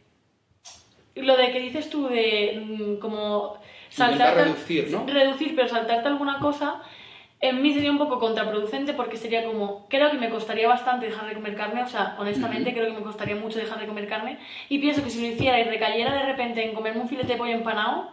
lo 1.16 1.36
de 1.36 1.50
que 1.50 1.60
dices 1.60 1.90
tú 1.90 2.08
de 2.08 2.62
mm, 2.64 3.00
como 3.00 3.58
saltarte... 3.88 4.44
reducir, 4.44 4.88
¿no? 4.90 5.04
Reducir, 5.06 5.56
pero 5.56 5.68
saltarte 5.68 6.06
alguna 6.06 6.38
cosa, 6.38 6.80
en 7.40 7.60
mí 7.62 7.72
sería 7.72 7.90
un 7.90 7.98
poco 7.98 8.20
contraproducente 8.20 8.92
porque 8.92 9.16
sería 9.16 9.44
como, 9.44 9.88
creo 9.88 10.10
que 10.10 10.18
me 10.18 10.28
costaría 10.30 10.68
bastante 10.68 11.06
dejar 11.06 11.26
de 11.26 11.34
comer 11.34 11.56
carne, 11.56 11.82
o 11.82 11.88
sea, 11.88 12.14
honestamente 12.18 12.72
creo 12.72 12.86
que 12.86 12.92
me 12.92 13.02
costaría 13.02 13.34
mucho 13.34 13.58
dejar 13.58 13.80
de 13.80 13.86
comer 13.86 14.06
carne, 14.08 14.38
y 14.68 14.78
pienso 14.78 15.02
que 15.02 15.10
si 15.10 15.20
lo 15.20 15.26
hiciera 15.34 15.58
y 15.58 15.64
recayera 15.64 16.12
de 16.14 16.26
repente 16.26 16.64
en 16.64 16.74
comerme 16.74 17.00
un 17.00 17.08
filete 17.08 17.32
de 17.32 17.38
pollo 17.38 17.52
empanado, 17.54 18.10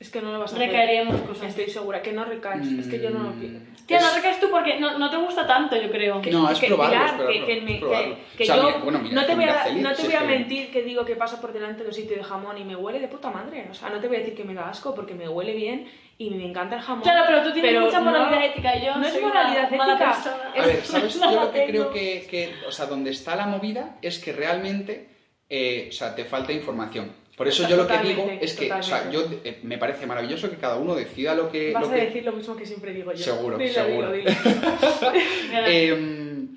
Es 0.00 0.10
que 0.10 0.22
no 0.22 0.30
lo 0.32 0.38
vas 0.38 0.52
a 0.52 0.56
hacer. 0.56 0.68
recaeríamos 0.68 1.20
cosas. 1.22 1.48
Estoy 1.48 1.68
segura 1.70 2.00
que 2.02 2.12
no 2.12 2.24
recaes. 2.24 2.66
Es 2.68 2.86
que 2.86 3.00
yo 3.00 3.10
no 3.10 3.18
lo 3.24 3.30
Mm, 3.30 3.40
quiero. 3.40 3.58
Tía, 3.86 4.00
no 4.00 4.06
es- 4.08 4.14
recaes 4.16 4.38
tú 4.38 4.48
porque 4.50 4.78
no, 4.78 4.96
no 4.98 5.10
te 5.10 5.16
gusta 5.16 5.44
tanto, 5.46 5.74
yo 5.74 5.90
creo. 5.90 6.20
Que- 6.20 6.30
No, 6.30 6.48
es 6.50 6.60
que, 6.60 6.66
probarlo, 6.68 6.92
Pilar, 6.94 7.06
es 7.08 7.12
probarlo, 7.14 7.46
que, 7.46 7.54
que 7.54 7.60
me- 7.62 7.72
es 7.74 7.80
probarlo. 7.80 8.14
que- 8.14 8.36
que 8.36 8.42
O 8.42 8.46
sea, 8.46 8.56
yo 8.56 8.62
mira, 8.64 8.78
bueno, 8.78 8.98
mira, 9.00 9.14
no 9.14 9.26
te 9.26 9.34
voy, 9.34 9.44
a, 9.44 9.54
feliz, 9.54 9.82
no 9.82 9.92
te 9.94 10.02
voy 10.04 10.14
a 10.14 10.20
mentir 10.20 10.70
que 10.70 10.82
digo 10.82 11.04
que 11.04 11.16
paso 11.16 11.40
por 11.40 11.52
delante 11.52 11.82
de 11.82 11.88
un 11.88 11.94
sitio 11.94 12.16
de 12.16 12.22
jamón 12.22 12.58
y 12.58 12.64
me 12.64 12.76
huele 12.76 13.00
de 13.00 13.08
puta 13.08 13.30
madre. 13.30 13.66
O 13.70 13.74
sea, 13.74 13.88
no 13.88 13.98
te 13.98 14.06
voy 14.06 14.16
a 14.16 14.20
decir 14.20 14.34
que 14.36 14.44
me 14.44 14.54
da 14.54 14.68
asco 14.68 14.94
porque 14.94 15.14
me 15.14 15.28
huele 15.28 15.54
bien 15.54 15.88
y 16.18 16.30
me 16.30 16.44
encanta 16.46 16.76
el 16.76 16.82
jamón. 16.82 17.02
Claro, 17.02 17.24
pero 17.26 17.42
tú 17.42 17.52
tienes 17.52 17.70
Pero 17.72 17.84
mucha 17.86 18.00
moralidad 18.00 18.38
no- 18.38 18.44
ética 18.46 18.76
y 18.76 18.84
yo 18.86 18.94
no 18.94 19.06
es 19.06 19.12
soy 19.14 19.22
moralidad 19.22 19.68
una 19.68 19.78
mala 19.78 19.92
ética. 19.94 20.10
persona. 20.12 20.52
A 20.54 20.66
ver, 20.66 20.84
¿sabes? 20.84 21.20
Yo 21.20 21.40
lo 21.40 21.50
que 21.52 21.66
creo 21.66 21.90
que, 21.90 22.26
que, 22.30 22.54
o 22.68 22.70
sea, 22.70 22.86
donde 22.86 23.10
está 23.10 23.34
la 23.34 23.46
movida 23.46 23.96
es 24.02 24.18
que 24.20 24.32
realmente, 24.32 25.08
eh, 25.48 25.86
o 25.88 25.92
sea, 25.92 26.14
te 26.14 26.24
falta 26.24 26.52
información. 26.52 27.10
Por 27.38 27.46
eso 27.48 27.66
yo 27.68 27.76
lo 27.76 27.86
que 27.86 27.96
digo 27.98 28.28
es 28.40 28.52
que, 28.54 28.70
o 28.70 28.82
sea, 28.82 29.10
yo 29.10 29.24
eh, 29.44 29.60
me 29.62 29.78
parece 29.78 30.06
maravilloso 30.06 30.50
que 30.50 30.56
cada 30.56 30.76
uno 30.76 30.94
decida 30.96 31.34
lo 31.36 31.50
que... 31.50 31.72
Vas 31.72 31.84
lo 31.84 31.88
a 31.92 31.94
que- 31.94 32.04
decir 32.06 32.24
lo 32.24 32.32
mismo 32.32 32.56
que 32.56 32.66
siempre 32.66 32.92
digo 32.92 33.12
yo. 33.12 33.24
Seguro, 33.24 33.56
Dilo, 33.56 33.72
seguro. 33.72 34.12
dilo, 34.12 34.30
dilo. 34.30 35.12
Mira, 35.48 35.70
Eh, 35.70 36.48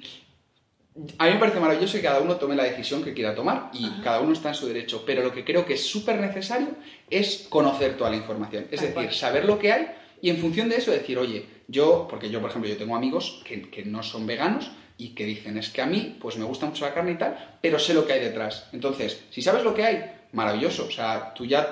a 1.18 1.26
mí 1.26 1.32
me 1.32 1.40
parece 1.40 1.60
maravilloso 1.60 1.94
que 1.98 2.02
cada 2.04 2.20
uno 2.20 2.36
tome 2.36 2.56
la 2.56 2.64
decisión 2.66 3.02
que 3.04 3.14
quiera 3.14 3.34
tomar 3.34 3.70
y 3.74 3.90
cada 4.04 4.20
uno 4.20 4.34
está 4.34 4.50
en 4.50 4.56
su 4.56 4.68
derecho, 4.68 5.04
pero 5.06 5.24
lo 5.24 5.32
que 5.32 5.46
creo 5.46 5.66
que 5.66 5.76
es 5.76 5.86
súper 5.86 6.20
necesario 6.20 6.68
es 7.10 7.46
conocer 7.50 7.96
toda 7.96 8.10
la 8.10 8.18
información, 8.18 8.66
es 8.72 8.82
decir, 8.82 8.94
cual. 8.94 9.12
saber 9.14 9.46
lo 9.46 9.58
que 9.58 9.72
hay 9.72 9.88
y 10.22 10.30
en 10.30 10.38
función 10.38 10.68
de 10.68 10.76
eso 10.76 10.92
decir, 10.92 11.18
oye, 11.18 11.46
yo, 11.68 12.08
porque 12.10 12.30
yo 12.30 12.42
por 12.42 12.50
ejemplo, 12.50 12.70
yo 12.70 12.78
tengo 12.78 12.96
amigos 12.96 13.42
que, 13.46 13.70
que 13.70 13.86
no 13.86 14.04
son 14.04 14.28
veganos 14.28 14.70
y 14.98 15.10
que 15.16 15.26
dicen, 15.26 15.58
es 15.58 15.70
que 15.70 15.82
a 15.82 15.86
mí 15.86 16.18
pues 16.20 16.38
me 16.38 16.44
gusta 16.46 16.66
mucho 16.66 16.86
la 16.86 16.94
carne 16.94 17.12
y 17.14 17.16
tal, 17.18 17.58
pero 17.62 17.80
sé 17.80 17.94
lo 17.94 18.06
que 18.06 18.14
hay 18.14 18.20
detrás. 18.20 18.68
Entonces, 18.74 19.24
si 19.32 19.42
sabes 19.42 19.64
lo 19.64 19.74
que 19.74 19.84
hay, 19.86 20.04
maravilloso, 20.34 20.86
o 20.88 20.92
sea, 20.92 21.34
tú 21.34 21.46
ya 21.46 21.68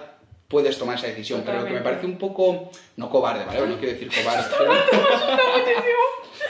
puedes 0.48 0.78
tomar 0.80 0.96
esa 0.98 1.08
decisión, 1.08 1.44
pero 1.46 1.60
lo 1.60 1.66
que 1.66 1.72
me 1.74 1.78
Totalmente. 1.80 2.02
parece 2.02 2.06
un 2.08 2.18
poco, 2.18 2.72
no 2.98 3.10
cobarde, 3.10 3.46
¿vale? 3.46 3.68
No 3.68 3.78
quiero 3.78 3.94
decir 3.94 4.10
cobarde, 4.24 4.46
pero... 4.58 4.74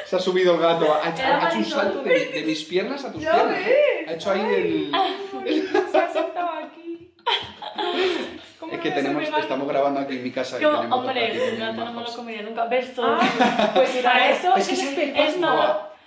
Se 0.05 0.15
ha 0.15 0.19
subido 0.19 0.55
el 0.55 0.61
gato, 0.61 0.85
ha 1.03 1.09
hecho, 1.09 1.21
Era 1.21 1.45
ha 1.45 1.49
hecho 1.49 1.57
un 1.57 1.65
salto 1.65 2.01
de, 2.03 2.25
de 2.27 2.41
mis 2.43 2.63
piernas 2.63 3.03
a 3.05 3.11
tus 3.11 3.21
Ya 3.21 3.33
piernas. 3.33 3.57
ves. 3.65 4.07
Ha 4.07 4.13
hecho 4.13 4.31
ahí 4.31 4.41
el... 4.41 4.91
Se 5.91 5.97
ha 5.97 6.09
sentado 6.11 6.49
aquí. 6.63 7.11
¿Cómo 8.59 8.73
Es 8.73 8.79
que 8.79 8.91
tenemos, 8.91 9.23
estamos 9.23 9.67
grabando 9.67 9.99
aquí 9.99 10.15
en 10.15 10.23
mi 10.23 10.31
casa. 10.31 10.57
y 10.57 10.59
tenemos 10.59 10.89
dos 10.89 10.99
hombre, 10.99 11.33
muy 11.33 11.57
gato 11.57 11.85
no 11.85 11.93
me 11.93 12.01
lo 12.01 12.13
comería 12.15 12.41
nunca. 12.41 12.65
¿Ves 12.65 12.93
todo? 12.95 13.17
Ah, 13.21 13.71
pues 13.73 13.89
para 13.97 14.31
eso 14.31 14.55
Es 14.57 14.67
que 14.67 14.73
es 14.73 14.81
es 14.81 15.33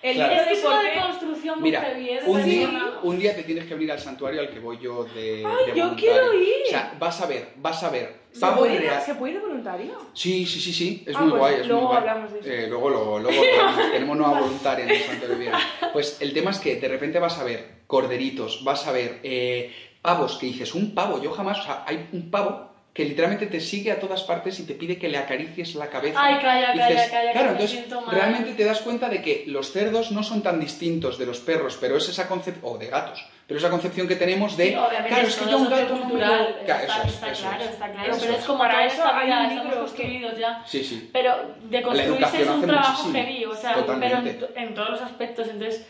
el 0.03 0.17
claro. 0.17 0.35
que 0.35 0.45
de 0.45 0.53
es 0.53 0.65
una 0.65 0.83
deconstrucción 0.83 1.61
muy 1.61 1.71
Mira, 1.71 1.95
un 2.27 2.45
día, 2.45 2.67
persona. 2.67 2.92
Un 3.03 3.19
día 3.19 3.35
te 3.35 3.43
tienes 3.43 3.67
que 3.67 3.75
venir 3.75 3.93
al 3.93 3.99
santuario 4.01 4.41
al 4.41 4.51
que 4.51 4.59
voy 4.61 4.79
yo 4.81 5.05
de. 5.05 5.45
Ay, 5.47 5.67
de 5.73 5.79
yo 5.79 5.85
voluntario. 5.85 5.97
quiero 5.97 6.35
ir. 6.35 6.49
O 6.67 6.71
sea, 6.71 6.95
vas 6.99 7.21
a 7.21 7.27
ver, 7.27 7.49
vas 7.57 7.83
a 7.83 7.91
ver. 7.91 8.23
¿Se 8.33 8.47
puede, 8.47 8.75
ir-. 8.77 8.91
¿Se 9.05 9.15
puede 9.15 9.35
ir 9.35 9.41
de 9.41 9.47
voluntario? 9.47 9.93
Sí, 10.15 10.47
sí, 10.47 10.59
sí, 10.61 10.73
sí, 10.73 11.05
es 11.07 11.15
Ah, 11.15 11.21
muy 11.21 11.31
pues 11.31 11.41
guay. 11.41 11.55
Es 11.61 11.67
luego 11.67 11.83
muy 11.83 11.89
guay. 11.91 11.99
hablamos 12.01 12.33
de 12.33 12.41
eso. 12.41 12.49
Eh, 12.51 12.67
luego, 12.69 12.89
luego, 12.91 13.19
luego 13.19 13.43
tenemos 13.93 14.17
nueva 14.17 14.41
voluntaria 14.41 14.85
en 14.87 14.91
el 14.91 15.03
Santo 15.03 15.29
de. 15.29 15.53
Pues 15.93 16.17
el 16.21 16.33
tema 16.33 16.51
es 16.51 16.59
que 16.59 16.77
de 16.77 16.89
repente 16.89 17.19
vas 17.19 17.39
a 17.39 17.45
ver 17.45 17.83
corderitos, 17.87 18.65
vas 18.65 18.87
a 18.87 18.93
ver 18.93 19.21
eh, 19.23 19.71
pavos 20.01 20.37
que 20.39 20.47
dices, 20.47 20.75
un 20.75 20.95
pavo, 20.95 21.21
yo 21.23 21.31
jamás, 21.33 21.61
o 21.61 21.63
sea, 21.65 21.85
hay 21.87 22.09
un 22.13 22.31
pavo 22.31 22.72
que 22.93 23.07
literalmente 23.07 23.47
te 23.47 23.59
sigue 23.59 23.91
a 23.91 23.99
todas 23.99 24.23
partes 24.23 24.61
y 24.61 24.67
te 24.67 24.75
pide 24.75 24.99
que 24.99 25.09
le 25.09 25.17
acaricies 25.17 25.75
la 25.77 25.89
cabeza. 25.89 26.19
Ay, 26.23 26.35
calla, 26.43 26.67
calla, 26.75 26.89
dices, 26.89 27.11
calla, 27.11 27.27
que 27.29 27.33
Claro, 27.33 27.47
me 27.47 27.53
entonces 27.53 27.71
siento 27.71 28.01
mal. 28.03 28.15
realmente 28.15 28.53
te 28.53 28.65
das 28.65 28.81
cuenta 28.83 29.09
de 29.09 29.23
que 29.23 29.45
los 29.47 29.73
cerdos 29.73 30.13
no 30.13 30.23
son 30.23 30.43
tan 30.43 30.61
distintos 30.61 31.17
de 31.19 31.25
los 31.25 31.39
perros, 31.41 31.79
pero 31.81 31.97
es 31.97 32.07
esa 32.11 32.29
concepción, 32.29 32.63
o 32.71 32.77
de 32.77 32.89
gatos, 32.89 33.25
pero 33.47 33.59
esa 33.59 33.71
concepción 33.71 34.07
que 34.07 34.17
tenemos 34.17 34.59
de, 34.59 34.69
Sí, 34.69 34.75
obviamente, 34.75 35.09
claro, 35.09 35.27
es 35.29 35.37
que 35.37 35.51
yo 35.51 35.57
un 35.57 35.71
gato 35.71 35.99
cultural. 36.01 36.57
Claro, 36.67 36.83
está, 36.85 36.97
eso 36.99 37.03
es, 37.09 37.15
está 37.15 37.31
eso 37.31 37.43
claro, 37.43 37.65
es. 37.65 37.71
está 37.71 37.93
claro, 37.93 38.17
pero 38.21 38.33
es. 38.35 38.45
como 38.45 38.59
Para 38.59 38.85
eso 38.87 39.03
hay 39.07 39.27
vida, 39.27 39.41
un 39.41 39.49
libro 39.71 39.95
que- 39.95 40.35
ya. 40.39 40.63
Sí, 40.67 40.85
sí. 40.85 41.11
Pero 41.15 41.35
de 41.63 41.83
construirse 41.83 42.43
es 42.43 42.49
un 42.49 42.61
trabajo 42.67 43.05
muchísimo. 43.09 43.15
heavy, 43.25 43.45
o 43.47 43.55
sea, 43.55 43.73
Totalmente. 43.73 44.33
pero 44.35 44.49
en, 44.55 44.69
en 44.69 44.75
todos 44.75 44.91
los 44.91 45.01
aspectos. 45.01 45.49
Entonces, 45.49 45.87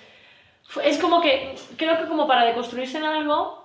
es 0.84 0.98
como 0.98 1.20
que, 1.20 1.56
creo 1.76 1.98
que 1.98 2.06
como 2.06 2.28
para 2.28 2.44
deconstruirse 2.44 2.98
en 2.98 3.04
algo, 3.04 3.60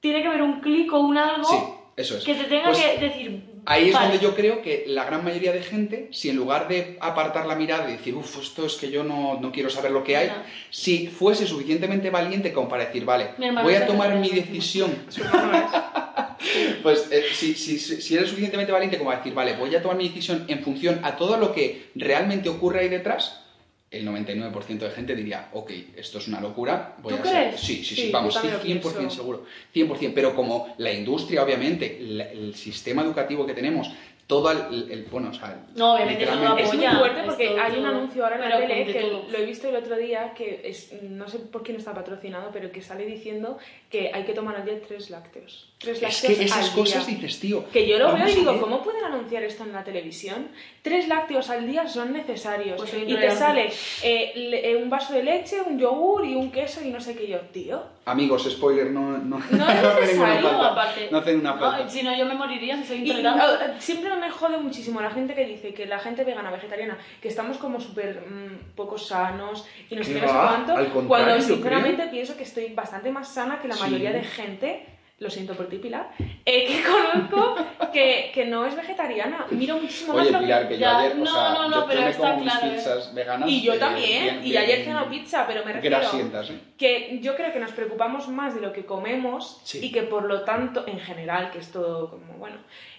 tiene 0.00 0.22
que 0.22 0.28
haber 0.28 0.40
un 0.40 0.60
clic 0.60 0.90
o 0.94 1.00
un 1.00 1.18
algo 1.18 1.44
Sí, 1.44 1.56
eso 1.98 2.16
es. 2.16 2.24
que 2.24 2.34
te 2.34 2.44
tenga 2.44 2.70
Pues 2.70 2.78
que 2.78 2.98
decir. 2.98 3.42
Ahí 3.66 3.88
es 3.88 3.94
vale, 3.94 4.08
donde 4.08 4.22
yo 4.24 4.34
creo 4.34 4.62
que 4.62 4.84
la 4.86 5.04
gran 5.04 5.22
mayoría 5.22 5.52
de 5.52 5.62
gente, 5.62 6.08
si 6.10 6.30
en 6.30 6.36
lugar 6.36 6.68
de 6.68 6.96
apartar 7.00 7.44
la 7.44 7.54
mirada 7.54 7.88
y 7.90 7.92
decir, 7.92 8.14
uff, 8.14 8.38
esto 8.40 8.64
es 8.64 8.76
que 8.76 8.90
yo 8.90 9.04
no, 9.04 9.38
no 9.40 9.52
quiero 9.52 9.68
saber 9.68 9.90
lo 9.90 10.02
que 10.04 10.16
hay, 10.16 10.32
si 10.70 11.08
fuese 11.08 11.46
suficientemente 11.46 12.08
valiente 12.08 12.52
como 12.52 12.68
para 12.68 12.86
decir, 12.86 13.04
vale, 13.04 13.30
voy 13.62 13.74
a 13.74 13.86
tomar 13.86 14.14
mi 14.14 14.30
decisión, 14.30 15.04
pues 16.82 17.08
eh, 17.10 17.24
si, 17.34 17.54
si, 17.54 17.78
si 17.78 18.00
si 18.00 18.14
eres 18.14 18.28
suficientemente 18.28 18.72
valiente 18.72 18.96
como 18.96 19.10
para 19.10 19.18
decir, 19.20 19.34
vale, 19.34 19.54
voy 19.54 19.74
a 19.74 19.82
tomar 19.82 19.98
mi 19.98 20.08
decisión 20.08 20.44
en 20.48 20.62
función 20.62 21.00
a 21.02 21.16
todo 21.16 21.36
lo 21.36 21.52
que 21.52 21.90
realmente 21.94 22.48
ocurre 22.48 22.80
ahí 22.80 22.88
detrás, 22.88 23.44
el 23.90 24.04
99% 24.06 24.78
de 24.80 24.90
gente 24.90 25.16
diría, 25.16 25.48
ok, 25.52 25.70
esto 25.96 26.18
es 26.18 26.28
una 26.28 26.40
locura, 26.40 26.96
voy 27.02 27.14
¿Tú 27.14 27.20
a 27.20 27.24
ser... 27.24 27.46
crees? 27.48 27.60
Sí, 27.60 27.76
sí, 27.76 27.94
sí, 27.94 27.94
Sí, 28.06 28.10
vamos, 28.12 28.34
lo 28.34 28.40
100% 28.42 28.96
pienso. 28.98 29.10
seguro, 29.16 29.44
100%, 29.74 30.12
pero 30.14 30.34
como 30.34 30.74
la 30.78 30.92
industria, 30.92 31.42
obviamente, 31.42 31.96
la- 32.00 32.24
el 32.30 32.54
sistema 32.54 33.02
educativo 33.02 33.46
que 33.46 33.54
tenemos, 33.54 33.90
todo 34.28 34.50
el, 34.52 34.92
el- 34.92 35.04
bueno, 35.10 35.30
o 35.30 35.32
sea, 35.32 35.58
No, 35.74 35.94
obviamente 35.94 36.26
no 36.26 36.58
Es 36.58 36.74
muy 36.74 36.86
fuerte 36.86 37.20
es 37.20 37.24
porque 37.26 37.48
todo, 37.48 37.60
hay 37.62 37.78
un 37.78 37.86
anuncio 37.86 38.22
ahora 38.24 38.36
en 38.36 38.42
la 38.50 38.58
tele 38.58 38.84
que 38.92 39.00
todo. 39.00 39.24
lo 39.26 39.38
he 39.38 39.46
visto 39.46 39.68
el 39.70 39.76
otro 39.76 39.96
día 39.96 40.34
que 40.36 40.60
es, 40.64 40.92
no 41.02 41.26
sé 41.28 41.38
por 41.38 41.62
quién 41.62 41.78
está 41.78 41.94
patrocinado, 41.94 42.50
pero 42.52 42.70
que 42.70 42.82
sale 42.82 43.06
diciendo 43.06 43.56
que 43.88 44.10
hay 44.12 44.24
que 44.24 44.34
tomar 44.34 44.54
al 44.56 44.66
día 44.66 44.74
tres 44.86 45.08
lácteos. 45.08 45.72
Tres 45.78 45.96
Es 45.96 46.02
lácteos 46.02 46.38
que 46.38 46.44
esas 46.44 46.68
al 46.68 46.74
cosas 46.74 47.06
día. 47.06 47.16
dices, 47.16 47.40
tío. 47.40 47.64
Que 47.70 47.88
yo 47.88 47.98
lo 47.98 48.12
veo 48.12 48.28
y 48.28 48.34
digo. 48.34 48.60
¿cómo 48.60 48.82
pueden 48.82 49.02
anunciar 49.04 49.44
esto 49.44 49.64
en 49.64 49.72
la 49.72 49.82
televisión? 49.82 50.48
Tres 50.82 51.08
lácteos 51.08 51.48
al 51.48 51.66
día 51.66 51.88
son 51.88 52.12
necesarios. 52.12 52.76
Pues 52.76 52.92
y 53.06 53.14
te 53.14 53.30
sale 53.30 53.70
eh, 54.02 54.32
le- 54.36 54.72
eh, 54.72 54.76
un 54.76 54.90
vaso 54.90 55.14
de 55.14 55.22
leche, 55.22 55.62
un 55.62 55.78
yogur 55.78 56.26
y 56.26 56.34
un 56.34 56.50
queso 56.52 56.84
y 56.84 56.90
no 56.90 57.00
sé 57.00 57.16
qué 57.16 57.28
yo, 57.28 57.38
tío. 57.50 57.82
Amigos, 58.10 58.48
spoiler, 58.50 58.90
no, 58.90 59.18
no, 59.18 59.38
No 59.38 59.44
es 59.70 60.00
necesario, 60.00 60.48
falta. 60.48 60.66
aparte. 60.68 61.08
No 61.10 61.18
hacen 61.18 61.40
una 61.40 61.54
falta. 61.54 61.84
No, 61.84 61.90
si 61.90 62.02
no, 62.02 62.16
yo 62.16 62.26
me 62.26 62.34
moriría 62.34 62.76
si 62.78 62.84
soy 62.84 62.96
Y, 62.98 63.00
intolerante. 63.10 63.80
siempre 63.80 64.16
me 64.16 64.30
jode 64.30 64.58
muchísimo 64.58 65.00
la 65.00 65.10
gente 65.10 65.34
que 65.34 65.44
dice 65.44 65.74
que 65.74 65.86
la 65.86 65.98
gente 65.98 66.24
vegana, 66.24 66.50
vegetariana, 66.50 66.96
que 67.20 67.28
estamos 67.28 67.58
como 67.58 67.80
súper 67.80 68.20
mm, 68.28 68.74
poco 68.74 68.96
sanos 68.98 69.66
y 69.90 69.96
no 69.96 70.02
sé 70.04 70.14
¿Qué 70.14 70.20
cuánto, 70.20 70.72
Al 70.76 70.86
contrario, 70.88 71.08
cuando 71.08 71.40
sinceramente 71.40 72.06
pienso 72.08 72.36
que 72.36 72.44
estoy 72.44 72.72
bastante 72.74 73.10
más 73.10 73.28
sana 73.28 73.60
que 73.60 73.68
la 73.68 73.74
Sí. 73.74 73.82
mayoría 73.82 74.12
de 74.12 74.22
gente, 74.24 74.86
lo 75.20 75.28
siento 75.28 75.54
por 75.54 75.66
ti 75.68 75.78
Pilar, 75.78 76.10
eh, 76.44 76.64
que 76.66 76.82
conozco 76.88 77.56
que, 77.92 78.30
que 78.32 78.44
no 78.46 78.64
es 78.64 78.76
vegetariana. 78.76 79.46
Miro 79.50 79.76
muchísimo 79.76 80.14
más 80.14 80.22
Oye, 80.22 80.32
lo 80.32 80.38
que- 80.38 80.44
Pilar, 80.44 80.68
que 80.68 80.78
yo 80.78 80.88
ayer, 80.88 81.12
o 81.12 81.14
no, 81.16 81.26
sea, 81.26 81.48
no, 81.50 81.68
no, 81.68 81.74
yo, 81.74 81.80
yo 81.80 81.86
pero 81.88 82.00
me 82.02 82.10
está 82.10 82.30
como 82.34 82.42
claro, 82.44 82.70
pizzas 82.72 83.14
veganas. 83.14 83.48
Y 83.50 83.62
yo 83.62 83.72
eh, 83.74 83.78
también, 83.78 84.22
bien- 84.22 84.38
y 84.46 84.50
bien 84.50 84.62
ayer 84.62 84.84
ceno 84.84 85.08
pizza, 85.10 85.44
pero 85.48 85.64
me 85.64 85.72
refiero 85.72 85.98
Grasientas, 85.98 86.50
¿eh? 86.50 86.60
que 86.78 87.18
yo 87.20 87.34
creo 87.34 87.52
que 87.52 87.58
nos 87.58 87.72
preocupamos 87.72 88.28
más 88.28 88.54
de 88.54 88.60
lo 88.60 88.72
que 88.72 88.84
comemos 88.84 89.60
Sí. 89.64 89.84
y 89.84 89.90
que 89.90 90.02
por 90.02 90.24
lo 90.24 90.42
tanto, 90.42 90.84
en 90.86 91.00
general, 91.00 91.50
que 91.50 91.58
es 91.58 91.72
todo 91.72 92.10
como 92.10 92.34
bueno, 92.34 92.56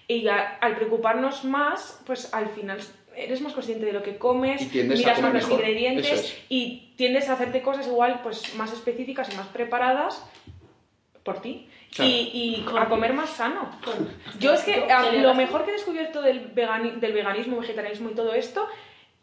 y 0.07 0.27
a- 0.27 0.57
al 0.59 0.75
preocuparnos 0.75 1.45
más, 1.45 2.01
pues 2.05 2.33
al 2.33 2.49
final 2.49 2.79
eres 3.15 3.39
más 3.41 3.53
consciente 3.53 3.85
de 3.85 3.93
lo 3.93 4.03
que 4.03 4.17
comes, 4.17 4.73
miras 4.73 5.21
más 5.21 5.33
los 5.33 5.49
ingredientes 5.49 6.11
es. 6.11 6.37
y 6.49 6.93
tiendes 6.97 7.29
a 7.29 7.33
hacerte 7.33 7.61
cosas 7.61 7.87
igual 7.87 8.19
pues 8.23 8.55
más 8.55 8.73
específicas 8.73 9.31
y 9.33 9.37
más 9.37 9.47
preparadas 9.47 10.25
por 11.23 11.41
ti. 11.41 11.67
Claro. 11.93 12.09
Y, 12.11 12.15
y 12.15 12.65
a 12.79 12.85
comer 12.87 13.13
más 13.13 13.31
sano. 13.31 13.69
Yo 14.39 14.53
es 14.53 14.61
que 14.61 14.75
a- 14.91 15.11
lo 15.11 15.33
mejor 15.33 15.63
que 15.65 15.71
he 15.71 15.73
descubierto 15.73 16.21
del, 16.21 16.53
vegani- 16.53 16.95
del 16.99 17.13
veganismo, 17.13 17.59
vegetarianismo 17.59 18.11
y 18.11 18.15
todo 18.15 18.33
esto 18.33 18.67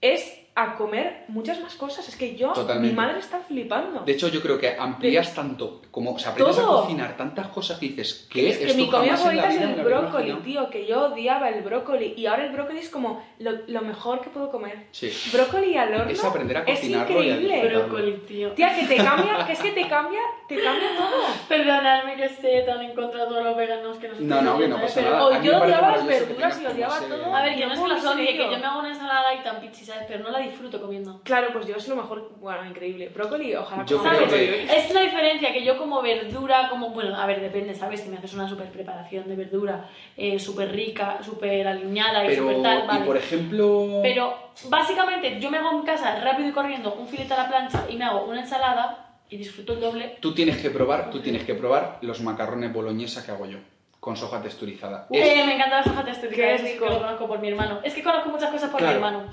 es 0.01 0.41
a 0.59 0.75
comer 0.75 1.25
muchas 1.29 1.61
más 1.61 1.75
cosas. 1.75 2.09
Es 2.09 2.17
que 2.17 2.35
yo, 2.35 2.51
Totalmente. 2.53 2.89
mi 2.89 2.95
madre 2.97 3.19
está 3.19 3.39
flipando. 3.41 4.01
De 4.01 4.13
hecho, 4.13 4.29
yo 4.29 4.41
creo 4.41 4.59
que 4.59 4.75
amplías 4.79 5.35
tanto, 5.35 5.83
como, 5.91 6.15
o 6.15 6.19
sea, 6.19 6.33
aprendes 6.33 6.57
Todo. 6.57 6.79
a 6.79 6.81
cocinar 6.83 7.15
tantas 7.15 7.49
cosas 7.49 7.79
que 7.79 7.89
dices, 7.89 8.27
¿qué? 8.31 8.49
Es 8.49 8.59
que 8.59 8.65
Esto 8.69 8.79
mi 8.79 8.91
comida 8.91 9.19
favorita 9.19 9.53
es 9.53 9.61
el 9.61 9.75
brócoli, 9.85 10.33
tío, 10.37 10.71
que 10.71 10.87
yo 10.87 11.13
odiaba 11.13 11.51
el 11.51 11.63
brócoli 11.63 12.15
y 12.17 12.25
ahora 12.25 12.47
el 12.47 12.53
brócoli 12.53 12.79
es 12.79 12.89
como 12.89 13.23
lo, 13.39 13.51
lo 13.67 13.83
mejor 13.83 14.23
que 14.23 14.31
puedo 14.31 14.51
comer. 14.51 14.87
Sí. 14.93 15.13
Brócoli 15.31 15.77
al 15.77 15.95
horno 15.95 16.11
Es 16.11 16.25
aprender 16.25 16.57
a 16.57 16.61
es 16.63 16.79
cocinarlo 16.81 17.23
y 17.23 17.31
a 17.31 17.37
increíble. 17.37 17.69
Brócoli, 17.77 18.13
tío. 18.27 18.53
Tía, 18.53 18.75
que 18.75 18.87
te 18.87 18.97
cambia, 18.97 19.45
que 19.47 19.53
es 19.53 19.59
que 19.59 19.73
te 19.73 19.87
cambia, 19.89 20.21
te 20.49 20.63
cambia 20.63 20.89
todo. 20.97 21.23
Perdonadme 21.49 22.17
que 22.17 22.25
esté 22.25 22.63
tan 22.63 22.81
en 22.81 22.95
contra 22.95 23.25
de 23.25 23.27
todos 23.29 23.45
los 23.45 23.57
veganos 23.57 23.99
que 23.99 24.09
nos 24.09 24.21
No, 24.21 24.41
no, 24.41 24.59
que 24.59 24.69
no 24.69 24.81
pasa 24.81 25.01
¿eh? 25.01 25.05
nada. 25.05 25.27
o 25.27 25.43
yo 25.43 25.61
odiaba 25.61 25.97
las 25.99 26.07
verduras 26.07 26.61
y 26.63 26.67
odiaba 26.67 26.99
todo. 27.01 27.35
A 27.37 27.43
ver, 27.43 27.57
que 27.57 27.67
no 27.67 27.75
es 27.75 27.81
que 27.81 27.89
las 27.89 28.05
odie, 28.07 28.37
que 28.37 28.51
yo 28.51 28.59
me 28.59 28.65
hago 28.65 28.79
una 28.81 28.89
ensalada 28.89 29.35
y 29.35 29.43
tan 29.45 29.61
pichi, 29.61 29.85
¿sabes? 29.85 30.05
Pero 30.09 30.25
no 30.25 30.31
la 30.31 30.46
disfruto 30.51 30.81
comiendo. 30.81 31.21
Claro, 31.25 31.49
pues 31.53 31.67
yo 31.67 31.77
es 31.77 31.87
lo 31.89 31.97
mejor, 31.97 32.31
bueno, 32.41 32.65
increíble. 32.69 33.09
Brócoli, 33.11 33.55
ojalá 33.55 33.85
Yo 33.85 33.99
coma 33.99 34.11
creo 34.11 34.23
brócoli. 34.23 34.47
que- 34.47 34.77
Es 34.77 34.93
la 34.95 35.01
diferencia 35.03 35.53
que 35.53 35.65
yo 35.65 35.77
como 35.79 36.03
verdura, 36.03 36.69
como, 36.69 36.91
bueno, 36.91 37.15
a 37.17 37.27
ver, 37.27 37.41
depende, 37.41 37.75
¿sabes? 37.75 38.01
Si 38.01 38.09
me 38.09 38.17
haces 38.19 38.35
una 38.35 38.49
super 38.49 38.71
preparación 38.71 39.29
de 39.29 39.37
verdura 39.37 39.89
eh, 40.17 40.39
súper 40.39 40.73
rica, 40.73 41.19
súper 41.23 41.67
aliñada 41.69 42.25
y 42.25 42.29
Pero, 42.29 42.43
súper 42.43 42.63
tal, 42.63 42.87
vale. 42.87 43.01
y 43.01 43.07
por 43.07 43.17
ejemplo... 43.17 44.01
Pero 44.03 44.35
básicamente 44.69 45.39
yo 45.41 45.51
me 45.51 45.59
hago 45.59 45.71
en 45.79 45.83
casa 45.85 46.21
rápido 46.21 46.49
y 46.49 46.53
corriendo 46.53 46.95
un 46.95 47.07
filete 47.09 47.35
a 47.35 47.39
la 47.39 47.49
plancha 47.49 47.85
y 47.89 47.97
me 47.97 48.05
hago 48.05 48.25
una 48.25 48.41
ensalada 48.41 49.03
y 49.29 49.37
disfruto 49.37 49.73
el 49.75 49.81
doble. 49.81 50.17
Tú 50.21 50.33
tienes 50.35 50.57
que 50.59 50.71
probar, 50.71 51.11
tú 51.11 51.21
tienes 51.21 51.45
que 51.45 51.55
probar 51.55 51.99
los 52.03 52.21
macarrones 52.23 52.73
boloñesa 52.73 53.25
que 53.27 53.33
hago 53.33 53.47
yo, 53.47 53.59
con 54.01 54.17
soja 54.17 54.41
texturizada. 54.41 55.07
Es- 55.11 55.27
Eh, 55.29 55.43
me 55.47 55.55
encanta 55.57 55.79
la 55.79 55.83
soja 55.85 56.05
texturizada, 56.05 56.49
Qué 56.49 56.55
eso 56.55 56.65
sí 56.65 56.73
que 56.75 56.79
rico. 56.79 56.89
lo 56.91 56.99
conozco 57.01 57.27
por 57.27 57.39
mi 57.41 57.49
hermano. 57.49 57.81
Es 57.83 57.93
que 57.95 58.03
conozco 58.03 58.29
muchas 58.31 58.51
cosas 58.51 58.71
por 58.71 58.79
Claro. 58.79 59.01
mi 59.01 59.05
hermano. 59.05 59.25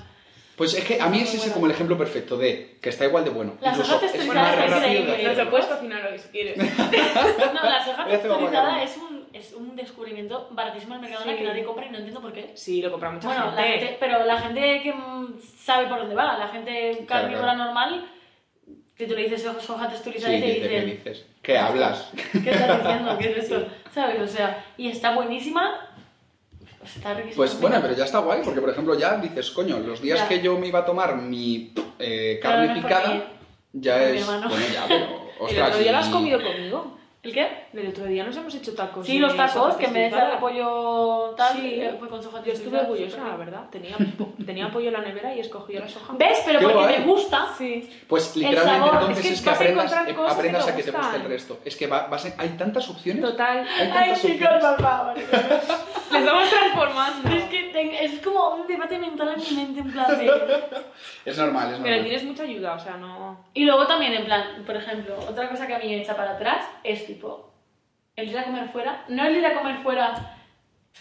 Pues 0.56 0.74
es 0.74 0.84
que 0.84 1.00
a 1.00 1.08
mí 1.08 1.18
es 1.20 1.28
ese 1.30 1.38
buena. 1.38 1.54
como 1.54 1.66
el 1.66 1.72
ejemplo 1.72 1.98
perfecto 1.98 2.36
de 2.36 2.76
que 2.80 2.88
está 2.90 3.04
igual 3.04 3.24
de 3.24 3.30
bueno. 3.30 3.54
La 3.60 3.70
Incluso 3.70 3.92
soja 3.94 4.06
es 4.06 4.14
es 4.14 4.24
increíble. 4.24 5.34
te 5.34 5.46
puedes 5.46 5.66
cocinar 5.66 6.02
lo 6.02 6.10
que 6.10 6.22
quieres. 6.30 6.56
No, 7.54 7.62
la 7.62 7.84
soja 7.84 8.04
Voy 8.04 8.12
a 8.14 8.16
hacer 8.16 8.30
un 8.30 8.38
texturizada 8.38 8.62
macarrón. 8.62 8.78
es 8.80 8.96
un, 8.96 9.28
es 9.32 9.52
un 9.52 9.76
descubrimiento 9.76 10.48
baratísimo 10.52 10.94
en 10.94 11.04
el 11.04 11.10
Mercadona 11.10 11.32
Sí. 11.32 11.38
que 11.38 11.44
nadie 11.44 11.64
compra 11.64 11.86
y 11.86 11.90
no 11.90 11.98
entiendo 11.98 12.20
por 12.20 12.32
qué. 12.32 12.52
Sí, 12.54 12.80
lo 12.82 12.90
compra 12.90 13.10
mucha 13.10 13.26
Bueno, 13.28 13.52
la 13.54 13.62
gente. 13.62 13.78
gente, 13.86 13.96
pero 14.00 14.24
la 14.24 14.40
gente 14.40 14.80
que 14.82 14.92
mm, 14.92 15.38
sabe 15.58 15.86
por 15.88 15.98
dónde 15.98 16.14
va, 16.14 16.38
la 16.38 16.48
gente 16.48 17.04
carnívora 17.08 17.54
claro. 17.54 17.64
normal, 17.64 18.10
que 18.96 19.06
tú 19.08 19.14
le 19.14 19.24
dices 19.28 19.42
soja 19.60 19.88
texturizada 19.88 20.32
Sí, 20.32 20.38
y 20.38 20.40
te 20.40 20.46
dice, 20.54 20.68
¿qué 20.68 20.80
dices? 20.82 21.26
¿Qué 21.42 21.58
hablas? 21.58 22.12
¿qué 22.44 22.50
estás 22.50 22.80
diciendo? 22.82 23.18
¿Qué 23.18 23.30
es 23.32 23.36
eso? 23.44 23.66
¿Sabes? 23.92 24.20
O 24.20 24.26
sea, 24.28 24.64
y 24.76 24.88
está 24.88 25.14
buenísima, 25.16 25.93
está. 26.84 27.16
Pues 27.34 27.60
bueno, 27.60 27.78
pero 27.82 27.94
ya 27.94 28.04
está 28.04 28.18
guay, 28.18 28.40
porque 28.44 28.60
por 28.60 28.70
ejemplo 28.70 28.98
ya 28.98 29.16
dices, 29.16 29.50
coño, 29.50 29.78
los 29.78 30.00
días 30.00 30.20
Ya. 30.20 30.28
que 30.28 30.40
yo 30.40 30.58
me 30.58 30.68
iba 30.68 30.80
a 30.80 30.84
tomar 30.84 31.16
mi 31.16 31.72
eh, 31.98 32.38
Pero 32.40 32.54
carne 32.54 32.68
no 32.68 32.74
picada, 32.74 33.32
ya 33.72 34.02
es... 34.04 34.26
Bueno, 34.26 34.48
ya, 34.72 34.84
pero... 34.88 35.24
Ostras, 35.40 35.68
otro 35.68 35.80
día 35.80 35.92
lo 35.92 35.98
has 35.98 36.08
comido 36.08 36.40
conmigo. 36.42 36.96
¿El 37.24 37.32
qué? 37.32 37.48
El 37.72 37.88
otro 37.88 38.04
día 38.04 38.22
nos 38.22 38.36
hemos 38.36 38.54
hecho 38.54 38.74
tacos. 38.74 39.06
Sí, 39.06 39.18
los 39.18 39.34
tacos, 39.34 39.76
que 39.76 39.86
en 39.86 39.94
vez 39.94 40.12
de 40.12 40.18
texturizada. 40.18 40.38
pollo 40.40 41.34
tal, 41.36 41.56
Sí. 41.56 41.80
eh, 41.80 41.96
fue 41.98 42.08
con 42.08 42.22
soja 42.22 42.44
Yo 42.44 42.52
estuve 42.52 42.78
orgullosa, 42.80 43.24
la 43.26 43.36
verdad. 43.36 43.62
Tenía, 43.70 43.96
tenía 44.44 44.70
pollo 44.70 44.88
en 44.88 44.92
la 44.92 45.00
nevera 45.00 45.34
y 45.34 45.40
escogí 45.40 45.72
la 45.72 45.88
soja. 45.88 46.12
¿Ves? 46.18 46.42
Pero 46.44 46.58
Qué 46.60 46.64
porque 46.66 46.78
guay. 46.78 46.98
me 46.98 47.04
gusta. 47.06 47.48
Sí. 47.56 47.90
Pues 48.06 48.36
literalmente 48.36 48.78
sabor, 48.78 48.94
entonces 49.00 49.24
es 49.24 49.32
es 49.32 49.40
que 49.40 49.48
vas 49.50 49.54
a 49.56 49.62
aprendas, 49.62 49.92
eh, 49.92 50.14
que 50.14 50.20
aprendas 50.30 50.68
a 50.68 50.76
que 50.76 50.82
te 50.82 50.90
guste 50.90 51.16
el 51.16 51.24
resto. 51.24 51.58
Es 51.64 51.76
que 51.76 51.86
va- 51.86 52.06
vas 52.08 52.26
a- 52.26 52.34
hay 52.36 52.48
tantas 52.50 52.88
opciones. 52.90 53.22
Total. 53.24 53.58
Hay 53.58 53.66
Ay, 53.86 53.88
tantas 53.92 54.20
chicos, 54.22 54.46
opciones. 54.46 54.64
por 54.64 54.82
favor. 54.82 55.14
Le 56.12 56.18
estamos 56.20 56.48
transformando. 56.50 57.28
Es 57.30 57.44
que 57.44 57.62
ten- 57.72 57.94
es 57.94 58.20
como 58.20 58.54
un 58.54 58.66
debate 58.66 58.98
mental 58.98 59.34
en 59.34 59.40
mi 59.40 59.50
mente, 59.62 59.80
en 59.80 59.90
plan 59.92 60.18
de... 60.18 60.26
Es 61.24 61.38
normal, 61.38 61.68
es 61.72 61.78
Pero 61.78 61.88
normal. 61.88 62.02
tienes 62.04 62.24
mucha 62.24 62.42
ayuda, 62.42 62.74
o 62.74 62.78
sea, 62.78 62.96
no. 62.98 63.44
Y 63.54 63.64
luego 63.64 63.86
también, 63.86 64.12
en 64.12 64.24
plan, 64.26 64.62
por 64.66 64.76
ejemplo, 64.76 65.16
otra 65.28 65.48
cosa 65.48 65.66
que 65.66 65.74
a 65.74 65.78
mí 65.78 65.86
me 65.86 66.02
echa 66.02 66.14
para 66.14 66.32
atrás 66.32 66.66
es 66.84 67.02
tipo, 67.14 67.52
el 68.16 68.28
ir 68.30 68.38
a 68.38 68.44
comer 68.44 68.68
fuera, 68.70 69.04
no 69.08 69.24
el 69.24 69.36
ir 69.36 69.46
a 69.46 69.54
comer 69.54 69.82
fuera 69.82 70.36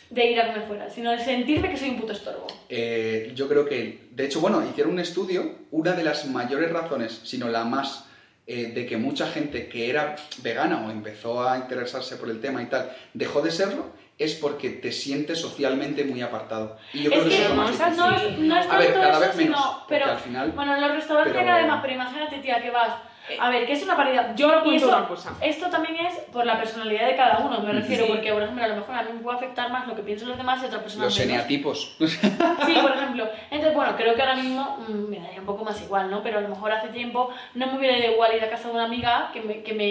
de 0.09 0.31
ir 0.31 0.39
a 0.41 0.47
comer 0.47 0.67
fuera, 0.67 0.89
sino 0.89 1.11
de 1.11 1.19
sentirme 1.19 1.69
que 1.69 1.77
soy 1.77 1.89
un 1.89 1.99
puto 1.99 2.13
estorbo. 2.13 2.47
Eh, 2.69 3.31
yo 3.35 3.47
creo 3.47 3.65
que, 3.65 4.07
de 4.11 4.25
hecho, 4.25 4.41
bueno, 4.41 4.63
hicieron 4.67 4.93
un 4.93 4.99
estudio, 4.99 5.55
una 5.71 5.91
de 5.93 6.03
las 6.03 6.25
mayores 6.25 6.71
razones, 6.71 7.21
sino 7.23 7.47
la 7.49 7.63
más, 7.63 8.05
eh, 8.47 8.71
de 8.73 8.85
que 8.85 8.97
mucha 8.97 9.27
gente 9.27 9.67
que 9.69 9.89
era 9.89 10.15
vegana 10.41 10.85
o 10.85 10.89
empezó 10.91 11.47
a 11.47 11.57
interesarse 11.57 12.15
por 12.17 12.29
el 12.29 12.41
tema 12.41 12.61
y 12.61 12.65
tal, 12.65 12.91
dejó 13.13 13.41
de 13.41 13.51
serlo, 13.51 13.85
es 14.17 14.33
porque 14.35 14.69
te 14.71 14.91
sientes 14.91 15.39
socialmente 15.39 16.03
muy 16.03 16.21
apartado. 16.21 16.77
Y 16.93 17.03
yo 17.03 17.09
creo 17.11 17.23
es 17.23 17.29
que, 17.29 17.29
que 17.29 17.35
eso 17.35 17.43
es 17.43 17.49
lo 17.49 17.55
no, 17.55 17.61
más 17.63 17.71
o 17.71 17.77
sea, 17.77 17.89
no, 17.91 18.15
es, 18.15 18.39
no 18.39 18.57
es 18.59 18.67
A 18.67 18.77
ver, 18.79 18.93
cada 18.93 19.09
eso, 19.11 19.19
vez 19.19 19.35
menos, 19.35 19.59
sino, 19.61 19.85
pero, 19.87 20.05
al 20.05 20.17
final- 20.19 20.51
bueno, 20.51 20.75
en 20.75 20.81
los 20.81 20.91
restaurantes 20.91 21.33
pero- 21.33 21.45
cada 21.45 21.57
vez 21.59 21.67
más, 21.67 21.81
pero 21.81 21.93
imagínate, 21.93 22.37
tía, 22.39 22.61
que 22.61 22.71
vas, 22.71 22.93
a 23.39 23.49
ver, 23.49 23.65
que 23.65 23.73
es 23.73 23.83
una 23.83 23.95
paridad. 23.95 24.35
Yo 24.35 24.47
lo 24.47 24.71
eso- 24.71 24.87
una 24.89 25.07
cosa. 25.07 25.33
Esto 25.41 25.69
también 25.69 25.95
es 26.05 26.13
por 26.31 26.45
la 26.45 26.57
personalidad 26.59 27.07
de 27.07 27.15
cada 27.15 27.39
uno, 27.39 27.59
me 27.61 27.71
refiero, 27.71 28.05
Sí. 28.05 28.11
porque, 28.11 28.31
por 28.33 28.41
ejemplo, 28.43 28.63
a 28.63 28.67
lo 28.67 28.75
mejor 28.75 28.95
a 28.95 29.03
mí 29.03 29.09
me 29.13 29.19
puede 29.19 29.37
afectar 29.37 29.71
más 29.71 29.87
lo 29.87 29.95
que 29.95 30.01
piensan 30.03 30.29
los 30.29 30.37
demás 30.37 30.61
y 30.61 30.65
a 30.65 30.67
otra 30.67 30.79
persona 30.81 31.05
Los 31.05 31.19
eneatipos. 31.19 31.95
Sí, 31.99 32.73
por 32.81 32.91
ejemplo. 32.91 33.27
Entonces, 33.51 33.73
bueno, 33.73 33.95
creo 33.95 34.15
que 34.15 34.21
ahora 34.21 34.35
mismo 34.35 34.77
mm, 34.87 35.09
me 35.09 35.19
daría 35.19 35.39
un 35.39 35.45
poco 35.45 35.63
más 35.63 35.81
igual, 35.81 36.09
¿no? 36.11 36.21
Pero 36.23 36.37
a 36.39 36.41
lo 36.41 36.49
mejor 36.49 36.71
hace 36.71 36.89
tiempo 36.89 37.29
no 37.55 37.67
me 37.67 37.77
hubiera 37.77 37.97
ido 37.97 38.11
igual 38.13 38.35
ir 38.35 38.43
a 38.43 38.49
casa 38.49 38.67
de 38.67 38.73
una 38.75 38.85
amiga 38.85 39.29
que 39.33 39.41
me, 39.41 39.61
que 39.63 39.73
me, 39.73 39.87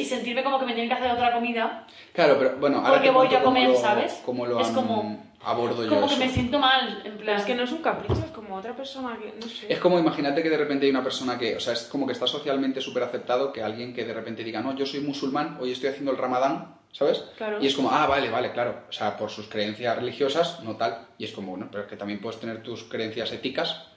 y 0.00 0.04
sentirme 0.04 0.42
como 0.44 0.58
que 0.58 0.66
me 0.66 0.72
tienen 0.74 0.88
que 0.88 0.94
hacer 0.94 1.10
otra 1.10 1.32
comida, 1.32 1.84
Claro, 2.12 2.36
pero 2.38 2.56
bueno, 2.58 2.78
ahora 2.78 2.90
Porque 2.90 3.08
te 3.08 3.14
voy 3.14 3.28
yo 3.28 3.38
a 3.38 3.42
comer, 3.42 3.64
cómo 3.66 3.74
lo- 3.76 3.80
¿sabes? 3.80 4.22
Cómo 4.24 4.46
lo 4.46 4.60
Es 4.60 4.68
han- 4.68 4.74
como- 4.74 5.27
abordo 5.42 5.84
yo 5.84 5.90
como 5.90 6.06
que 6.06 6.14
eso. 6.14 6.24
me 6.24 6.28
siento 6.30 6.58
mal, 6.58 7.02
en 7.04 7.16
plan... 7.16 7.26
Pero 7.26 7.38
es 7.38 7.44
que 7.44 7.54
no 7.54 7.62
es 7.62 7.72
un 7.72 7.82
capricho, 7.82 8.14
es 8.14 8.30
como 8.32 8.56
otra 8.56 8.74
persona 8.74 9.16
que, 9.18 9.34
no 9.38 9.46
sé. 9.48 9.72
Es 9.72 9.78
como 9.78 9.98
imagínate 9.98 10.42
que 10.42 10.50
de 10.50 10.58
repente 10.58 10.86
hay 10.86 10.90
una 10.90 11.02
persona 11.02 11.38
que, 11.38 11.56
o 11.56 11.60
sea, 11.60 11.72
es 11.72 11.82
como 11.84 12.06
que 12.06 12.12
está 12.12 12.26
socialmente 12.26 12.80
súper 12.80 13.02
aceptado 13.02 13.52
que 13.52 13.62
alguien 13.62 13.94
que 13.94 14.04
de 14.04 14.14
repente 14.14 14.44
diga, 14.44 14.60
no, 14.60 14.74
yo 14.74 14.86
soy 14.86 15.00
musulmán, 15.00 15.58
hoy 15.60 15.72
estoy 15.72 15.90
haciendo 15.90 16.10
el 16.10 16.18
ramadán, 16.18 16.76
¿sabes? 16.92 17.24
Claro. 17.36 17.58
Y 17.60 17.66
es 17.66 17.74
como, 17.74 17.90
ah, 17.90 18.06
vale, 18.06 18.30
vale, 18.30 18.52
claro. 18.52 18.82
O 18.88 18.92
sea, 18.92 19.16
por 19.16 19.30
sus 19.30 19.48
creencias 19.48 19.96
religiosas, 19.96 20.60
no 20.62 20.76
tal. 20.76 21.06
Y 21.18 21.24
es 21.24 21.32
como, 21.32 21.50
bueno, 21.52 21.68
pero 21.70 21.84
es 21.84 21.88
que 21.88 21.96
también 21.96 22.20
puedes 22.20 22.40
tener 22.40 22.62
tus 22.62 22.84
creencias 22.84 23.32
éticas 23.32 23.88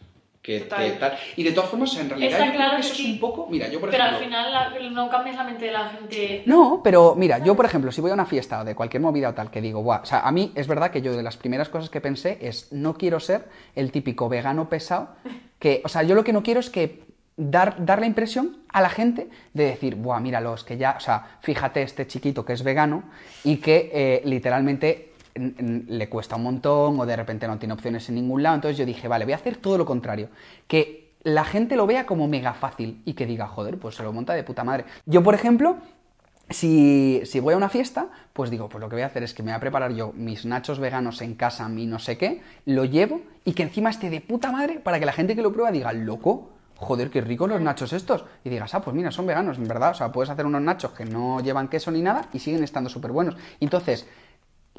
que 0.42 0.62
Total. 0.62 0.84
que 0.86 0.92
tal. 0.98 1.18
Y 1.36 1.44
de 1.44 1.52
todas 1.52 1.70
formas, 1.70 1.96
en 1.98 2.10
realidad, 2.10 2.32
Está 2.32 2.46
yo 2.48 2.52
claro 2.54 2.70
creo 2.70 2.82
que 2.82 2.82
que 2.82 2.88
eso 2.88 2.96
sí. 2.96 3.04
es 3.06 3.10
un 3.14 3.20
poco. 3.20 3.48
Mira, 3.50 3.68
yo 3.70 3.80
por 3.80 3.92
Pero 3.92 4.04
al 4.04 4.16
ejemplo. 4.16 4.28
final 4.38 4.52
la- 4.52 4.90
no 4.90 5.10
cambias 5.10 5.36
la 5.36 5.44
mente 5.44 5.66
de 5.66 5.72
la 5.72 5.90
gente... 5.90 6.44
No, 6.48 6.82
pero 6.84 7.14
mira, 7.16 7.38
yo 7.40 7.56
por 7.56 7.66
ejemplo, 7.66 7.92
si 7.92 8.02
voy 8.02 8.10
a 8.12 8.16
una 8.16 8.26
fiesta 8.26 8.62
o 8.62 8.64
de 8.66 8.74
cualquier 8.74 9.02
movida 9.02 9.30
o 9.30 9.34
tal, 9.36 9.52
que 9.52 9.62
digo, 9.62 9.84
Buah", 9.84 10.02
o 10.02 10.06
sea, 10.06 10.22
a 10.22 10.32
mí 10.32 10.52
es 10.56 10.68
verdad 10.68 10.90
que 10.92 11.02
yo 11.04 11.16
de 11.16 11.22
las 11.24 11.38
primeras 11.38 11.70
cosas 11.70 11.90
que 11.92 12.02
pensé 12.02 12.40
es, 12.42 12.72
no 12.72 12.96
quiero 12.96 13.20
ser 13.20 13.48
el 13.76 13.92
típico 13.92 14.30
vegano 14.30 14.68
pesado, 14.68 15.10
que, 15.60 15.82
o 15.86 15.90
sea, 15.90 16.02
yo 16.04 16.16
lo 16.16 16.24
que 16.24 16.34
no 16.34 16.42
quiero 16.42 16.60
es 16.60 16.72
que 16.72 17.04
dar, 17.38 17.86
dar 17.86 18.00
la 18.00 18.08
impresión 18.08 18.58
a 18.74 18.82
la 18.82 18.90
gente 18.90 19.30
de 19.54 19.66
decir, 19.66 19.96
buah, 19.96 20.20
míralos, 20.20 20.64
que 20.64 20.78
ya, 20.78 20.96
o 20.98 21.00
sea, 21.00 21.38
fíjate 21.42 21.84
este 21.84 22.08
chiquito 22.08 22.44
que 22.46 22.54
es 22.54 22.64
vegano 22.64 23.04
y 23.44 23.58
que 23.58 23.92
eh, 23.94 24.22
literalmente 24.26 25.11
le 25.36 26.10
cuesta 26.10 26.36
un 26.36 26.44
montón 26.44 27.00
o 27.00 27.06
de 27.06 27.16
repente 27.16 27.48
no 27.48 27.58
tiene 27.58 27.74
opciones 27.74 28.08
en 28.10 28.16
ningún 28.16 28.44
lado. 28.44 28.56
Entonces 28.56 28.78
yo 28.78 28.86
dije, 28.86 29.08
vale, 29.08 29.26
voy 29.26 29.34
a 29.34 29.38
hacer 29.38 29.58
todo 29.58 29.78
lo 29.78 29.86
contrario. 29.86 30.30
Que 30.68 31.14
la 31.24 31.44
gente 31.44 31.76
lo 31.76 31.88
vea 31.88 32.06
como 32.06 32.28
mega 32.28 32.54
fácil 32.54 33.02
y 33.06 33.14
que 33.14 33.26
diga, 33.26 33.48
joder, 33.48 33.78
pues 33.78 33.96
se 33.96 34.04
lo 34.04 34.14
monta 34.14 34.34
de 34.34 34.44
puta 34.44 34.64
madre. 34.64 34.86
Yo, 35.06 35.24
por 35.24 35.36
ejemplo, 35.36 35.78
si, 36.50 37.22
si 37.26 37.40
voy 37.40 37.54
a 37.54 37.58
una 37.58 37.70
fiesta, 37.70 38.08
pues 38.34 38.50
digo, 38.50 38.70
pues 38.70 38.82
lo 38.82 38.90
que 38.90 38.96
voy 38.96 39.04
a 39.04 39.08
hacer 39.08 39.24
es 39.24 39.34
que 39.34 39.44
me 39.44 39.52
voy 39.52 39.58
a 39.58 39.60
preparar 39.60 39.94
yo 39.94 40.14
mis 40.16 40.46
nachos 40.46 40.80
veganos 40.80 41.22
en 41.22 41.36
casa, 41.36 41.70
mi 41.70 41.86
no 41.86 42.00
sé 42.00 42.18
qué, 42.18 42.42
lo 42.66 42.86
llevo 42.86 43.22
y 43.46 43.54
que 43.54 43.64
encima 43.64 43.90
esté 43.90 44.10
de 44.10 44.22
puta 44.22 44.52
madre 44.52 44.80
para 44.80 45.00
que 45.00 45.06
la 45.06 45.14
gente 45.14 45.36
que 45.36 45.42
lo 45.42 45.54
prueba 45.54 45.72
diga, 45.72 45.94
loco, 45.94 46.50
joder, 46.82 47.12
qué 47.12 47.22
ricos 47.22 47.48
los 47.48 47.62
nachos 47.62 47.94
estos. 47.94 48.26
Y 48.44 48.50
digas, 48.50 48.74
ah, 48.74 48.82
pues 48.82 48.96
mira, 48.96 49.12
son 49.12 49.28
veganos, 49.28 49.58
en 49.58 49.68
verdad. 49.68 49.92
O 49.92 49.94
sea, 49.94 50.12
puedes 50.12 50.30
hacer 50.30 50.46
unos 50.46 50.62
nachos 50.62 50.92
que 50.92 51.06
no 51.06 51.40
llevan 51.40 51.68
queso 51.68 51.92
ni 51.92 52.02
nada 52.02 52.28
y 52.34 52.40
siguen 52.40 52.64
estando 52.64 52.90
súper 52.90 53.12
buenos. 53.12 53.36
Entonces, 53.60 54.08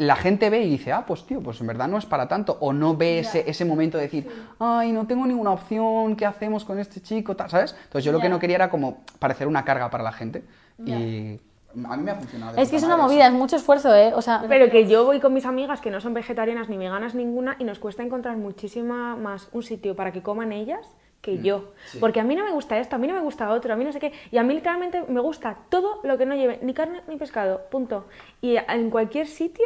la 0.07 0.17
gente 0.17 0.51
ve 0.51 0.63
y 0.63 0.71
dice, 0.71 0.93
ah, 0.93 1.05
pues 1.07 1.25
tío, 1.25 1.41
pues 1.41 1.61
en 1.61 1.67
verdad 1.67 1.89
no 1.89 1.99
es 1.99 2.07
para 2.07 2.29
tanto. 2.29 2.57
O 2.61 2.73
no 2.73 2.97
ve 2.97 3.21
ese, 3.21 3.49
ese 3.49 3.65
momento 3.65 3.99
de 3.99 4.05
decir, 4.05 4.29
ay, 4.59 4.93
no 4.93 5.07
tengo 5.07 5.27
ninguna 5.27 5.53
opción, 5.53 6.17
¿qué 6.17 6.27
hacemos 6.27 6.65
con 6.65 6.79
este 6.79 7.01
chico? 7.01 7.35
tal, 7.37 7.51
¿Sabes? 7.51 7.75
Entonces 7.85 8.05
yo 8.05 8.13
lo 8.13 8.21
que 8.21 8.29
no 8.29 8.39
quería 8.39 8.57
era 8.57 8.71
como 8.71 9.03
parecer 9.19 9.47
una 9.47 9.65
carga 9.65 9.91
para 9.91 10.05
la 10.05 10.13
gente. 10.13 10.45
Y 10.85 10.93
a 10.93 11.97
mí 11.97 12.03
me 12.03 12.11
ha 12.11 12.15
funcionado. 12.15 12.57
Es 12.57 12.71
que 12.71 12.77
es 12.77 12.83
una 12.83 12.97
movida, 12.97 13.27
eso. 13.27 13.35
es 13.35 13.39
mucho 13.39 13.57
esfuerzo, 13.57 13.95
¿eh? 13.95 14.13
O 14.15 14.23
sea, 14.23 14.45
Pero 14.49 14.71
que 14.71 14.87
yo 14.89 15.05
voy 15.05 15.21
con 15.21 15.33
mis 15.33 15.47
amigas 15.47 15.81
que 15.81 15.91
no 15.91 16.01
son 16.01 16.15
vegetarianas 16.15 16.69
ni 16.69 16.77
veganas 16.77 17.15
ninguna 17.15 17.57
y 17.59 17.65
nos 17.65 17.79
cuesta 17.79 18.03
encontrar 18.03 18.37
muchísima 18.37 19.17
más 19.17 19.49
un 19.53 19.63
sitio 19.63 19.97
para 19.97 20.13
que 20.13 20.23
coman 20.23 20.53
ellas 20.53 20.87
que 21.23 21.39
yo. 21.39 21.73
Porque 22.01 22.21
a 22.21 22.25
mí 22.25 22.35
no 22.35 22.45
me 22.45 22.51
gusta 22.51 22.79
esto, 22.79 22.97
a 22.97 22.99
mí 22.99 23.07
no 23.07 23.15
me 23.15 23.21
gusta 23.21 23.51
otro, 23.51 23.73
a 23.73 23.77
mí 23.77 23.85
no 23.85 23.93
sé 23.93 24.01
qué. 24.01 24.13
Y 24.31 24.39
a 24.39 24.43
mí 24.43 24.55
literalmente 24.55 25.05
me 25.09 25.21
gusta 25.21 25.57
todo 25.69 26.01
lo 26.03 26.19
que 26.19 26.27
no 26.27 26.35
lleve 26.35 26.59
ni 26.63 26.75
carne 26.75 27.01
ni 27.09 27.17
pescado, 27.17 27.63
punto. 27.71 28.07
Y 28.41 28.57
en 28.57 28.91
cualquier 28.91 29.29
sitio 29.29 29.65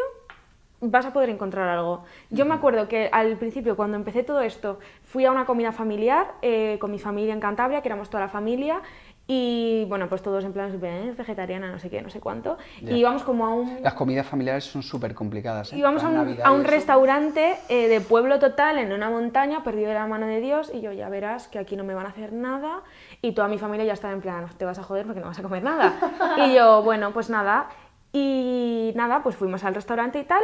vas 0.80 1.06
a 1.06 1.12
poder 1.12 1.30
encontrar 1.30 1.68
algo. 1.68 2.04
Yo 2.30 2.44
me 2.44 2.54
acuerdo 2.54 2.88
que 2.88 3.08
al 3.12 3.36
principio, 3.36 3.76
cuando 3.76 3.96
empecé 3.96 4.22
todo 4.22 4.40
esto, 4.40 4.78
fui 5.02 5.24
a 5.24 5.30
una 5.32 5.44
comida 5.46 5.72
familiar 5.72 6.34
eh, 6.42 6.76
con 6.80 6.90
mi 6.90 6.98
familia 6.98 7.32
en 7.32 7.40
Cantabria, 7.40 7.80
que 7.82 7.88
éramos 7.88 8.10
toda 8.10 8.24
la 8.24 8.28
familia, 8.28 8.82
y 9.28 9.84
bueno, 9.88 10.08
pues 10.08 10.22
todos 10.22 10.44
en 10.44 10.52
plan, 10.52 10.70
"Eh, 10.80 11.14
vegetariana, 11.16 11.72
no 11.72 11.80
sé 11.80 11.90
qué, 11.90 12.00
no 12.00 12.10
sé 12.10 12.20
cuánto. 12.20 12.58
Ya. 12.80 12.92
Y 12.92 13.00
íbamos 13.00 13.24
como 13.24 13.44
a 13.44 13.52
un, 13.52 13.82
Las 13.82 13.94
comidas 13.94 14.24
familiares 14.24 14.64
son 14.64 14.84
súper 14.84 15.14
complicadas. 15.14 15.72
¿eh? 15.72 15.78
Íbamos 15.78 16.04
a 16.04 16.08
un, 16.10 16.38
a 16.44 16.62
restaurante 16.62 17.56
eh, 17.68 17.88
de 17.88 18.00
pueblo 18.00 18.38
total 18.38 18.78
en 18.78 18.92
una 18.92 19.10
montaña, 19.10 19.64
perdido 19.64 19.88
de 19.88 19.94
la 19.94 20.06
mano 20.06 20.26
de 20.26 20.40
Dios, 20.40 20.70
y 20.72 20.80
yo 20.80 20.92
ya 20.92 21.08
verás 21.08 21.48
que 21.48 21.58
aquí 21.58 21.74
no 21.74 21.82
me 21.82 21.94
van 21.94 22.06
a 22.06 22.10
hacer 22.10 22.32
nada. 22.32 22.82
Y 23.20 23.32
toda 23.32 23.48
mi 23.48 23.58
familia 23.58 23.84
ya 23.84 23.94
estaba 23.94 24.12
en 24.14 24.20
plan, 24.20 24.46
te 24.56 24.64
vas 24.64 24.78
a 24.78 24.84
joder 24.84 25.06
porque 25.06 25.20
no 25.20 25.26
vas 25.26 25.38
a 25.40 25.42
comer 25.42 25.64
nada. 25.64 25.94
y 26.46 26.54
yo, 26.54 26.82
bueno, 26.84 27.10
pues 27.12 27.28
nada. 27.28 27.68
Y 28.12 28.92
nada, 28.94 29.22
pues 29.22 29.36
fuimos 29.36 29.64
al 29.64 29.74
restaurante 29.74 30.18
y 30.18 30.24
tal. 30.24 30.42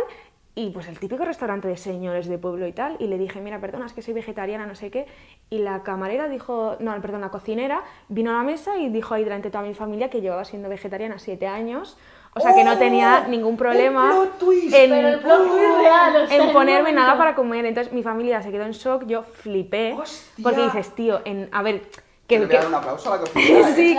Y 0.55 0.69
pues 0.69 0.87
el 0.87 0.99
típico 0.99 1.25
restaurante 1.25 1.67
de 1.67 1.79
señores 1.79 2.27
de 2.27 2.37
pueblo 2.37 2.67
y 2.67 2.73
tal. 2.73 2.97
Y 2.99 3.07
le 3.07 3.17
dije, 3.17 3.41
mira, 3.41 3.59
perdona, 3.59 3.87
es 3.87 3.95
que 3.95 4.03
soy 4.03 4.13
vegetariana, 4.13 4.67
no 4.67 4.75
sé 4.75 4.91
qué. 4.91 5.07
Y 5.49 5.59
la 5.59 5.83
camarera 5.83 6.29
dijo, 6.29 6.77
no, 6.79 7.01
perdón, 7.01 7.23
la 7.23 7.31
cocinera 7.31 7.83
vino 8.09 8.33
a 8.33 8.35
la 8.35 8.43
mesa 8.43 8.77
y 8.77 8.91
dijo 8.91 9.15
ahí 9.15 9.25
delante 9.25 9.49
de 9.49 9.53
toda 9.53 9.65
mi 9.65 9.73
familia 9.73 10.11
que 10.11 10.21
llevaba 10.21 10.45
siendo 10.45 10.69
vegetariana 10.69 11.19
siete 11.19 11.47
años. 11.47 11.97
O 12.35 12.41
sea 12.41 12.55
que 12.55 12.65
no 12.65 12.79
tenía 12.79 13.27
ningún 13.29 13.59
problema 13.59 14.11
¡Oh! 14.11 14.23
plot 14.23 14.39
twist! 14.39 14.75
en, 14.75 14.91
Pero 14.91 15.09
el 15.09 15.19
plot 15.21 15.49
twist 15.49 15.79
real, 15.81 16.17
o 16.17 16.27
sea, 16.27 16.37
en 16.37 16.53
ponerme 16.53 16.93
nada 16.93 17.17
para 17.17 17.35
comer. 17.35 17.65
Entonces 17.67 17.93
mi 17.93 18.03
familia 18.03 18.43
se 18.43 18.51
quedó 18.51 18.65
en 18.65 18.73
shock, 18.73 19.07
yo 19.07 19.23
flipé. 19.23 19.93
¡Hostia! 19.93 20.43
Porque 20.43 20.63
dices, 20.63 20.95
tío, 20.95 21.21
en, 21.25 21.49
a 21.53 21.63
ver, 21.63 21.83
que, 22.27 22.37
a 22.37 22.41
dar 22.41 22.49
que- 22.49 22.67
un 22.67 22.75
aplauso 22.75 23.13
a 23.13 23.17
la 23.17 23.21
cocinera. 23.23 23.69
sí, 23.75 23.97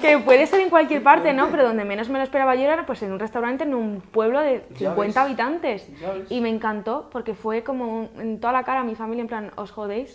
que, 0.00 0.18
puede 0.18 0.46
ser 0.46 0.60
en 0.60 0.70
cualquier 0.70 1.02
parte, 1.02 1.32
¿no? 1.32 1.48
Pero 1.50 1.64
donde 1.64 1.84
menos 1.84 2.08
me 2.08 2.18
lo 2.18 2.24
esperaba 2.24 2.54
yo 2.54 2.62
era 2.62 2.86
pues 2.86 3.02
en 3.02 3.12
un 3.12 3.18
restaurante 3.18 3.64
en 3.64 3.74
un 3.74 4.00
pueblo 4.00 4.40
de 4.40 4.64
Ya 4.70 4.90
50 4.90 5.06
ves. 5.06 5.16
habitantes. 5.16 5.88
Y 6.28 6.40
me 6.40 6.48
encantó 6.48 7.08
porque 7.10 7.34
fue 7.34 7.62
como 7.64 8.08
en 8.18 8.40
toda 8.40 8.52
la 8.52 8.64
cara 8.64 8.80
a 8.80 8.84
mi 8.84 8.94
familia 8.94 9.22
en 9.22 9.28
plan, 9.28 9.50
os 9.56 9.70
jodéis. 9.70 10.14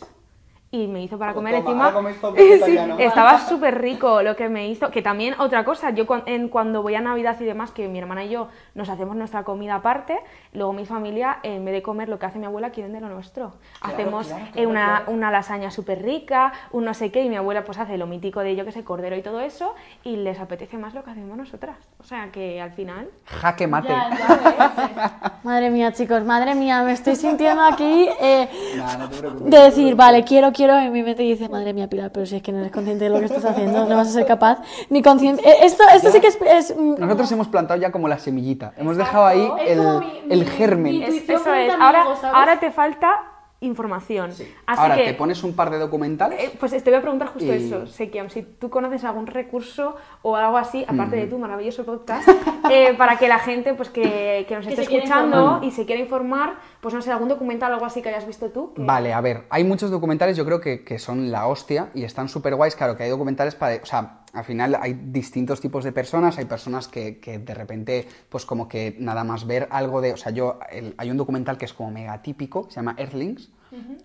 Y 0.74 0.88
me 0.88 1.04
hizo 1.04 1.20
para 1.20 1.34
Pues 1.34 1.46
comer 1.46 1.64
toma, 1.64 1.94
encima. 2.10 2.34
Sí, 2.66 2.78
estaba 2.98 3.40
súper 3.48 3.80
rico 3.80 4.24
lo 4.24 4.36
que 4.36 4.50
me 4.50 4.68
hizo. 4.70 4.90
Que 4.90 5.04
también 5.04 5.36
otra 5.38 5.64
cosa, 5.64 5.92
yo 5.92 6.08
cuan- 6.08 6.24
en, 6.26 6.50
cuando 6.50 6.82
voy 6.82 6.96
a 6.96 7.02
Navidad 7.02 7.40
y 7.40 7.44
demás, 7.44 7.70
que 7.70 7.88
mi 7.88 8.00
hermana 8.00 8.24
y 8.26 8.30
yo 8.30 8.48
nos 8.74 8.90
hacemos 8.90 9.16
nuestra 9.16 9.44
comida 9.44 9.76
aparte, 9.76 10.20
luego 10.52 10.74
mi 10.74 10.88
familia, 10.88 11.38
en 11.44 11.64
vez 11.64 11.76
de 11.76 11.84
comer 11.84 12.10
lo 12.10 12.18
que 12.18 12.26
hace 12.26 12.40
mi 12.40 12.48
abuela, 12.48 12.72
quieren 12.72 12.92
de 12.92 13.02
lo 13.02 13.10
nuestro. 13.10 13.54
Hacemos 13.82 14.26
claro, 14.26 14.46
eh, 14.46 14.52
claro, 14.54 14.70
una, 14.72 15.04
una 15.06 15.30
lasaña 15.30 15.70
súper 15.70 16.02
rica, 16.02 16.52
un 16.72 16.86
no 16.86 16.96
sé 16.96 17.12
qué, 17.12 17.24
y 17.24 17.30
mi 17.30 17.36
abuela 17.36 17.64
pues 17.64 17.78
hace 17.78 18.00
lo 18.00 18.08
mítico 18.08 18.40
de 18.40 18.56
yo 18.56 18.66
que 18.66 18.72
sé, 18.72 18.84
cordero 18.84 19.16
y 19.16 19.22
todo 19.22 19.42
eso, 19.42 19.76
y 20.04 20.16
les 20.16 20.40
apetece 20.40 20.80
más 20.80 20.96
lo 20.96 21.04
que 21.04 21.12
hacemos 21.12 21.38
nosotras. 21.38 21.78
O 22.00 22.04
sea 22.04 22.32
que 22.32 22.60
al 22.60 22.72
final... 22.72 23.10
Jaque 23.26 23.68
mate. 23.68 23.90
Ya, 23.90 24.10
ya 24.10 25.40
madre 25.44 25.70
mía, 25.70 25.94
chicos, 25.94 26.24
madre 26.24 26.56
mía, 26.56 26.82
me 26.82 26.94
estoy 26.94 27.16
sintiendo 27.16 27.64
aquí 27.64 28.10
eh, 28.20 28.50
Nah, 28.76 28.98
no 28.98 29.10
te 29.10 29.22
de 29.50 29.60
decir, 29.66 29.96
vale, 29.96 30.24
quiero, 30.24 30.52
quiero, 30.52 30.63
y 30.86 30.90
mi 30.90 31.04
mente 31.04 31.24
dice, 31.24 31.50
madre 31.50 31.74
mía, 31.74 31.88
Pilar, 31.90 32.12
pero 32.12 32.26
si 32.26 32.36
es 32.38 32.42
que 32.42 32.52
no 32.52 32.60
eres 32.60 32.72
consciente 32.72 33.04
de 33.06 33.10
lo 33.10 33.20
que 33.20 33.26
estás 33.26 33.46
haciendo, 33.46 33.86
no 33.86 33.96
vas 33.96 34.08
a 34.08 34.12
ser 34.12 34.26
capaz, 34.26 34.60
ni 34.90 35.02
consciente. 35.02 35.48
eh, 35.48 35.58
esto, 35.64 35.84
esto 35.94 36.10
sí 36.12 36.20
que 36.20 36.28
es. 36.28 36.38
es, 36.42 36.78
mm, 36.78 36.96
Nosotros 37.00 37.32
hemos 37.32 37.48
plantado 37.48 37.80
ya 37.80 37.92
como 37.92 38.08
la 38.08 38.18
semillita. 38.20 38.74
Hemos 38.78 38.98
dejado 38.98 39.26
ahí 39.26 39.48
el, 39.68 39.80
mi- 40.00 40.22
el 40.34 40.40
mi- 40.40 40.46
germen. 40.46 40.94
mi- 40.94 41.04
Es- 41.04 41.10
Intuición 41.16 41.42
eso 41.42 41.54
es. 41.54 41.74
Ahora, 41.80 42.04
¿sabes? 42.20 42.36
ahora 42.36 42.60
te 42.60 42.72
falta 42.72 43.14
información. 43.66 44.30
Así 44.32 44.46
Ahora 44.66 44.96
que... 44.96 45.06
te 45.06 45.14
pones 45.14 45.44
un 45.44 45.56
par 45.56 45.70
de 45.70 45.78
documentales. 45.80 46.40
Eh, 46.42 46.52
Pues 46.60 46.72
te 46.72 46.90
voy 46.90 47.00
a 47.00 47.02
preguntar 47.02 47.30
justo 47.30 47.46
Y- 47.46 47.50
eso, 47.56 47.88
Sekiam, 47.88 48.30
si 48.30 48.44
tú 48.44 48.70
conoces 48.70 49.04
algún 49.04 49.28
recurso 49.28 49.96
o 50.22 50.36
algo 50.36 50.58
así, 50.58 50.84
aparte 50.88 51.16
Mm. 51.18 51.20
de 51.20 51.28
tu 51.28 51.38
maravilloso 51.40 51.84
podcast, 51.86 52.28
eh, 52.70 52.94
para 52.98 53.18
que 53.18 53.28
la 53.28 53.40
gente 53.40 53.74
pues 53.74 53.90
que, 53.90 54.46
que 54.48 54.56
nos 54.56 54.66
Que 54.68 54.74
esté 54.74 54.84
escuchando 54.84 55.60
y 55.64 55.72
se 55.72 55.86
quiera 55.86 56.02
informar, 56.02 56.56
pues 56.82 56.94
no 56.94 57.02
sé, 57.02 57.12
algún 57.12 57.30
documental 57.30 57.72
o 57.72 57.76
algo 57.76 57.86
así 57.86 58.02
que 58.02 58.10
hayas 58.10 58.28
visto 58.28 58.50
tú. 58.50 58.74
que- 58.74 58.82
Vale, 58.84 59.14
a 59.14 59.22
ver, 59.22 59.44
hay 59.50 59.64
muchos 59.64 59.92
documentales 59.92 60.38
yo 60.38 60.46
creo 60.46 60.60
que, 60.62 60.84
que 60.84 61.00
son 61.00 61.32
la 61.32 61.48
hostia 61.48 61.90
y 61.94 62.04
están 62.04 62.30
súper 62.30 62.56
guays. 62.56 62.76
Claro 62.76 62.96
que 62.98 63.04
hay 63.04 63.10
documentales 63.10 63.56
para... 63.56 63.76
O 63.82 63.86
sea, 63.86 64.20
al 64.34 64.44
final 64.44 64.76
hay 64.82 64.94
distintos 64.94 65.62
tipos 65.62 65.84
de 65.84 65.92
personas. 65.92 66.38
Hay 66.40 66.46
personas 66.46 66.88
que, 66.88 67.20
que 67.20 67.40
de 67.40 67.54
repente, 67.54 68.08
pues 68.30 68.46
como 68.46 68.68
que 68.68 68.96
nada 69.00 69.24
más 69.24 69.46
ver 69.48 69.68
algo 69.72 70.02
de... 70.02 70.14
O 70.14 70.18
sea, 70.18 70.32
yo... 70.32 70.60
el- 70.72 70.96
hay 70.98 71.12
un 71.12 71.18
documental 71.18 71.58
que 71.58 71.66
es 71.66 71.74
como 71.74 71.92
mega 71.92 72.22
típico, 72.22 72.66
se 72.70 72.76
llama 72.78 72.96
Earthlings, 72.98 73.50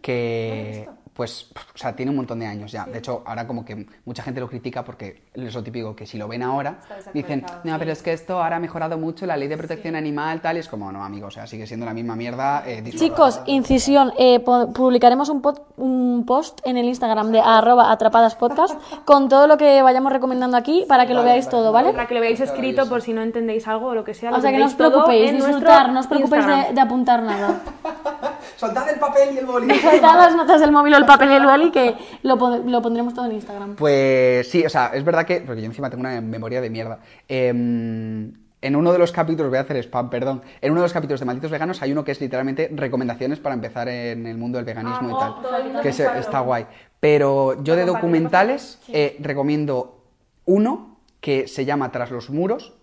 que... 0.03 0.89
pues, 1.19 1.51
o 1.75 1.77
sea, 1.77 1.97
tiene 1.97 2.11
un 2.11 2.17
montón 2.17 2.39
de 2.39 2.47
años 2.47 2.71
ya. 2.71 2.85
De 2.85 2.99
hecho, 2.99 3.25
ahora 3.27 3.45
como 3.45 3.65
que 3.65 3.87
mucha 4.05 4.23
gente 4.23 4.39
lo 4.41 4.49
critica 4.49 4.85
porque 4.85 5.25
es 5.35 5.53
lo 5.53 5.65
típico 5.65 5.97
que 5.97 6.07
si 6.07 6.17
lo 6.17 6.29
ven 6.29 6.45
ahora, 6.45 6.79
dicen, 7.13 7.45
no, 7.65 7.77
pero 7.77 7.91
es 7.91 8.05
que 8.05 8.13
esto 8.13 8.41
ahora 8.41 8.55
ha 8.55 8.61
mejorado 8.61 8.97
mucho, 8.97 9.27
la 9.27 9.37
ley 9.37 9.49
de 9.49 9.57
protección 9.57 9.97
animal, 9.97 10.41
tal, 10.41 10.57
y 10.59 10.61
es 10.61 10.69
como, 10.69 10.93
no, 10.93 11.03
amigo, 11.05 11.27
o 11.27 11.31
sea, 11.33 11.45
sigue 11.49 11.67
siendo 11.67 11.87
la 11.87 11.93
misma 11.93 12.15
mierda. 12.15 12.63
eh. 12.65 12.85
Chicos, 12.97 13.41
incisión, 13.47 14.13
eh, 14.17 14.39
publicaremos 14.39 15.29
un, 15.29 15.43
pod- 15.43 15.61
un 15.77 16.25
post 16.25 16.61
en 16.65 16.77
el 16.77 16.85
Instagram 16.87 17.33
de 17.33 17.41
arroba 17.41 17.91
atrapadaspodcast 17.91 18.79
con 19.05 19.29
todo 19.29 19.49
lo 19.49 19.57
que 19.57 19.83
vayamos 19.83 20.13
recomendando 20.13 20.57
aquí 20.57 20.85
para 20.87 21.05
que 21.09 21.15
lo 21.15 21.25
veáis 21.25 21.49
todo, 21.49 21.73
¿vale? 21.73 21.91
Para 21.95 22.07
que 22.07 22.15
lo 22.15 22.21
veáis 22.21 22.39
escrito 22.39 22.89
por 22.89 23.03
si 23.03 23.13
no 23.13 23.23
entendéis 23.23 23.67
algo 23.67 23.89
o 23.89 23.95
lo 23.97 24.05
que 24.05 24.15
sea. 24.15 24.31
O 24.31 24.41
sea 24.41 24.53
que 24.53 24.59
no 24.59 24.67
os 24.67 24.75
preocupéis, 24.75 25.33
disfrutar, 25.35 25.91
no 25.93 25.99
os 25.99 26.07
preocupéis 26.07 26.47
de 26.73 26.81
apuntar 26.81 27.25
nada. 27.25 27.61
Soltad 28.59 28.89
el 28.91 28.99
papel 28.99 29.35
y 29.35 29.39
el 29.39 29.47
boli. 29.47 29.73
Soltad 29.81 30.17
las 30.17 30.35
notas 30.35 30.61
del 30.61 30.73
móvil 30.73 30.93
o 30.95 30.97
el 30.97 31.07
papel 31.07 31.31
y 31.31 31.35
el 31.35 31.47
boli 31.47 31.71
que 31.71 31.95
lo, 32.23 32.37
pon- 32.37 32.71
lo 32.71 32.83
pondremos 32.83 33.15
todo 33.15 33.27
en 33.27 33.33
Instagram. 33.33 33.77
Pues 33.77 34.51
sí, 34.51 34.67
o 34.67 34.69
sea, 34.69 34.91
es 34.95 35.05
verdad 35.05 35.25
que, 35.25 35.41
porque 35.43 35.61
yo 35.63 35.67
encima 35.67 35.89
tengo 35.91 36.01
una 36.01 36.21
memoria 36.21 36.61
de 36.61 36.69
mierda. 36.69 36.99
Em, 37.29 38.33
en 38.61 38.75
uno 38.75 38.93
de 38.93 38.99
los 38.99 39.13
capítulos, 39.13 39.51
voy 39.51 39.59
a 39.59 39.63
hacer 39.63 39.77
spam, 39.77 40.11
perdón, 40.11 40.43
en 40.61 40.73
uno 40.73 40.81
de 40.81 40.87
los 40.87 40.93
capítulos 40.93 41.21
de 41.21 41.27
Malditos 41.27 41.51
Veganos 41.53 41.81
hay 41.83 41.93
uno 41.93 42.03
que 42.03 42.11
es 42.11 42.21
literalmente 42.21 42.69
recomendaciones 42.75 43.39
para 43.39 43.55
empezar 43.55 43.89
en 43.89 44.27
el 44.27 44.37
mundo 44.37 44.59
del 44.59 44.65
veganismo 44.65 45.09
y 45.11 45.13
Ah, 45.15 45.19
tal. 45.41 45.65
mundo 45.65 45.81
que 45.81 45.89
está 45.91 46.41
guay. 46.41 46.67
Pero 46.99 47.63
yo 47.63 47.77
de 47.77 47.87
documentales 47.87 48.81
eh, 48.89 49.17
recomiendo 49.21 50.03
uno 50.47 50.97
que 51.21 51.47
se 51.47 51.65
llama 51.65 51.93
Tras 51.93 52.11
los 52.11 52.31
muros. 52.31 52.75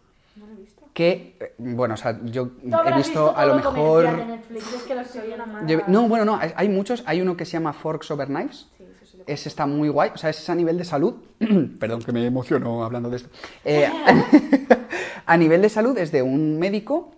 Que, 0.95 1.35
eh, 1.41 1.55
bueno, 1.57 1.95
o 1.95 1.97
sea, 1.97 2.17
yo 2.23 2.51
he 2.63 2.93
visto 2.95 3.35
a 3.35 3.45
lo 3.45 3.55
mejor. 3.55 4.07
no, 5.87 6.07
bueno, 6.07 6.23
no, 6.23 6.39
hay- 6.41 6.69
muchos. 6.69 7.03
Hay 7.05 7.19
uno 7.19 7.35
que 7.35 7.43
se 7.43 7.51
llama 7.51 7.73
Forks 7.73 8.11
Over 8.11 8.29
Knives. 8.29 8.69
Ese 9.27 9.49
está 9.49 9.65
muy 9.65 9.89
guay. 9.89 10.11
O 10.13 10.17
sea, 10.17 10.29
ese 10.29 10.41
es 10.41 10.49
a 10.49 10.55
nivel 10.55 10.77
de 10.77 10.85
salud. 10.85 11.15
Perdón, 11.79 12.01
que 12.01 12.13
me 12.13 12.25
emociono 12.25 12.85
hablando 12.85 13.09
de 13.09 13.17
esto. 13.17 13.29
Eh, 13.65 13.91
a 15.25 15.35
nivel 15.35 15.61
de 15.61 15.67
salud 15.67 15.97
es 15.97 16.13
de 16.13 16.21
un 16.21 16.57
médico 16.59 17.11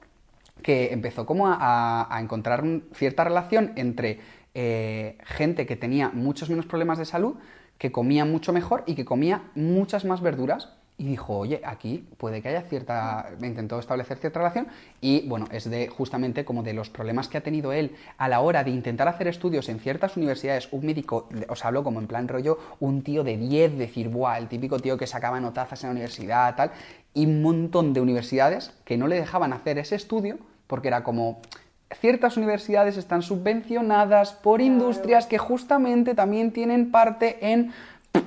que 0.64 0.92
empezó 0.92 1.28
como 1.28 1.46
a, 1.48 2.10
encontrar 2.20 2.64
cierta 2.96 3.26
relación 3.26 3.74
entre 3.76 4.22
eh, 4.56 5.20
gente 5.24 5.68
que 5.68 5.76
tenía 5.76 6.10
muchos 6.10 6.50
menos 6.50 6.66
problemas 6.66 6.98
de 6.98 7.06
salud, 7.06 7.36
que 7.78 7.92
comía 7.92 8.26
mucho 8.26 8.54
mejor 8.54 8.84
y 8.88 8.96
que 8.96 9.06
comía 9.06 9.44
muchas 9.54 10.04
más 10.04 10.22
verduras. 10.22 10.77
Y 11.00 11.06
dijo, 11.06 11.38
oye, 11.38 11.62
aquí 11.64 12.08
puede 12.18 12.42
que 12.42 12.50
haya 12.50 12.64
cierta... 12.64 13.30
Me 13.40 13.48
intentó 13.48 13.78
establecer 13.78 14.18
cierta 14.18 14.40
relación 14.40 14.68
y, 15.00 15.28
bueno, 15.28 15.48
es 15.52 15.70
de 15.70 15.90
justamente 15.90 16.44
como 16.44 16.64
de 16.64 16.74
los 16.74 16.90
problemas 16.90 17.28
que 17.28 17.38
ha 17.38 17.42
tenido 17.42 17.72
él 17.72 17.96
a 18.18 18.28
la 18.28 18.40
hora 18.40 18.64
de 18.64 18.72
intentar 18.72 19.08
hacer 19.08 19.28
estudios 19.28 19.70
en 19.70 19.80
ciertas 19.80 20.18
universidades. 20.18 20.70
Un 20.72 20.86
médico, 20.88 21.30
os 21.50 21.64
hablo 21.66 21.84
como 21.84 22.00
en 22.00 22.08
plan 22.08 22.28
rollo, 22.28 22.58
un 22.80 23.04
tío 23.04 23.24
de 23.24 23.38
10, 23.38 23.78
decir, 23.78 24.10
buah, 24.10 24.40
el 24.40 24.48
típico 24.48 24.80
tío 24.80 24.98
que 24.98 25.06
sacaba 25.06 25.40
notazas 25.40 25.84
en 25.84 25.90
la 25.90 25.92
universidad, 25.92 26.56
tal. 26.56 26.72
Y 27.14 27.28
un 27.28 27.44
montón 27.44 27.94
de 27.94 28.02
universidades 28.02 28.72
que 28.84 28.98
no 28.98 29.08
le 29.08 29.18
dejaban 29.18 29.54
hacer 29.54 29.78
ese 29.78 29.96
estudio 29.96 30.40
porque 30.66 30.90
era 30.90 31.04
como 31.04 31.42
ciertas 31.96 32.38
universidades 32.38 32.98
están 32.98 33.22
subvencionadas 33.22 34.34
por 34.34 34.62
industrias 34.62 35.26
que 35.26 35.38
justamente 35.38 36.16
también 36.16 36.52
tienen 36.52 36.92
parte 36.92 37.54
en 37.54 37.72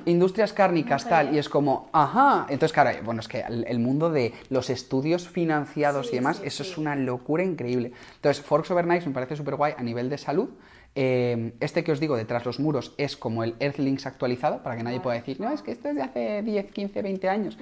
industrias 0.07 0.53
cárnicas 0.53 1.09
tal 1.09 1.35
y 1.35 1.39
es 1.39 1.49
como 1.49 1.89
ajá 1.93 2.47
entonces 2.49 2.73
claro 2.73 2.91
bueno 3.05 3.21
es 3.21 3.29
que 3.29 3.41
el, 3.41 3.79
mundo 3.79 4.11
de 4.11 4.33
los 4.49 4.71
estudios 4.71 5.29
financiados 5.29 6.13
y 6.13 6.17
demás 6.17 6.41
eso 6.45 6.63
es 6.63 6.77
una 6.79 6.97
locura 6.97 7.45
increíble. 7.45 7.93
Entonces 8.17 8.45
Forks 8.45 8.71
Over 8.71 8.85
Knives 8.85 9.07
me 9.07 9.13
parece 9.13 9.37
súper 9.37 9.57
guay 9.57 9.75
a 9.77 9.83
nivel 9.83 10.09
de 10.11 10.19
salud. 10.19 10.51
Eh, 10.95 11.53
este 11.61 11.85
que 11.85 11.93
os 11.93 12.01
digo 12.01 12.17
detrás 12.17 12.45
los 12.45 12.59
muros 12.59 12.95
es 12.99 13.17
como 13.17 13.45
el 13.45 13.55
Earthlings 13.61 14.07
actualizado 14.07 14.63
para 14.65 14.77
que 14.77 14.83
nadie 14.83 14.99
pueda 14.99 15.17
decir 15.17 15.41
no 15.41 15.49
es 15.53 15.63
que 15.63 15.71
esto 15.71 15.89
es 15.89 15.95
de 15.95 16.03
hace 16.03 16.43
10 16.43 16.73
15 16.73 17.03
20 17.03 17.29
años 17.29 17.57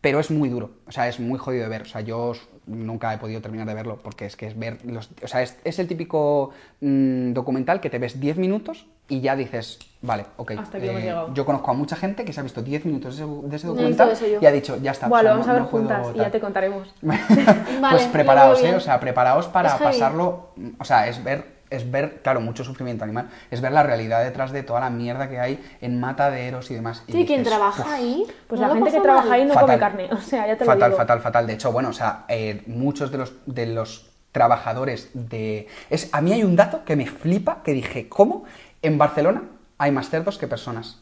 pero 0.00 0.18
es 0.18 0.30
muy 0.30 0.48
duro, 0.48 0.70
o 0.86 0.92
sea, 0.92 1.08
es 1.08 1.20
muy 1.20 1.38
jodido 1.38 1.64
de 1.64 1.68
ver. 1.68 1.82
O 1.82 1.84
sea, 1.84 2.00
yo 2.00 2.32
nunca 2.66 3.12
he 3.12 3.18
podido 3.18 3.42
terminar 3.42 3.66
de 3.66 3.74
verlo 3.74 3.98
porque 4.02 4.24
es 4.24 4.36
que 4.36 4.46
es 4.46 4.58
ver. 4.58 4.78
Los, 4.84 5.10
o 5.22 5.28
sea, 5.28 5.42
es, 5.42 5.58
es 5.62 5.78
el 5.78 5.88
típico 5.88 6.50
mm, 6.80 7.32
documental 7.32 7.80
que 7.80 7.90
te 7.90 7.98
ves 7.98 8.18
10 8.18 8.38
minutos 8.38 8.86
y 9.10 9.20
ya 9.20 9.36
dices, 9.36 9.78
vale, 10.00 10.24
ok. 10.38 10.52
Hasta 10.58 10.78
aquí 10.78 10.88
hemos 10.88 11.02
llegado. 11.02 11.34
yo 11.34 11.44
conozco 11.44 11.70
a 11.70 11.74
mucha 11.74 11.96
gente 11.96 12.24
que 12.24 12.32
se 12.32 12.40
ha 12.40 12.42
visto 12.42 12.62
10 12.62 12.84
minutos 12.86 13.16
de 13.18 13.24
ese, 13.24 13.32
de 13.48 13.56
ese 13.56 13.66
documental 13.66 14.08
visto 14.10 14.24
eso 14.24 14.34
yo. 14.34 14.40
y 14.40 14.46
ha 14.46 14.52
dicho, 14.52 14.78
ya 14.80 14.92
está. 14.92 15.06
o 15.06 15.10
Bueno, 15.10 15.22
sea, 15.22 15.30
lo 15.32 15.34
vamos 15.40 15.46
no- 15.46 15.52
a 15.52 15.54
ver 15.54 15.62
no 15.64 15.68
puedo 15.70 15.84
juntas 15.84 16.06
y 16.14 16.16
tal". 16.16 16.26
ya 16.26 16.30
te 16.32 16.40
contaremos. 16.40 16.94
pues 17.00 17.80
Vale, 17.80 18.08
preparaos, 18.12 18.62
lo 18.62 18.68
¿eh? 18.68 18.74
O 18.76 18.80
sea, 18.80 18.98
preparaos 19.00 19.46
para 19.48 19.68
Es 19.68 19.74
heavy. 19.74 19.84
pasarlo. 19.92 20.48
O 20.78 20.84
sea, 20.84 21.08
es 21.08 21.22
ver, 21.22 21.60
es 21.70 21.88
ver, 21.90 22.20
claro, 22.22 22.40
mucho 22.40 22.64
sufrimiento 22.64 23.04
animal. 23.04 23.28
Es 23.50 23.60
ver 23.60 23.72
la 23.72 23.82
realidad 23.82 24.24
detrás 24.24 24.50
de 24.52 24.62
toda 24.62 24.80
la 24.80 24.90
mierda 24.90 25.28
que 25.28 25.38
hay 25.38 25.62
en 25.80 26.00
mataderos 26.00 26.70
y 26.70 26.74
demás. 26.74 27.02
y 27.06 27.12
Sí, 27.12 27.26
quien 27.26 27.40
dices, 27.40 27.52
trabaja 27.54 27.82
"Uf". 27.82 27.88
ahí. 27.92 28.24
Pues 28.48 28.60
¿no 28.60 28.66
la 28.66 28.74
lo 28.74 28.84
gente 28.84 28.96
que 28.96 29.00
trabaja 29.02 29.28
mal? 29.28 29.32
ahí 29.40 29.44
no 29.44 29.54
Fatal. 29.54 29.66
come 29.68 29.78
carne. 29.78 30.08
O 30.12 30.16
sea, 30.20 30.46
ya 30.46 30.56
te 30.56 30.64
lo 30.64 30.70
Fatal, 30.72 30.90
digo. 30.90 30.96
fatal, 30.98 31.20
fatal. 31.20 31.46
De 31.46 31.52
hecho, 31.52 31.72
bueno, 31.72 31.90
o 31.90 31.92
sea, 31.92 32.24
eh, 32.28 32.62
muchos 32.66 33.10
de 33.12 33.18
los, 33.18 33.32
de 33.46 33.66
los 33.66 34.06
trabajadores 34.32 35.10
de... 35.14 35.66
Es, 35.90 36.08
a 36.12 36.20
mí 36.20 36.32
hay 36.32 36.42
un 36.44 36.56
dato 36.56 36.84
que 36.84 36.96
me 36.96 37.06
flipa, 37.06 37.62
que 37.64 37.72
dije, 37.72 38.08
¿cómo? 38.08 38.44
En 38.82 38.98
Barcelona 38.98 39.42
hay 39.78 39.92
más 39.92 40.08
cerdos 40.10 40.38
que 40.38 40.46
personas. 40.48 41.00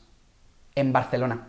En 0.74 0.92
Barcelona. 0.92 1.48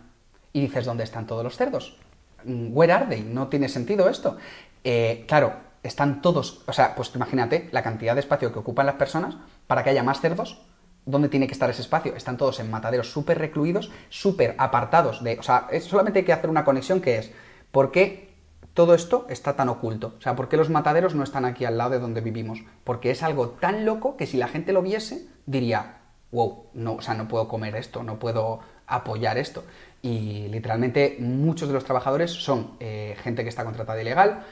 Y 0.52 0.60
dices, 0.60 0.84
¿dónde 0.84 1.04
están 1.04 1.26
todos 1.26 1.44
los 1.44 1.56
cerdos? 1.56 1.96
Mm, 2.44 2.68
Where 2.76 2.92
are 2.92 3.06
they? 3.06 3.22
No 3.22 3.48
tiene 3.48 3.68
sentido 3.68 4.08
esto. 4.08 4.36
Eh, 4.84 5.24
claro, 5.28 5.54
están 5.82 6.22
todos... 6.22 6.62
O 6.66 6.72
sea, 6.72 6.94
pues 6.94 7.14
imagínate 7.14 7.68
la 7.72 7.82
cantidad 7.82 8.14
de 8.14 8.20
espacio 8.20 8.52
que 8.52 8.58
ocupan 8.58 8.86
las 8.86 8.96
personas 8.96 9.36
para 9.66 9.84
que 9.84 9.90
haya 9.90 10.02
más 10.02 10.20
cerdos. 10.20 10.60
¿Dónde 11.06 11.28
tiene 11.28 11.46
que 11.46 11.52
estar 11.52 11.70
ese 11.70 11.82
espacio? 11.82 12.14
Están 12.16 12.36
todos 12.36 12.60
en 12.60 12.70
mataderos 12.70 13.10
súper 13.10 13.38
recluidos, 13.38 13.90
súper 14.08 14.54
apartados. 14.58 15.22
O 15.22 15.42
sea, 15.42 15.66
es- 15.70 15.84
solamente 15.84 16.20
hay 16.20 16.24
que 16.24 16.32
hacer 16.32 16.50
una 16.50 16.64
conexión 16.64 17.00
que 17.00 17.18
es, 17.18 17.32
¿por 17.70 17.90
qué 17.90 18.30
todo 18.74 18.94
esto 18.94 19.26
está 19.28 19.56
tan 19.56 19.68
oculto? 19.68 20.14
O 20.18 20.20
sea, 20.20 20.36
¿por 20.36 20.48
qué 20.48 20.56
los 20.56 20.70
mataderos 20.70 21.14
no 21.14 21.24
están 21.24 21.44
aquí 21.44 21.64
al 21.64 21.78
lado 21.78 21.90
de 21.90 21.98
donde 22.00 22.20
vivimos? 22.20 22.60
Porque 22.84 23.10
es 23.10 23.22
algo 23.22 23.50
tan 23.50 23.84
loco 23.84 24.16
que 24.16 24.26
si 24.26 24.36
la 24.36 24.48
gente 24.48 24.72
lo 24.72 24.82
viese, 24.82 25.26
diría, 25.46 25.96
wow, 26.32 26.66
no, 26.74 26.94
o 26.94 27.02
sea, 27.02 27.14
no 27.14 27.28
puedo 27.28 27.48
comer 27.48 27.76
esto, 27.76 28.02
no 28.02 28.18
puedo 28.18 28.60
apoyar 28.86 29.38
esto. 29.38 29.64
Y 30.02 30.48
literalmente 30.48 31.16
muchos 31.20 31.68
de 31.68 31.74
los 31.74 31.84
trabajadores 31.84 32.30
son 32.30 32.76
eh, 32.80 33.16
gente 33.22 33.42
que 33.42 33.48
está 33.48 33.64
contratada 33.64 34.00
ilegal, 34.00 34.44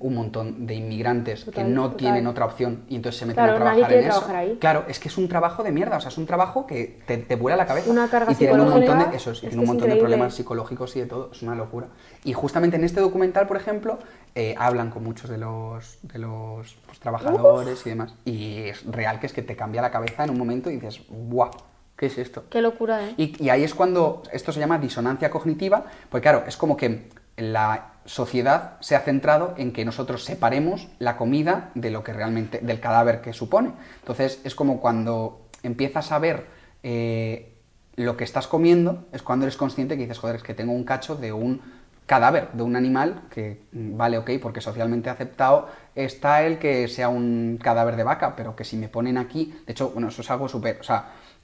un 0.00 0.14
montón 0.14 0.66
de 0.66 0.74
inmigrantes 0.74 1.44
Total, 1.44 1.64
que 1.64 1.70
no 1.70 1.82
total. 1.84 1.96
tienen 1.98 2.26
otra 2.26 2.44
opción 2.44 2.84
y 2.88 2.96
entonces 2.96 3.18
se 3.20 3.26
meten 3.26 3.44
Claro, 3.44 3.52
a 3.52 3.56
trabajar 3.60 3.92
en 3.92 3.98
eso. 4.00 4.08
trabajar 4.10 4.36
ahí. 4.36 4.56
Claro, 4.60 4.84
es 4.88 4.98
que 4.98 5.08
es 5.08 5.18
un 5.18 5.28
trabajo 5.28 5.62
de 5.62 5.72
mierda, 5.72 5.96
o 5.96 6.00
sea, 6.00 6.08
es 6.10 6.18
un 6.18 6.26
trabajo 6.26 6.66
que 6.66 7.00
te, 7.06 7.18
te 7.18 7.36
vuela 7.36 7.56
la 7.56 7.66
cabeza. 7.66 7.90
Una 7.90 8.08
carga 8.08 8.32
y 8.32 8.34
tienen 8.34 8.60
un 8.60 8.70
montón 8.70 8.98
de, 9.10 9.16
eso, 9.16 9.30
es, 9.30 9.36
es 9.36 9.40
tienen 9.40 9.60
un 9.60 9.66
montón 9.66 9.88
de 9.90 9.96
problemas 9.96 10.34
psicológicos 10.34 10.94
y 10.96 11.00
de 11.00 11.06
todo, 11.06 11.30
es 11.32 11.42
una 11.42 11.54
locura. 11.54 11.88
Y 12.24 12.32
justamente 12.32 12.76
en 12.76 12.84
este 12.84 13.00
documental, 13.00 13.46
por 13.46 13.56
ejemplo, 13.56 13.98
eh, 14.34 14.54
hablan 14.58 14.90
con 14.90 15.02
muchos 15.04 15.28
de 15.30 15.38
los, 15.38 15.98
de 16.02 16.18
los 16.18 16.74
pues, 16.86 16.98
trabajadores 17.00 17.84
y 17.86 17.90
demás. 17.90 18.14
Y 18.24 18.58
es 18.68 18.84
real 18.86 19.20
que 19.20 19.26
es 19.26 19.32
que 19.32 19.42
te 19.42 19.56
cambia 19.56 19.82
la 19.82 19.90
cabeza 19.90 20.24
en 20.24 20.30
un 20.30 20.38
momento 20.38 20.70
y 20.70 20.74
dices, 20.74 21.02
¡guau! 21.08 21.50
¿Qué 21.96 22.06
es 22.06 22.16
esto? 22.16 22.44
Qué 22.48 22.62
locura, 22.62 23.06
¿eh? 23.06 23.14
Y, 23.18 23.44
y 23.44 23.50
ahí 23.50 23.62
es 23.62 23.74
cuando 23.74 24.22
esto 24.32 24.52
se 24.52 24.60
llama 24.60 24.78
disonancia 24.78 25.28
cognitiva, 25.30 25.84
porque 26.08 26.22
claro, 26.22 26.44
es 26.46 26.56
como 26.56 26.74
que 26.74 27.10
la 27.40 27.92
sociedad 28.04 28.76
se 28.80 28.96
ha 28.96 29.00
centrado 29.00 29.54
en 29.56 29.72
que 29.72 29.84
nosotros 29.84 30.24
separemos 30.24 30.88
la 30.98 31.16
comida 31.16 31.70
de 31.74 31.90
lo 31.90 32.02
que 32.02 32.12
realmente, 32.12 32.58
del 32.58 32.80
cadáver 32.80 33.20
que 33.20 33.32
supone. 33.32 33.72
Entonces 34.00 34.40
es 34.44 34.54
como 34.54 34.80
cuando 34.80 35.48
empiezas 35.62 36.10
a 36.12 36.18
ver 36.18 36.46
eh, 36.82 37.54
lo 37.96 38.16
que 38.16 38.24
estás 38.24 38.46
comiendo, 38.46 39.06
es 39.12 39.22
cuando 39.22 39.44
eres 39.44 39.56
consciente 39.56 39.96
que 39.96 40.02
dices, 40.02 40.18
joder, 40.18 40.36
es 40.36 40.42
que 40.42 40.54
tengo 40.54 40.72
un 40.72 40.84
cacho 40.84 41.16
de 41.16 41.32
un 41.32 41.60
cadáver, 42.06 42.48
de 42.54 42.64
un 42.64 42.74
animal 42.74 43.22
que 43.30 43.62
mm, 43.70 43.96
vale, 43.96 44.18
ok, 44.18 44.30
porque 44.42 44.60
socialmente 44.60 45.10
aceptado 45.10 45.68
está 45.94 46.42
el 46.42 46.58
que 46.58 46.88
sea 46.88 47.08
un 47.08 47.58
cadáver 47.62 47.94
de 47.94 48.02
vaca, 48.02 48.34
pero 48.34 48.56
que 48.56 48.64
si 48.64 48.76
me 48.76 48.88
ponen 48.88 49.18
aquí, 49.18 49.54
de 49.64 49.72
hecho, 49.72 49.90
bueno, 49.90 50.08
eso 50.08 50.22
es 50.22 50.30
algo 50.30 50.48
súper, 50.48 50.80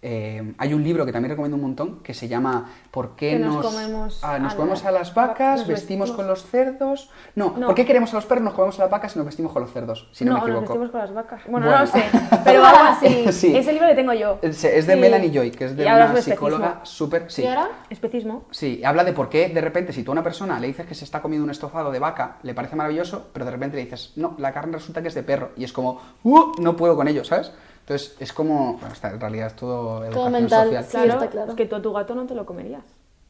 eh, 0.08 0.54
hay 0.58 0.72
un 0.72 0.84
libro 0.84 1.04
que 1.04 1.10
también 1.10 1.30
recomiendo 1.30 1.56
un 1.56 1.62
montón 1.62 1.98
que 2.04 2.14
se 2.14 2.28
llama 2.28 2.70
¿Por 2.92 3.16
qué 3.16 3.36
nos 3.40 3.56
nos, 3.56 3.66
comemos 3.66 4.20
ah, 4.22 4.38
nos 4.38 4.52
a 4.52 4.56
comemos 4.56 4.78
las 4.84 4.86
a 4.88 4.90
las 4.92 5.14
vacas, 5.14 5.58
nos 5.60 5.66
vestimos 5.68 6.10
vestimos- 6.10 6.16
con 6.16 6.26
los 6.28 6.44
cerdos? 6.46 7.10
No, 7.34 7.54
No. 7.56 7.66
¿por 7.66 7.74
qué 7.74 7.84
queremos 7.84 8.12
a 8.12 8.16
los 8.16 8.24
perros, 8.26 8.44
nos 8.44 8.54
comemos 8.54 8.78
a 8.78 8.82
las 8.82 8.90
vacas 8.92 9.16
y 9.16 9.18
nos 9.18 9.26
vestimos 9.26 9.52
con 9.52 9.62
los 9.62 9.72
cerdos? 9.72 10.08
Si 10.12 10.24
no, 10.24 10.34
me 10.34 10.38
nos 10.38 10.46
equivoco. 10.48 10.62
vestimos 10.68 10.90
con 10.92 11.00
las 11.00 11.12
vacas. 11.12 11.40
Bueno, 11.48 11.66
Bueno. 11.66 11.80
no 11.80 11.84
lo 11.86 11.90
sé, 11.90 12.04
pero 12.44 12.64
algo 12.64 12.82
así. 12.90 13.32
Sí. 13.32 13.56
Ese 13.56 13.72
libro 13.72 13.88
le 13.88 13.94
tengo 13.96 14.12
yo. 14.12 14.38
Es, 14.42 14.62
es 14.62 14.86
de 14.86 14.94
Sí. 14.94 15.00
Melanie 15.00 15.30
Joy, 15.32 15.50
que 15.50 15.64
es 15.64 15.76
de 15.76 15.84
una 15.84 16.16
psicóloga 16.22 16.80
súper... 16.84 17.24
Sí. 17.28 17.42
¿Y 17.42 17.46
ahora? 17.48 17.68
Especismo. 17.90 18.44
Sí, 18.52 18.82
habla 18.84 19.02
de 19.02 19.12
por 19.12 19.28
qué 19.28 19.48
de 19.48 19.60
repente 19.60 19.92
si 19.92 20.04
tú 20.04 20.12
a 20.12 20.12
una 20.12 20.22
persona 20.22 20.60
le 20.60 20.68
dices 20.68 20.86
que 20.86 20.94
se 20.94 21.04
está 21.04 21.20
comiendo 21.20 21.42
un 21.44 21.50
estofado 21.50 21.90
de 21.90 21.98
vaca, 21.98 22.36
le 22.44 22.54
parece 22.54 22.76
maravilloso, 22.76 23.26
pero 23.32 23.44
de 23.44 23.50
repente 23.50 23.76
le 23.76 23.82
dices, 23.84 24.12
no, 24.16 24.34
la 24.38 24.52
carne 24.52 24.74
resulta 24.74 25.02
que 25.02 25.08
es 25.08 25.14
de 25.14 25.22
perro. 25.24 25.50
Y 25.56 25.64
es 25.64 25.72
como, 25.72 26.00
"Uh, 26.22 26.52
no 26.60 26.76
puedo 26.76 26.94
con 26.94 27.08
ello, 27.08 27.24
¿sabes? 27.24 27.50
Entonces 27.86 28.16
es 28.18 28.32
como, 28.32 28.72
bueno, 28.78 28.92
está- 28.92 29.10
en 29.12 29.20
realidad 29.20 29.46
es 29.46 29.54
todo 29.54 30.04
educación 30.04 30.32
mental, 30.32 30.64
social. 30.66 30.84
sí. 30.84 30.90
Claro, 30.90 31.12
está 31.12 31.28
claro. 31.30 31.50
es 31.52 31.56
que 31.56 31.66
tú 31.66 31.76
a 31.76 31.82
tu 31.82 31.92
gato 31.92 32.16
no 32.16 32.26
te 32.26 32.34
lo 32.34 32.44
comerías. 32.44 32.82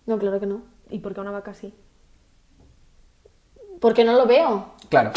No, 0.06 0.18
claro 0.18 0.40
que 0.40 0.46
no. 0.46 0.62
¿Y 0.88 1.00
por 1.00 1.12
qué 1.12 1.20
a 1.20 1.22
una 1.24 1.30
vaca 1.32 1.52
sí? 1.52 1.74
Porque 3.80 4.02
no 4.04 4.14
lo 4.14 4.26
veo. 4.26 4.66
Claro, 4.88 5.10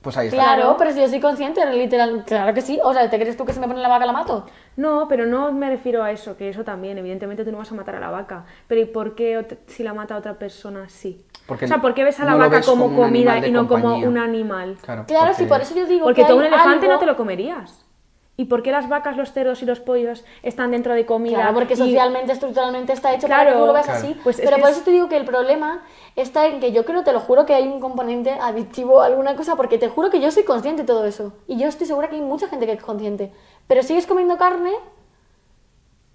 Pues 0.00 0.16
ahí 0.16 0.28
está. 0.28 0.38
Claro, 0.40 0.76
pero 0.78 0.92
si 0.92 1.00
yo 1.00 1.08
soy 1.08 1.20
consciente, 1.20 1.66
literal, 1.72 2.22
claro 2.24 2.54
que 2.54 2.62
sí. 2.62 2.78
O 2.82 2.92
sea, 2.94 3.10
¿te 3.10 3.18
crees 3.18 3.36
tú 3.36 3.44
que 3.44 3.52
si 3.52 3.58
me 3.60 3.66
pone 3.66 3.80
la 3.82 3.88
vaca 3.88 4.06
la 4.06 4.12
mato? 4.12 4.46
No, 4.76 5.08
pero 5.08 5.26
no 5.26 5.52
me 5.52 5.68
refiero 5.68 6.02
a 6.02 6.12
eso, 6.12 6.36
que 6.36 6.48
eso 6.48 6.62
también, 6.64 6.96
evidentemente 6.96 7.44
tú 7.44 7.50
no 7.50 7.58
vas 7.58 7.72
a 7.72 7.74
matar 7.74 7.96
a 7.96 8.00
la 8.00 8.10
vaca. 8.10 8.44
Pero 8.68 8.80
¿y 8.80 8.84
por 8.86 9.14
qué 9.16 9.58
si 9.66 9.82
la 9.82 9.92
mata 9.94 10.16
otra 10.16 10.34
persona 10.38 10.88
sí? 10.88 11.26
Porque 11.46 11.64
o 11.64 11.68
sea, 11.68 11.80
¿por 11.82 11.92
qué 11.92 12.04
ves 12.04 12.18
a 12.20 12.24
la 12.24 12.32
no 12.32 12.38
vaca 12.38 12.62
como, 12.62 12.94
comida 12.94 13.44
y 13.46 13.50
no 13.50 13.66
como 13.68 13.96
un 13.96 14.16
animal? 14.16 14.78
Claro, 14.80 15.04
Claro, 15.06 15.26
porque- 15.28 15.42
sí, 15.42 15.48
por 15.48 15.60
eso 15.60 15.74
yo 15.74 15.86
digo 15.86 16.04
Porque 16.04 16.22
que 16.22 16.28
tú 16.28 16.34
a 16.34 16.36
un 16.36 16.44
elefante 16.44 16.86
algo- 16.86 16.92
no 16.94 16.98
te 17.00 17.06
lo 17.06 17.16
comerías. 17.16 17.84
¿Y 18.38 18.44
por 18.46 18.62
qué 18.62 18.70
las 18.70 18.88
vacas, 18.90 19.16
los 19.16 19.32
cerdos 19.32 19.62
y 19.62 19.66
los 19.66 19.80
pollos 19.80 20.22
están 20.42 20.70
dentro 20.70 20.92
de 20.92 21.06
comida? 21.06 21.36
Claro, 21.38 21.54
porque 21.54 21.72
y- 21.72 21.76
socialmente, 21.78 22.32
estructuralmente 22.32 22.92
está 22.92 23.14
hecho 23.14 23.28
para 23.28 23.40
que 23.40 23.44
Claro, 23.46 23.60
tú 23.60 23.66
lo 23.66 23.72
veas 23.72 23.86
claro. 23.86 24.00
así. 24.00 24.20
Pues 24.22 24.38
es 24.38 24.44
pero 24.44 24.60
por 24.60 24.68
es- 24.68 24.76
eso 24.76 24.84
te 24.84 24.90
digo 24.90 25.08
que 25.08 25.16
el 25.16 25.24
problema 25.24 25.82
está 26.16 26.46
en 26.46 26.60
que 26.60 26.70
yo 26.72 26.84
creo, 26.84 27.02
te 27.02 27.14
lo 27.14 27.20
juro, 27.20 27.46
que 27.46 27.54
hay 27.54 27.66
un 27.66 27.80
componente 27.80 28.30
adictivo 28.32 29.00
alguna 29.00 29.36
cosa, 29.36 29.56
porque 29.56 29.78
te 29.78 29.88
juro 29.88 30.10
que 30.10 30.20
yo 30.20 30.30
soy 30.30 30.44
consciente 30.44 30.82
de 30.82 30.86
todo 30.86 31.06
eso. 31.06 31.32
Y 31.46 31.56
yo 31.58 31.66
estoy 31.66 31.86
segura 31.86 32.08
que 32.10 32.16
hay 32.16 32.20
mucha 32.22 32.46
gente 32.48 32.66
que 32.66 32.72
es 32.72 32.82
consciente. 32.82 33.32
Pero 33.68 33.82
sigues 33.82 34.06
comiendo 34.06 34.36
carne 34.36 34.72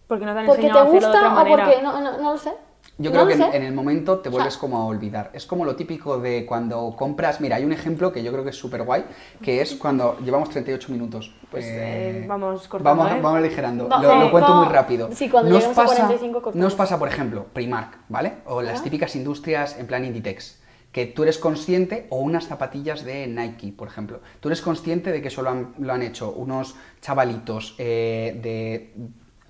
Porque 0.07 0.25
no 0.25 0.33
te 0.33 0.39
han 0.39 0.45
porque 0.45 0.61
te 0.61 0.67
enseñado 0.67 0.79
a 0.79 0.89
hacerlo 0.89 1.11
de 1.11 1.17
otra 1.17 1.29
gusta 1.29 1.41
o 1.41 1.47
porque... 1.47 1.81
No, 1.81 2.01
no, 2.01 2.17
no 2.19 2.31
lo 2.33 2.37
sé. 2.37 2.51
Yo 2.97 3.09
No 3.09 3.25
creo 3.25 3.49
que 3.49 3.57
en, 3.57 3.63
el 3.63 3.73
momento 3.73 4.19
te 4.19 4.29
vuelves 4.29 4.49
O 4.55 4.59
sea- 4.59 4.61
como 4.61 4.77
a 4.77 4.85
olvidar. 4.85 5.31
Es 5.33 5.45
como 5.45 5.65
lo 5.65 5.75
típico 5.75 6.19
de 6.19 6.45
cuando 6.45 6.93
compras. 6.95 7.41
Mira, 7.41 7.55
hay 7.55 7.63
un 7.63 7.71
ejemplo 7.71 8.11
que 8.11 8.21
yo 8.21 8.31
creo 8.31 8.43
que 8.43 8.51
es 8.51 8.55
súper 8.57 8.83
guay, 8.83 9.05
que 9.41 9.61
es 9.61 9.73
cuando 9.75 10.19
llevamos 10.19 10.49
38 10.49 10.91
minutos. 10.91 11.33
Pues, 11.49 11.65
eh, 11.67 12.25
vamos 12.27 12.67
cortando, 12.67 13.01
Vamos, 13.03 13.17
¿eh? 13.17 13.21
vamos 13.21 13.39
aligerando. 13.39 13.87
Lo, 13.87 14.01
lo 14.01 14.27
eh, 14.27 14.31
cuento 14.31 14.53
muy 14.55 14.67
rápido. 14.67 15.09
sí, 15.13 15.29
cuando 15.29 15.49
Nos 15.49 15.59
lleguemos 15.63 15.77
a 15.77 15.81
pasa, 15.83 15.95
45 16.07 16.41
cortamos. 16.41 16.63
Nos 16.63 16.75
pasa, 16.75 16.99
por 16.99 17.07
ejemplo, 17.07 17.45
Primark, 17.53 17.97
¿vale? 18.09 18.33
O 18.45 18.61
las 18.61 18.83
típicas 18.83 19.15
industrias 19.15 19.79
en 19.79 19.87
plan 19.87 20.05
Inditex. 20.05 20.59
Que 20.91 21.05
tú 21.05 21.23
eres 21.23 21.37
consciente, 21.37 22.05
o 22.09 22.19
unas 22.19 22.47
zapatillas 22.47 23.05
de 23.05 23.25
Nike, 23.25 23.71
por 23.75 23.87
ejemplo. 23.87 24.19
Tú 24.41 24.49
eres 24.49 24.61
consciente 24.61 25.11
de 25.11 25.21
que 25.21 25.29
eso 25.29 25.41
lo 25.41 25.49
han, 25.49 25.73
lo 25.79 25.93
han 25.93 26.03
hecho 26.03 26.31
unos 26.33 26.75
chavalitos 27.01 27.75
eh, 27.77 28.37
de 28.43 28.93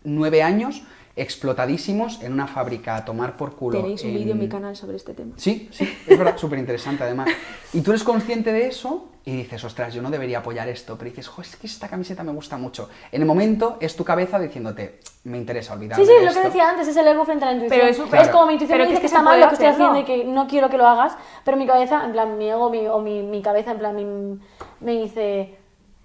9 0.04 0.44
años 0.44 0.84
explotadísimos 1.16 2.22
en 2.22 2.34
una 2.34 2.48
fábrica 2.48 2.96
a 2.96 3.06
tomar 3.06 3.38
por 3.38 3.56
culo. 3.56 3.82
Tenéis 3.82 4.04
un 4.04 4.14
vídeo 4.14 4.34
en 4.34 4.40
mi 4.40 4.50
canal 4.50 4.76
sobre 4.76 4.98
este 4.98 5.14
tema. 5.14 5.34
Sí, 5.38 5.70
sí, 5.72 5.84
es 6.08 6.18
verdad, 6.18 6.38
súper 6.38 6.60
interesante 6.60 7.04
además. 7.04 7.30
Y 7.74 7.82
tú 7.82 7.92
eres 7.92 8.04
consciente 8.04 8.52
de 8.54 8.68
eso 8.68 9.08
y 9.24 9.36
dices, 9.36 9.64
ostras, 9.64 9.94
yo 9.94 10.02
no 10.02 10.10
debería 10.10 10.40
apoyar 10.40 10.68
esto, 10.68 10.98
pero 10.98 11.10
dices, 11.10 11.28
jo, 11.28 11.42
es 11.44 11.56
que 11.56 11.68
esta 11.68 11.88
camiseta 11.88 12.24
me 12.24 12.32
gusta 12.32 12.58
mucho. 12.58 12.90
En 13.12 13.22
el 13.22 13.28
momento 13.28 13.78
es 13.80 13.96
tu 13.96 14.04
cabeza 14.04 14.40
diciéndote, 14.40 15.00
me 15.26 15.38
interesa 15.38 15.74
olvidarme 15.74 16.04
Sí, 16.04 16.12
sí, 16.12 16.20
de 16.20 16.26
lo 16.26 16.32
que 16.32 16.38
esto". 16.40 16.48
decía 16.50 16.70
antes, 16.70 16.88
es 16.88 16.98
el 16.98 17.08
ego 17.08 17.24
frente 17.26 17.46
a 17.46 17.50
la 17.50 17.54
intuición. 17.54 17.80
Pero 17.80 17.92
es 17.92 18.10
claro. 18.10 18.32
como 18.32 18.46
mi 18.48 18.54
intuición 18.54 18.78
Pero 18.78 18.86
me 18.86 18.90
dice 18.92 19.02
que 19.02 19.08
está 19.08 19.22
mal 19.22 19.40
lo 19.40 19.48
que 19.48 19.54
estoy 19.54 19.68
haciendo 19.70 20.00
y 20.00 20.04
que 20.04 20.24
no 20.26 20.48
quiero 20.48 20.70
que 20.70 20.78
lo 20.78 20.88
hagas, 20.88 21.14
pero 21.46 21.56
mi 21.58 21.68
cabeza, 21.68 22.04
en 22.04 22.12
plan, 22.14 22.38
mi 22.38 22.50
ego 22.50 22.70
mi- 22.72 22.88
o 22.88 23.00
mi, 23.00 23.22
mi 23.22 23.42
cabeza, 23.44 23.72
en 23.72 23.78
plan, 23.80 23.96
mi- 23.96 24.40
me 24.80 24.92
dice, 25.02 25.56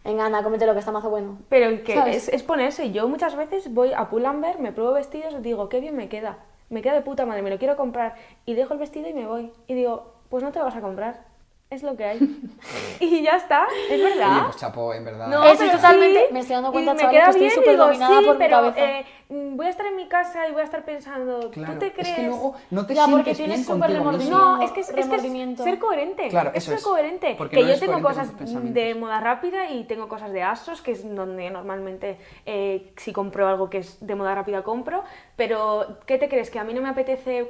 venga, 0.07 0.27
anda, 0.27 0.43
cómete 0.43 0.67
lo 0.67 0.73
que 0.73 0.79
está 0.79 0.93
mazo 0.93 1.11
bueno. 1.11 1.39
Pero 1.49 1.83
que 1.83 1.95
es 2.17 2.43
ponerse. 2.43 2.93
Yo 2.93 3.09
muchas 3.09 3.37
veces 3.37 3.73
voy 3.75 3.93
a 3.93 4.09
Pull&Bear, 4.09 4.61
me 4.61 4.73
pruebo 4.73 4.93
vestidos, 4.93 5.43
digo, 5.43 5.69
qué 5.69 5.81
bien 5.81 5.97
me 5.97 6.09
queda. 6.09 6.39
Me 6.69 6.83
queda 6.83 6.95
de 6.95 7.03
puta 7.03 7.27
madre, 7.27 7.43
me 7.43 7.51
lo 7.51 7.59
quiero 7.59 7.77
comprar. 7.77 8.15
Y 8.45 8.55
dejo 8.55 8.75
el 8.75 8.81
vestido 8.81 9.09
y 9.09 9.15
me 9.15 9.27
voy. 9.27 9.53
Y 9.67 9.75
digo, 9.75 10.15
pues 10.31 10.43
no 10.43 10.53
te 10.53 10.59
lo 10.59 10.65
vas 10.65 10.77
a 10.77 10.81
comprar. 10.81 11.25
Es 11.69 11.83
lo 11.83 11.97
que 11.97 12.05
hay. 12.05 12.19
y 13.01 13.23
ya 13.23 13.33
está, 13.37 13.67
es 13.91 14.01
verdad. 14.01 14.33
Oye, 14.37 14.43
pues 14.45 14.57
chapo, 14.57 14.95
en 14.95 15.05
verdad. 15.05 15.27
No, 15.27 15.45
Estoy 15.45 15.67
pero 15.67 15.79
totalmente- 15.79 16.27
sí, 16.29 16.33
me 16.33 16.41
estoy 16.41 16.55
dando 16.55 16.73
cuenta, 16.73 16.95
me 16.95 17.01
chavales, 17.01 17.21
queda 17.21 17.33
que 17.33 17.47
estoy 17.47 17.62
súper 17.64 17.77
dominada 17.77 18.19
sí, 18.21 18.25
por 18.25 18.35
mi 18.37 18.39
pero 18.45 18.57
cabeza. 18.57 18.85
eh, 19.01 19.07
voy 19.29 19.67
a 19.67 19.71
estar 19.71 19.87
en 19.87 19.97
mi 19.97 20.07
casa 20.09 20.49
y 20.49 20.53
voy 20.53 20.61
a 20.61 20.64
estar 20.64 20.85
pensando, 20.85 21.51
Claro, 21.51 21.73
¿tú 21.73 21.79
te 21.81 21.93
crees? 21.93 22.09
es 22.11 22.14
que 22.14 22.23
luego 22.23 22.55
no 22.71 22.87
te 22.87 22.95
Ya, 22.95 23.07
porque 23.09 23.35
sientes 23.35 23.37
tienes 23.37 23.57
bien 23.67 23.77
súper 23.79 23.91
remordimiento. 23.91 24.39
No, 24.39 24.62
es 24.62 24.71
que 24.71 24.81
es, 24.81 24.91
es 24.91 25.09
que 25.09 25.17
es 25.17 25.59
ser 25.59 25.79
coherente. 25.81 26.29
Claro, 26.29 26.51
es 26.51 26.59
eso 26.59 26.71
ser 26.71 26.79
es. 26.79 26.85
coherente. 26.85 27.35
Porque 27.37 27.57
que 27.57 27.62
no 27.64 27.69
yo 27.69 27.81
tengo 27.81 28.01
cosas 28.01 28.31
de 28.39 28.95
moda 28.95 29.19
rápida 29.19 29.69
y 29.71 29.83
tengo 29.85 30.09
cosas 30.09 30.33
de 30.33 30.45
ASOS, 30.45 30.83
que 30.83 30.93
es 30.93 31.14
donde 31.17 31.51
normalmente 31.51 32.17
eh, 32.47 32.93
si 32.97 33.12
compro 33.12 33.49
algo 33.49 33.69
que 33.71 33.79
es 33.79 34.07
de 34.07 34.14
moda 34.14 34.37
rápida 34.37 34.62
compro. 34.62 35.03
Pero, 35.35 35.99
¿qué 36.07 36.17
te 36.19 36.29
crees? 36.29 36.49
¿Que 36.51 36.61
a 36.61 36.64
mí 36.64 36.73
no 36.75 36.81
me 36.81 36.89
apetece 36.91 37.49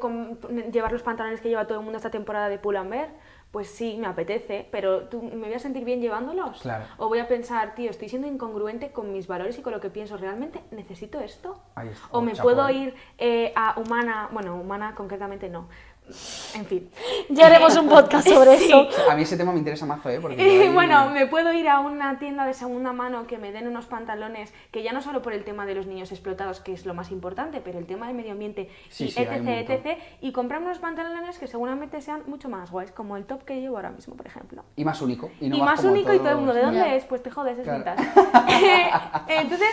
llevar 0.73 0.93
los 0.93 1.03
pantalones 1.03 1.43
que 1.43 1.51
lleva 1.51 1.67
todo 1.67 1.79
el 1.79 1.85
mundo 1.85 1.99
esta 1.99 2.11
temporada 2.11 2.49
de 2.49 2.59
Pull&Bear? 2.59 3.11
Pues 3.57 3.71
sí, 3.71 3.97
me 3.99 4.07
apetece, 4.07 4.69
pero 4.71 5.05
¿tú, 5.05 5.23
¿me 5.23 5.47
voy 5.47 5.55
a 5.55 5.59
sentir 5.59 5.83
bien 5.83 6.03
llevándolos? 6.03 6.61
Claro. 6.61 6.85
O 6.99 7.09
voy 7.09 7.21
a 7.21 7.27
pensar, 7.27 7.75
tío, 7.75 7.89
estoy 7.89 8.11
siendo 8.11 8.29
incongruente 8.29 8.93
con 8.93 9.15
mis 9.15 9.27
valores 9.27 9.59
y 9.59 9.63
con 9.63 9.73
lo 9.73 9.81
que 9.81 9.89
pienso. 9.89 10.19
¿Realmente 10.19 10.61
necesito 10.73 11.21
esto? 11.21 11.59
Ahí 11.75 11.89
está, 11.89 12.07
O 12.11 12.21
me 12.21 12.35
chapo, 12.35 12.51
puedo 12.51 12.69
ir 12.69 12.95
eh, 13.17 13.55
a 13.57 13.81
Humana, 13.81 14.29
bueno, 14.31 14.61
Humana 14.61 14.95
concretamente 14.95 15.49
no. 15.49 15.69
En 16.55 16.65
fin. 16.67 16.89
Ya 17.31 17.47
haremos 17.47 17.77
un 17.77 17.89
podcast 17.89 18.29
sobre 18.29 18.57
Sí. 18.59 18.67
eso. 18.67 18.89
A 19.11 19.15
mí 19.17 19.23
ese 19.23 19.37
tema 19.37 19.53
me 19.53 19.59
interesa 19.59 19.87
mazo, 19.87 20.09
¿eh? 20.09 20.19
Porque 20.21 20.37
Eh, 20.67 20.71
bueno, 20.75 21.11
me 21.11 21.27
puedo 21.27 21.53
ir 21.53 21.69
a 21.69 21.81
una 21.81 22.19
tienda 22.19 22.47
de 22.47 22.55
segunda 22.55 22.93
mano 22.93 23.27
que 23.27 23.39
me 23.39 23.51
den 23.53 23.67
unos 23.67 23.87
pantalones 23.87 24.53
que 24.71 24.83
ya 24.83 24.93
no 24.93 25.03
solo 25.03 25.21
por 25.23 25.33
el 25.33 25.45
tema 25.45 25.67
de 25.67 25.75
los 25.75 25.87
niños 25.87 26.13
explotados, 26.13 26.61
que 26.61 26.73
es 26.73 26.87
lo 26.87 26.95
más 26.95 27.11
importante, 27.11 27.61
pero 27.61 27.79
el 27.79 27.87
tema 27.87 28.07
del 28.07 28.17
medio 28.17 28.33
ambiente 28.33 28.71
Sí, 28.89 29.07
y 29.07 29.11
sí, 29.11 29.21
etc, 29.23 29.69
etc, 29.69 29.99
y 30.21 30.33
comprarme 30.33 30.67
unos 30.67 30.79
pantalones 30.79 31.39
que 31.39 31.47
seguramente 31.47 32.01
sean 32.01 32.23
mucho 32.27 32.49
más 32.49 32.71
guays, 32.71 32.93
como 32.93 33.17
el 33.17 33.25
top 33.25 33.45
que 33.45 33.61
llevo 33.61 33.77
ahora 33.77 33.91
mismo, 33.91 34.15
por 34.15 34.27
ejemplo. 34.27 34.63
Y 34.77 34.85
más 34.85 35.03
único. 35.03 35.31
Y, 35.41 35.49
no 35.49 35.57
y 35.57 35.61
vas 35.61 35.67
más 35.77 35.85
único 35.85 36.15
y 36.15 36.19
todo 36.19 36.31
el 36.31 36.37
mundo, 36.37 36.55
¿de 36.55 36.63
dónde 36.63 36.97
es? 36.97 37.05
Pues 37.05 37.23
te 37.23 37.31
jodes, 37.31 37.59
es 37.59 37.65
Claro. 37.65 37.79
vintage. 37.85 38.07
Entonces, 39.29 39.69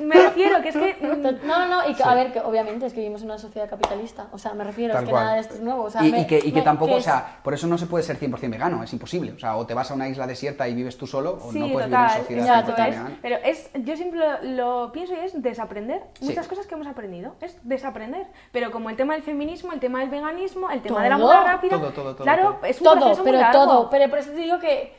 me 0.00 0.14
refiero 0.14 0.60
que 0.62 0.68
es 0.70 0.76
que... 0.76 0.96
mm, 1.00 1.46
No, 1.46 1.66
no, 1.66 1.88
y 1.88 1.94
que, 1.94 2.02
a 2.02 2.14
ver, 2.14 2.32
que 2.32 2.40
obviamente 2.40 2.86
es 2.86 2.92
que 2.92 3.00
vivimos 3.00 3.22
en 3.22 3.26
una 3.28 3.38
sociedad 3.38 3.68
capitalista. 3.68 4.28
O 4.32 4.38
sea, 4.38 4.54
me 4.54 4.64
refiero, 4.64 4.94
Tal 4.94 5.02
es 5.04 5.06
que 5.08 5.10
cual. 5.12 5.24
nada 5.24 5.34
de 5.36 5.40
esto 5.42 5.54
es 5.54 5.60
nuevo. 5.60 5.84
O 5.84 5.90
sea, 5.90 6.04
y, 6.04 6.12
me- 6.12 6.20
y 6.22 6.26
que, 6.26 6.38
y 6.38 6.52
que 6.52 6.58
me- 6.58 6.62
tampoco, 6.62 6.92
que 6.92 6.98
o 6.98 7.00
sea, 7.02 7.38
por 7.42 7.54
eso 7.54 7.66
no 7.66 7.78
se 7.78 7.86
puede 7.86 8.04
ser 8.04 8.18
100% 8.18 8.50
vegano, 8.50 8.82
es 8.82 8.92
imposible. 8.92 9.32
O 9.32 9.38
sea, 9.38 9.56
o 9.56 9.66
te 9.66 9.74
vas 9.74 9.90
a 9.90 9.94
una 9.94 10.08
isla 10.08 10.26
desierta 10.26 10.68
y 10.68 10.74
vives 10.74 10.96
tú 10.98 11.06
solo, 11.06 11.38
o 11.42 11.52
Sí, 11.52 11.58
no 11.60 11.72
puedes 11.72 11.88
total, 11.90 12.06
vivir 12.28 12.38
en 12.38 12.44
sociedad 12.46 12.46
ya, 12.46 12.62
100% 12.62 12.66
total. 12.66 12.90
vegana. 12.90 13.18
Pero 13.22 13.36
es, 13.44 13.70
yo 13.74 13.96
siempre 13.96 14.20
lo, 14.20 14.42
lo 14.86 14.92
pienso 14.92 15.14
y 15.14 15.18
es 15.18 15.42
desaprender 15.42 16.02
Sí. 16.20 16.26
muchas 16.26 16.46
cosas 16.48 16.66
que 16.66 16.74
hemos 16.74 16.86
aprendido. 16.86 17.34
Es 17.40 17.58
desaprender. 17.62 18.26
Pero 18.52 18.70
como 18.70 18.90
el 18.90 18.96
tema 18.96 19.14
del 19.14 19.22
feminismo, 19.22 19.72
el 19.72 19.80
tema 19.80 20.00
del 20.00 20.10
veganismo, 20.10 20.70
el 20.70 20.80
tema 20.82 20.96
Todo. 20.96 21.02
de 21.04 21.08
la 21.10 21.18
moda 21.18 21.44
rápida. 21.44 21.70
Todo, 21.78 21.90
todo, 21.90 22.14
todo, 22.14 22.24
Claro, 22.24 22.54
todo. 22.60 22.64
es 22.66 22.78
un 22.78 22.84
todo, 22.84 22.94
proceso 22.96 23.22
muy 23.22 23.32
pero 23.32 23.38
largo. 23.42 23.64
todo. 23.64 23.90
Pero 23.90 24.10
por 24.10 24.18
eso 24.18 24.30
te 24.30 24.36
digo 24.36 24.58
que, 24.58 24.92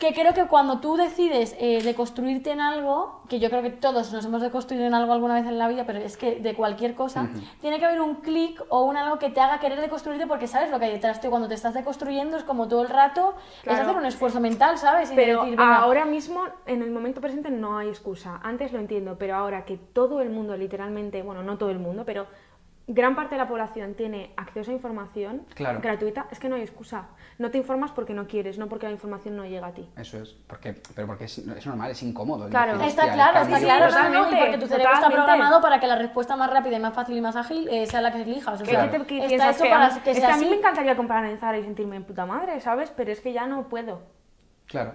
que 0.00 0.14
creo 0.14 0.32
que 0.32 0.46
cuando 0.46 0.80
tú 0.80 0.96
decides 0.96 1.54
eh, 1.60 1.82
deconstruirte 1.82 2.50
en 2.50 2.60
algo, 2.62 3.20
que 3.28 3.38
yo 3.38 3.50
creo 3.50 3.60
que 3.60 3.68
todos 3.68 4.10
nos 4.14 4.24
hemos 4.24 4.40
deconstruido 4.40 4.86
en 4.86 4.94
algo 4.94 5.12
alguna 5.12 5.34
vez 5.34 5.44
en 5.46 5.58
la 5.58 5.68
vida, 5.68 5.84
pero 5.84 5.98
es 5.98 6.16
que 6.16 6.40
de 6.40 6.54
cualquier 6.54 6.94
cosa, 6.94 7.28
tiene 7.60 7.78
que 7.78 7.84
haber 7.84 8.00
un 8.00 8.16
clic 8.16 8.64
o 8.70 8.84
un 8.84 8.96
algo 8.96 9.18
que 9.18 9.28
te 9.28 9.42
haga 9.42 9.60
querer 9.60 9.78
deconstruirte 9.78 10.26
porque 10.26 10.46
sabes 10.46 10.70
lo 10.70 10.78
que 10.78 10.86
hay 10.86 10.92
detrás. 10.92 11.20
Tú 11.20 11.28
cuando 11.28 11.48
te 11.48 11.54
estás 11.54 11.74
deconstruyendo 11.74 12.38
es 12.38 12.44
como 12.44 12.66
todo 12.66 12.80
el 12.80 12.88
rato, 12.88 13.34
es 13.62 13.78
hacer 13.78 13.94
un 13.94 14.06
esfuerzo 14.06 14.40
mental, 14.40 14.78
¿sabes? 14.78 15.12
Y 15.12 15.14
Pero 15.14 15.42
decir, 15.42 15.58
venga, 15.58 15.76
ahora 15.76 16.06
mismo, 16.06 16.44
en 16.64 16.80
el 16.80 16.90
momento 16.90 17.20
presente, 17.20 17.50
no 17.50 17.76
hay 17.76 17.90
excusa. 17.90 18.40
Antes 18.42 18.72
lo 18.72 18.78
entiendo, 18.78 19.16
pero 19.18 19.36
ahora 19.36 19.66
que 19.66 19.76
todo 19.76 20.22
el 20.22 20.30
mundo, 20.30 20.56
literalmente, 20.56 21.20
bueno, 21.20 21.42
no 21.42 21.58
todo 21.58 21.70
el 21.70 21.78
mundo, 21.78 22.04
pero 22.06 22.26
gran 22.86 23.14
parte 23.14 23.34
de 23.34 23.38
la 23.38 23.46
población 23.48 23.92
tiene 23.94 24.32
acceso 24.38 24.70
a 24.70 24.74
información 24.74 25.42
Claro. 25.54 25.80
gratuita, 25.82 26.26
es 26.30 26.40
que 26.40 26.48
no 26.48 26.56
hay 26.56 26.62
excusa. 26.62 27.08
No 27.40 27.50
te 27.50 27.56
informas 27.56 27.90
porque 27.92 28.12
no 28.12 28.26
quieres, 28.26 28.58
no 28.58 28.68
porque 28.68 28.84
la 28.84 28.92
información 28.92 29.34
no 29.34 29.46
llega 29.46 29.68
a 29.68 29.72
ti. 29.72 29.88
Eso 29.96 30.18
es, 30.20 30.28
porque, 30.46 30.74
pero 30.94 31.06
porque 31.06 31.24
es, 31.24 31.38
es 31.38 31.66
normal, 31.66 31.90
es 31.90 32.02
incómodo. 32.02 32.50
Claro. 32.50 32.72
decir, 32.74 32.88
Está 32.88 33.04
"Hostia, 33.06 33.12
el 33.14 33.16
claro, 33.32 33.40
está 33.46 33.58
claro, 33.60 34.10
no, 34.10 34.30
y 34.30 34.40
porque 34.42 34.58
tu 34.58 34.66
cerebro 34.66 34.92
está 34.92 35.08
programado 35.08 35.62
para 35.62 35.80
que 35.80 35.86
la 35.86 35.96
respuesta 35.96 36.36
más 36.36 36.50
rápida 36.50 36.76
y 36.76 36.80
más 36.80 36.92
fácil 36.92 37.16
y 37.16 37.22
más 37.22 37.36
ágil 37.36 37.66
eh, 37.70 37.86
sea 37.86 38.02
la 38.02 38.12
que 38.12 38.20
elijas. 38.20 38.60
O 38.60 38.64
¿Qué 38.64 38.70
sea, 38.72 38.90
te- 38.90 39.06
qué 39.06 39.16
está 39.16 39.28
piensas 39.28 39.54
hecho 39.56 39.64
que 39.64 39.70
para 39.70 39.86
a- 39.86 40.02
que 40.02 40.10
es 40.10 40.20
que 40.20 40.26
a 40.26 40.36
mí 40.36 40.42
así. 40.42 40.50
me 40.50 40.56
encantaría 40.56 40.94
comprar 40.96 41.24
en 41.24 41.38
Zara 41.38 41.56
y 41.58 41.62
sentirme 41.64 41.96
en 41.96 42.04
puta 42.04 42.26
madre, 42.26 42.60
¿sabes? 42.60 42.92
Pero 42.94 43.10
es 43.10 43.20
que 43.22 43.32
ya 43.32 43.46
no 43.46 43.68
puedo. 43.70 44.02
Claro. 44.66 44.92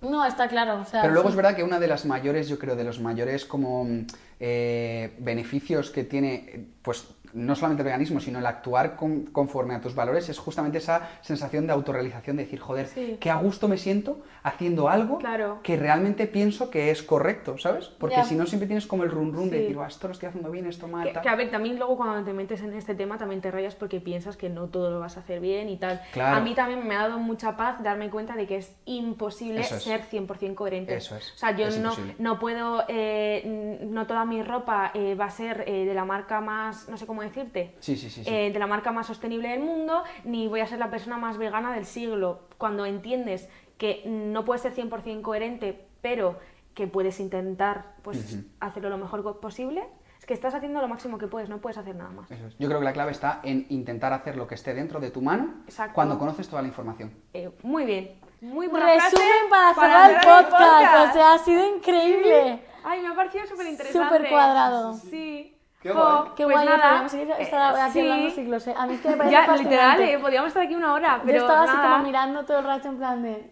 No, 0.00 0.24
está 0.24 0.48
claro. 0.48 0.80
O 0.80 0.84
sea, 0.86 1.02
Pero 1.02 1.12
luego 1.12 1.28
sí. 1.28 1.32
es 1.32 1.36
verdad 1.36 1.54
que 1.54 1.64
una 1.64 1.78
de 1.78 1.88
las 1.88 2.06
mayores, 2.06 2.48
yo 2.48 2.58
creo, 2.58 2.76
de 2.76 2.84
los 2.84 2.98
mayores 2.98 3.44
como 3.44 3.84
mm, 3.84 4.06
eh, 4.40 5.14
beneficios 5.18 5.90
que 5.90 6.04
tiene, 6.04 6.68
pues 6.80 7.08
no 7.34 7.54
solamente 7.54 7.82
el 7.82 7.86
veganismo, 7.86 8.20
sino 8.20 8.38
el 8.38 8.46
actuar 8.46 8.96
con- 8.96 9.26
conforme 9.26 9.74
a 9.74 9.80
tus 9.80 9.94
valores, 9.94 10.28
es 10.28 10.38
justamente 10.38 10.78
esa 10.78 11.08
sensación 11.20 11.66
de 11.66 11.72
autorrealización, 11.72 12.36
de 12.36 12.44
decir, 12.44 12.60
joder, 12.60 12.86
Sí. 12.86 13.16
qué 13.20 13.30
a 13.30 13.36
gusto 13.36 13.68
me 13.68 13.76
siento 13.78 14.20
haciendo 14.42 14.88
algo 14.88 15.18
Claro. 15.18 15.60
que 15.62 15.76
realmente 15.76 16.26
pienso 16.26 16.70
que 16.70 16.90
es 16.90 17.02
correcto, 17.02 17.58
¿sabes? 17.58 17.86
Porque 17.88 18.22
si 18.24 18.34
no, 18.34 18.46
siempre 18.46 18.66
tienes 18.66 18.86
como 18.86 19.04
el 19.04 19.10
run 19.10 19.32
run 19.32 19.50
de 19.50 19.60
decir, 19.60 19.76
"Buah, 19.76 19.88
esto 19.88 20.08
lo 20.08 20.12
estoy 20.12 20.28
haciendo 20.28 20.50
bien, 20.50 20.66
esto 20.66 20.88
mal, 20.88 21.06
Que, 21.06 21.12
tal". 21.12 21.22
que, 21.22 21.28
a 21.28 21.36
ver, 21.36 21.50
también 21.50 21.76
luego 21.78 21.96
cuando 21.96 22.24
te 22.24 22.32
metes 22.32 22.62
en 22.62 22.72
este 22.74 22.94
tema 22.94 23.18
también 23.18 23.40
te 23.40 23.50
rayas 23.50 23.74
porque 23.74 24.00
piensas 24.00 24.36
que 24.36 24.48
no 24.48 24.66
todo 24.68 24.90
lo 24.90 25.00
vas 25.00 25.16
a 25.16 25.20
hacer 25.20 25.40
bien 25.40 25.68
y 25.68 25.76
tal. 25.76 26.00
Claro. 26.12 26.36
A 26.36 26.40
mí 26.40 26.54
también 26.54 26.86
me 26.86 26.94
ha 26.96 27.00
dado 27.08 27.18
mucha 27.18 27.56
paz 27.56 27.82
darme 27.82 28.10
cuenta 28.10 28.36
de 28.36 28.46
que 28.46 28.56
es 28.56 28.74
imposible 28.86 29.60
es. 29.60 29.68
ser 29.68 30.02
100% 30.02 30.54
coherente. 30.54 30.94
Eso 30.96 31.16
es. 31.16 31.32
O 31.34 31.38
sea, 31.38 31.54
yo 31.56 31.66
Es 31.66 31.76
no, 31.78 31.90
imposible. 31.90 32.14
no 32.18 32.38
puedo, 32.38 32.84
eh, 32.88 33.78
no 33.88 34.06
toda 34.06 34.24
mi 34.24 34.42
ropa 34.42 34.90
eh, 34.94 35.14
va 35.14 35.26
a 35.26 35.30
ser 35.30 35.64
eh, 35.66 35.84
de 35.84 35.94
la 35.94 36.04
marca 36.04 36.40
más, 36.40 36.88
no 36.88 36.96
sé 36.96 37.06
cómo 37.06 37.17
decirte, 37.22 37.74
Sí, 37.80 37.96
sí, 37.96 38.10
sí. 38.10 38.24
sí. 38.24 38.30
eh, 38.30 38.50
de 38.52 38.58
la 38.58 38.66
marca 38.66 38.92
más 38.92 39.06
sostenible 39.06 39.48
del 39.48 39.60
mundo, 39.60 40.02
ni 40.24 40.48
voy 40.48 40.60
a 40.60 40.66
ser 40.66 40.78
la 40.78 40.90
persona 40.90 41.16
más 41.18 41.38
vegana 41.38 41.72
del 41.74 41.84
siglo. 41.86 42.40
Cuando 42.58 42.86
entiendes 42.86 43.48
que 43.76 44.02
no 44.06 44.44
puedes 44.44 44.62
ser 44.62 44.74
100% 44.74 45.22
coherente, 45.22 45.86
pero 46.00 46.38
que 46.74 46.86
puedes 46.86 47.18
intentar 47.20 47.94
pues, 48.02 48.38
hacerlo 48.60 48.88
lo 48.88 48.98
mejor 48.98 49.40
posible, 49.40 49.84
es 50.18 50.26
que 50.26 50.34
estás 50.34 50.54
haciendo 50.54 50.80
lo 50.80 50.88
máximo 50.88 51.18
que 51.18 51.26
puedes, 51.26 51.48
no 51.48 51.58
puedes 51.58 51.78
hacer 51.78 51.94
nada 51.96 52.10
más. 52.10 52.30
Eso 52.30 52.46
es. 52.46 52.56
Yo 52.58 52.68
creo 52.68 52.80
que 52.80 52.84
la 52.84 52.92
clave 52.92 53.12
está 53.12 53.40
en 53.42 53.66
intentar 53.68 54.12
hacer 54.12 54.36
lo 54.36 54.46
que 54.46 54.54
esté 54.54 54.74
dentro 54.74 55.00
de 55.00 55.10
tu 55.10 55.22
mano 55.22 55.62
Exacto. 55.64 55.94
cuando 55.94 56.18
conoces 56.18 56.48
toda 56.48 56.62
la 56.62 56.68
información. 56.68 57.12
Eh, 57.34 57.50
muy 57.62 57.84
bien. 57.84 58.18
Muy 58.40 58.68
buena 58.68 58.86
Resumen 58.86 59.10
frase 59.10 59.26
para 59.50 59.74
cerrar 59.74 60.10
el 60.12 60.20
cerrar 60.20 60.48
podcast. 60.48 61.10
O 61.10 61.12
sea, 61.12 61.34
ha 61.34 61.38
sido 61.38 61.76
increíble. 61.76 62.62
Ay, 62.84 63.02
me 63.02 63.08
ha 63.08 63.14
parecido 63.14 63.46
súper 63.46 63.66
interesante. 63.66 64.16
Súper 64.16 64.30
cuadrado. 64.30 64.94
Sí. 64.94 65.57
Qué 65.80 65.92
guay. 65.92 66.06
Qué 66.36 66.42
pues 66.44 66.56
guay, 66.56 66.66
nada, 66.66 66.82
podríamos 66.82 67.12
seguir 67.12 67.30
estar 67.38 67.76
eh, 67.76 67.80
aquí 67.82 67.92
sí. 67.92 68.00
hablando 68.00 68.30
siglos. 68.30 68.66
eh. 68.66 68.74
A 68.76 68.86
mí 68.86 68.94
es 68.94 69.00
que 69.00 69.08
me 69.10 69.16
parece 69.16 69.32
Ya, 69.32 69.44
fascinante. 69.46 69.70
literal, 69.76 70.00
eh, 70.02 70.18
podríamos 70.18 70.48
estar 70.48 70.62
aquí 70.64 70.74
una 70.74 70.92
hora, 70.92 71.20
pero 71.24 71.38
Yo 71.38 71.44
estaba 71.44 71.62
así 71.62 71.76
como 71.76 71.98
mirando 72.00 72.44
todo 72.44 72.58
el 72.58 72.64
rato 72.64 72.88
en 72.88 72.98
plan 72.98 73.22
de... 73.22 73.48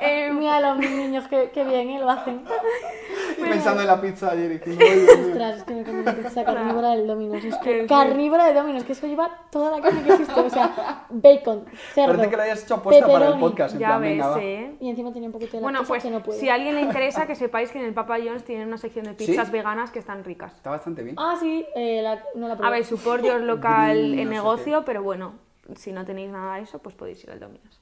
Eh, 0.00 0.32
Mira 0.34 0.58
los 0.60 0.78
niños, 0.78 1.28
qué, 1.28 1.50
qué 1.54 1.62
bien, 1.64 1.90
¿eh? 1.90 1.98
Lo 2.00 2.10
hacen. 2.10 2.44
Pensando 3.48 3.80
en 3.82 3.86
la 3.86 4.00
pizza 4.00 4.30
ayer 4.32 4.62
y. 4.66 4.70
Ostras, 4.70 5.56
es 5.58 5.62
que 5.64 5.74
me 5.74 5.84
comí 5.84 5.98
una 6.00 6.14
pizza 6.14 6.44
carnívora 6.44 6.90
del 6.90 7.06
Domino's. 7.06 7.44
Es 7.44 7.56
que 7.58 7.86
carnívora 7.86 8.46
de 8.46 8.54
Domino's, 8.54 8.84
que 8.84 8.92
eso 8.92 9.06
lleva 9.06 9.30
toda 9.50 9.70
la 9.70 9.80
carne 9.82 10.02
que 10.02 10.12
existe. 10.12 10.40
O 10.40 10.50
sea, 10.50 11.06
bacon, 11.10 11.64
cerdo, 11.94 12.12
Parece 12.14 12.30
que 12.30 12.36
lo 12.36 12.42
hayas 12.42 12.62
hecho 12.64 12.74
aposta 12.74 13.06
para 13.06 13.28
el 13.28 13.38
podcast. 13.38 13.74
En 13.74 13.80
ya 13.80 13.86
plan, 13.88 14.00
ves, 14.02 14.10
venga, 14.10 14.28
va. 14.28 14.42
eh. 14.42 14.76
Y 14.80 14.90
encima 14.90 15.12
tenía 15.12 15.28
un 15.28 15.32
poquito 15.32 15.56
de 15.56 15.62
Bueno, 15.62 15.78
lactosa 15.80 15.88
pues 15.88 16.02
que 16.02 16.10
no 16.10 16.22
puedo. 16.22 16.38
si 16.38 16.48
a 16.48 16.54
alguien 16.54 16.74
le 16.74 16.82
interesa, 16.82 17.26
que 17.26 17.34
sepáis 17.34 17.70
que 17.70 17.78
en 17.78 17.84
el 17.86 17.94
Papa 17.94 18.16
John's 18.24 18.44
tienen 18.44 18.68
una 18.68 18.78
sección 18.78 19.04
de 19.06 19.14
pizzas 19.14 19.46
¿Sí? 19.46 19.52
veganas 19.52 19.90
que 19.90 19.98
están 19.98 20.24
ricas. 20.24 20.54
Está 20.54 20.70
bastante 20.70 21.02
bien. 21.02 21.16
Ah, 21.18 21.36
sí, 21.40 21.66
eh, 21.74 22.00
la, 22.02 22.22
no 22.34 22.48
la 22.48 22.54
probé. 22.56 22.68
A 22.68 22.70
ver, 22.70 22.84
support 22.84 23.24
your 23.24 23.40
local 23.40 23.96
Green, 23.96 24.16
no 24.16 24.22
en 24.22 24.28
sé 24.28 24.34
negocio, 24.34 24.84
pero 24.84 25.02
bueno, 25.02 25.34
si 25.74 25.92
no 25.92 26.04
tenéis 26.04 26.30
nada 26.30 26.56
de 26.56 26.62
eso, 26.62 26.78
pues 26.80 26.94
podéis 26.94 27.22
ir 27.24 27.30
al 27.30 27.40
Domino's. 27.40 27.80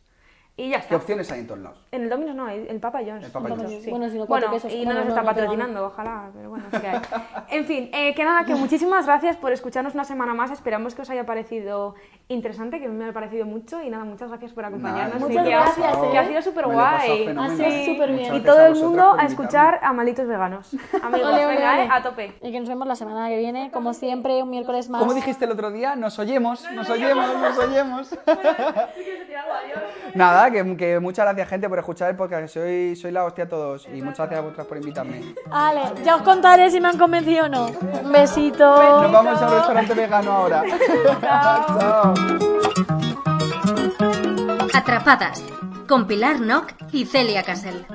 Y 0.57 0.71
ya 0.71 0.77
¿Qué 0.77 0.83
está. 0.85 0.97
opciones 0.97 1.31
hay 1.33 1.41
en 1.41 1.47
todos 1.49 1.61
lados? 1.61 1.85
En 1.91 2.03
el 2.03 2.09
Domino's 2.11 2.37
no, 2.37 2.49
el 2.49 2.79
Papa 2.79 3.01
John's. 3.05 3.25
El 3.25 3.33
Papa 3.33 3.49
John's. 3.49 3.83
sí. 3.83 3.91
Bueno, 3.91 4.09
si 4.09 4.19
no, 4.19 4.27
Bueno, 4.27 4.51
quesos. 4.53 4.73
y 4.73 4.87
no 4.87 4.95
nos 4.95 5.03
no, 5.03 5.09
está 5.09 5.23
no 5.23 5.27
patrocinando, 5.27 5.87
ojalá, 5.87 6.31
pero 6.33 6.49
bueno, 6.51 6.65
es 6.73 6.81
que 6.81 6.87
hay. 6.87 7.01
En 7.51 7.65
fin, 7.65 7.91
eh, 7.93 8.15
que 8.15 8.23
nada, 8.25 8.45
que 8.45 8.55
muchísimas 8.55 9.05
gracias 9.07 9.37
por 9.37 9.51
escucharnos 9.53 9.95
una 9.95 10.05
semana 10.05 10.33
más. 10.33 10.53
Esperamos 10.53 10.95
que 10.95 11.03
os 11.03 11.11
haya 11.11 11.27
parecido 11.27 11.97
interesante, 12.29 12.81
que 12.81 12.87
a 12.87 12.89
mí 12.89 12.95
me 12.97 13.09
ha 13.09 13.13
parecido 13.13 13.45
mucho. 13.47 13.83
Y 13.83 13.91
nada, 13.91 14.05
muchas 14.05 14.29
gracias 14.31 14.53
por 14.53 14.65
acompañarnos. 14.65 15.15
Nada, 15.21 15.27
Muchas 15.29 15.45
que, 15.47 15.55
ha- 15.55 15.61
gracias, 15.61 15.97
que 15.99 16.17
eh. 16.17 16.19
ha 16.19 16.27
sido 16.27 16.43
súper 16.43 16.67
guay. 16.67 17.25
sido 17.57 17.85
súper 17.95 18.13
bien. 18.13 18.35
Y 18.35 18.41
todo 18.41 18.67
el 18.67 18.75
mundo 18.77 19.15
a 19.19 19.25
escuchar 19.27 19.79
a 19.83 19.93
malditos 19.93 20.27
veganos. 20.27 20.71
Amigos, 21.03 21.29
Ole, 21.33 21.45
ole, 21.45 21.55
venga, 21.55 21.73
ole. 21.75 21.85
eh, 21.85 21.89
a 21.93 22.03
tope. 22.03 22.35
Y 22.43 22.51
que 22.51 22.61
nos 22.61 22.69
vemos 22.69 22.89
la 22.89 22.97
semana 22.97 23.29
que 23.29 23.37
viene, 23.37 23.71
como 23.71 23.93
siempre, 23.93 24.43
un 24.43 24.51
miércoles 24.51 24.89
más. 24.89 25.01
¿Cómo 25.01 25.13
dijiste 25.15 25.45
el 25.45 25.51
otro 25.51 25.71
día? 25.71 25.97
Nos 25.97 26.19
oyemos, 26.19 26.65
nos 26.73 26.89
oyemos, 26.89 27.27
nos 27.41 27.59
oyemos. 27.59 28.19
Nada, 30.15 30.51
que, 30.51 30.77
que 30.77 31.01
muchas 31.01 31.27
gracias 31.27 31.49
gente 31.49 31.69
por 31.69 31.79
escuchar 31.79 32.11
el 32.11 32.17
podcast, 32.17 32.43
que 32.43 32.49
soy, 32.49 32.97
soy 32.97 33.11
la 33.11 33.25
hostia 33.25 33.45
a 33.45 33.49
todos 33.49 33.87
y 33.93 34.01
muchas 34.01 34.19
gracias 34.19 34.39
a 34.39 34.43
vosotras 34.43 34.67
por 34.67 34.77
invitarme. 34.79 35.35
Vale, 35.49 35.81
ya 36.05 36.17
os 36.17 36.23
contaré 36.23 36.71
si 36.71 36.81
me 36.81 36.89
han 36.89 36.97
convencido 36.99 37.47
o 37.47 37.49
no. 37.49 37.67
Un 37.67 38.13
besito. 38.13 38.65
Nos 39.03 39.13
vamos 39.13 39.43
a 39.43 39.47
un 39.47 39.55
restaurante 39.55 39.95
vegano 39.95 40.33
ahora. 40.33 40.63
Chao. 41.21 42.14
Atrapadas 44.73 45.43
con 45.89 46.07
Pilar 46.07 46.41
Nock 46.41 46.73
y 46.93 47.07
Celia 47.07 47.43
Casel. 47.43 47.87